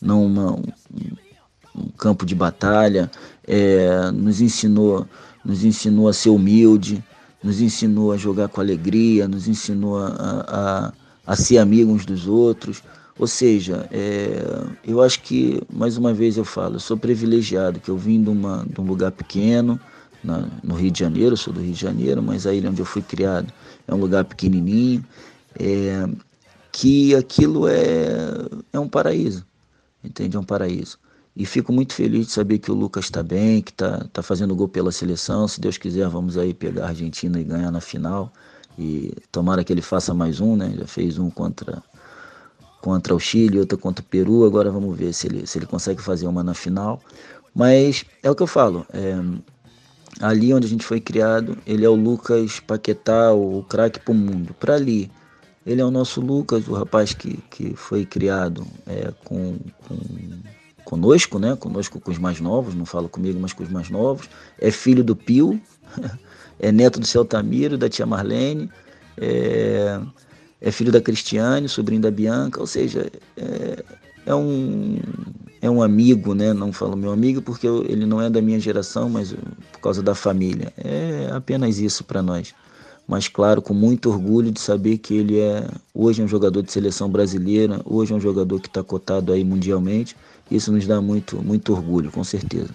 não 0.01 0.25
uma, 0.25 0.53
um, 0.53 0.63
um 1.75 1.89
campo 1.99 2.25
de 2.25 2.37
batalha, 2.37 3.11
é, 3.47 4.11
nos 4.13 4.41
ensinou, 4.41 5.07
nos 5.45 5.65
ensinou 5.65 6.09
a 6.09 6.13
ser 6.13 6.31
humilde, 6.31 7.03
nos 7.43 7.61
ensinou 7.61 8.13
a 8.13 8.17
jogar 8.17 8.49
com 8.49 8.61
alegria, 8.61 9.27
nos 9.27 9.49
ensinou 9.49 9.99
a, 9.99 10.07
a, 10.47 10.93
a 11.27 11.37
ser 11.37 11.59
amigo 11.59 11.91
uns 11.91 12.07
dos 12.07 12.29
outros. 12.29 12.83
Ou 13.21 13.27
seja, 13.27 13.87
é, 13.93 14.43
eu 14.83 15.03
acho 15.03 15.21
que, 15.21 15.61
mais 15.71 15.99
uma 15.99 16.15
vez 16.15 16.39
eu 16.39 16.45
falo, 16.45 16.77
eu 16.77 16.81
sou 16.81 16.97
privilegiado, 16.97 17.79
que 17.79 17.91
eu 17.91 17.97
vim 17.99 18.23
de, 18.23 18.31
uma, 18.31 18.65
de 18.67 18.81
um 18.81 18.85
lugar 18.85 19.13
pequeno, 19.13 19.79
na, 20.25 20.49
no 20.65 20.75
Rio 20.75 20.91
de 20.91 21.01
Janeiro, 21.01 21.35
eu 21.35 21.37
sou 21.37 21.53
do 21.53 21.61
Rio 21.61 21.75
de 21.75 21.79
Janeiro, 21.79 22.23
mas 22.23 22.47
a 22.47 22.55
ilha 22.55 22.71
onde 22.71 22.81
eu 22.81 22.87
fui 22.87 23.03
criado 23.03 23.53
é 23.87 23.95
um 23.95 23.99
lugar 23.99 24.25
pequenininho, 24.25 25.05
é, 25.55 26.09
que 26.73 27.15
aquilo 27.15 27.69
é, 27.69 28.17
é 28.73 28.81
um 28.81 28.89
paraíso, 28.89 29.45
entende? 30.03 30.39
É 30.39 30.41
um 30.41 30.45
paraíso. 30.45 30.99
E 31.37 31.45
fico 31.45 31.75
muito 31.75 31.93
feliz 31.93 32.29
de 32.29 32.33
saber 32.33 32.59
que 32.59 32.71
o 32.71 32.75
Lucas 32.75 33.05
está 33.05 33.23
bem, 33.23 33.61
que 33.61 33.71
está 33.71 34.07
tá 34.15 34.23
fazendo 34.23 34.57
gol 34.57 34.67
pela 34.67 34.91
seleção. 34.91 35.47
Se 35.47 35.61
Deus 35.61 35.77
quiser, 35.77 36.09
vamos 36.09 36.39
aí 36.39 36.55
pegar 36.55 36.87
a 36.87 36.89
Argentina 36.89 37.39
e 37.39 37.45
ganhar 37.45 37.71
na 37.71 37.83
final. 37.83 38.33
E 38.79 39.13
tomara 39.31 39.63
que 39.63 39.71
ele 39.71 39.83
faça 39.83 40.15
mais 40.15 40.41
um, 40.41 40.57
né? 40.57 40.73
Já 40.79 40.87
fez 40.87 41.19
um 41.19 41.29
contra 41.29 41.83
contra 42.81 43.15
o 43.15 43.21
Chile, 43.21 43.59
outra 43.59 43.77
contra 43.77 44.03
o 44.03 44.07
Peru. 44.07 44.45
Agora 44.45 44.71
vamos 44.71 44.97
ver 44.97 45.13
se 45.13 45.27
ele, 45.27 45.47
se 45.47 45.59
ele 45.59 45.67
consegue 45.67 46.03
fazer 46.03 46.27
uma 46.27 46.43
na 46.43 46.55
final. 46.55 47.01
Mas 47.55 48.05
é 48.23 48.31
o 48.31 48.35
que 48.35 48.43
eu 48.43 48.47
falo. 48.47 48.87
É, 48.93 49.15
ali 50.21 50.53
onde 50.53 50.67
a 50.67 50.71
gente 50.71 50.85
foi 50.85 51.01
criado, 51.01 51.57
ele 51.67 51.85
é 51.85 51.89
o 51.89 51.95
Lucas 51.95 52.61
Paquetá, 52.61 53.33
o 53.33 53.65
craque 53.69 54.01
para 54.01 54.13
o 54.13 54.15
mundo. 54.15 54.55
Para 54.59 54.75
ali, 54.75 55.11
ele 55.67 55.81
é 55.81 55.85
o 55.85 55.91
nosso 55.91 56.21
Lucas, 56.21 56.67
o 56.69 56.73
rapaz 56.73 57.13
que, 57.13 57.39
que 57.51 57.75
foi 57.77 58.07
criado 58.07 58.67
é, 58.87 59.13
com, 59.25 59.59
com 59.87 59.97
conosco, 60.85 61.39
né? 61.39 61.55
Conosco 61.57 62.01
com 62.01 62.11
os 62.11 62.19
mais 62.19 62.41
novos, 62.41 62.75
não 62.75 62.85
falo 62.85 63.09
comigo, 63.09 63.39
mas 63.41 63.53
com 63.53 63.63
os 63.63 63.71
mais 63.71 63.91
novos. 63.91 64.29
É 64.59 64.71
filho 64.71 65.05
do 65.05 65.15
Pio, 65.15 65.61
é 66.59 66.73
neto 66.73 66.99
do 66.99 67.07
Celtamiro, 67.07 67.79
da 67.79 67.89
tia 67.89 68.07
Marlene, 68.07 68.71
é, 69.17 70.01
é, 70.61 70.71
filho 70.71 70.93
da 70.93 71.01
Cristiane, 71.01 71.69
sobrinho 71.69 72.03
da 72.03 72.11
Bianca, 72.11 72.61
ou 72.61 72.67
seja, 72.67 73.11
é, 73.37 73.85
é, 74.27 74.35
um, 74.35 74.99
é 75.61 75.71
um 75.71 75.83
amigo, 75.83 76.35
né? 76.35 76.53
Não 76.53 76.73
falo 76.73 76.97
meu 76.97 77.13
amigo 77.13 77.41
porque 77.41 77.67
eu, 77.67 77.85
ele 77.85 78.07
não 78.07 78.21
é 78.21 78.29
da 78.29 78.43
minha 78.43 78.61
geração, 78.61 79.09
mas 79.09 79.33
por 79.73 79.81
causa 79.81 80.03
da 80.03 80.15
família. 80.15 80.73
É 80.77 81.31
apenas 81.33 81.79
isso 81.79 82.05
para 82.05 82.23
nós. 82.23 82.55
Mas 83.09 83.27
claro, 83.27 83.61
com 83.61 83.75
muito 83.75 84.09
orgulho 84.09 84.53
de 84.53 84.61
saber 84.61 84.99
que 84.99 85.15
ele 85.15 85.41
é 85.41 85.67
hoje 85.93 86.23
é 86.23 86.25
um 86.25 86.29
jogador 86.29 86.63
de 86.63 86.71
seleção 86.71 87.09
brasileira, 87.09 87.81
hoje 87.85 88.13
é 88.13 88.17
um 88.17 88.21
jogador 88.21 88.61
que 88.61 88.69
está 88.69 88.85
cotado 88.85 89.33
aí 89.33 89.43
mundialmente 89.43 90.15
isso 90.51 90.73
nos 90.73 90.87
dá 90.87 91.01
muito, 91.01 91.37
muito 91.43 91.73
orgulho, 91.73 92.11
com 92.11 92.25
certeza. 92.25 92.71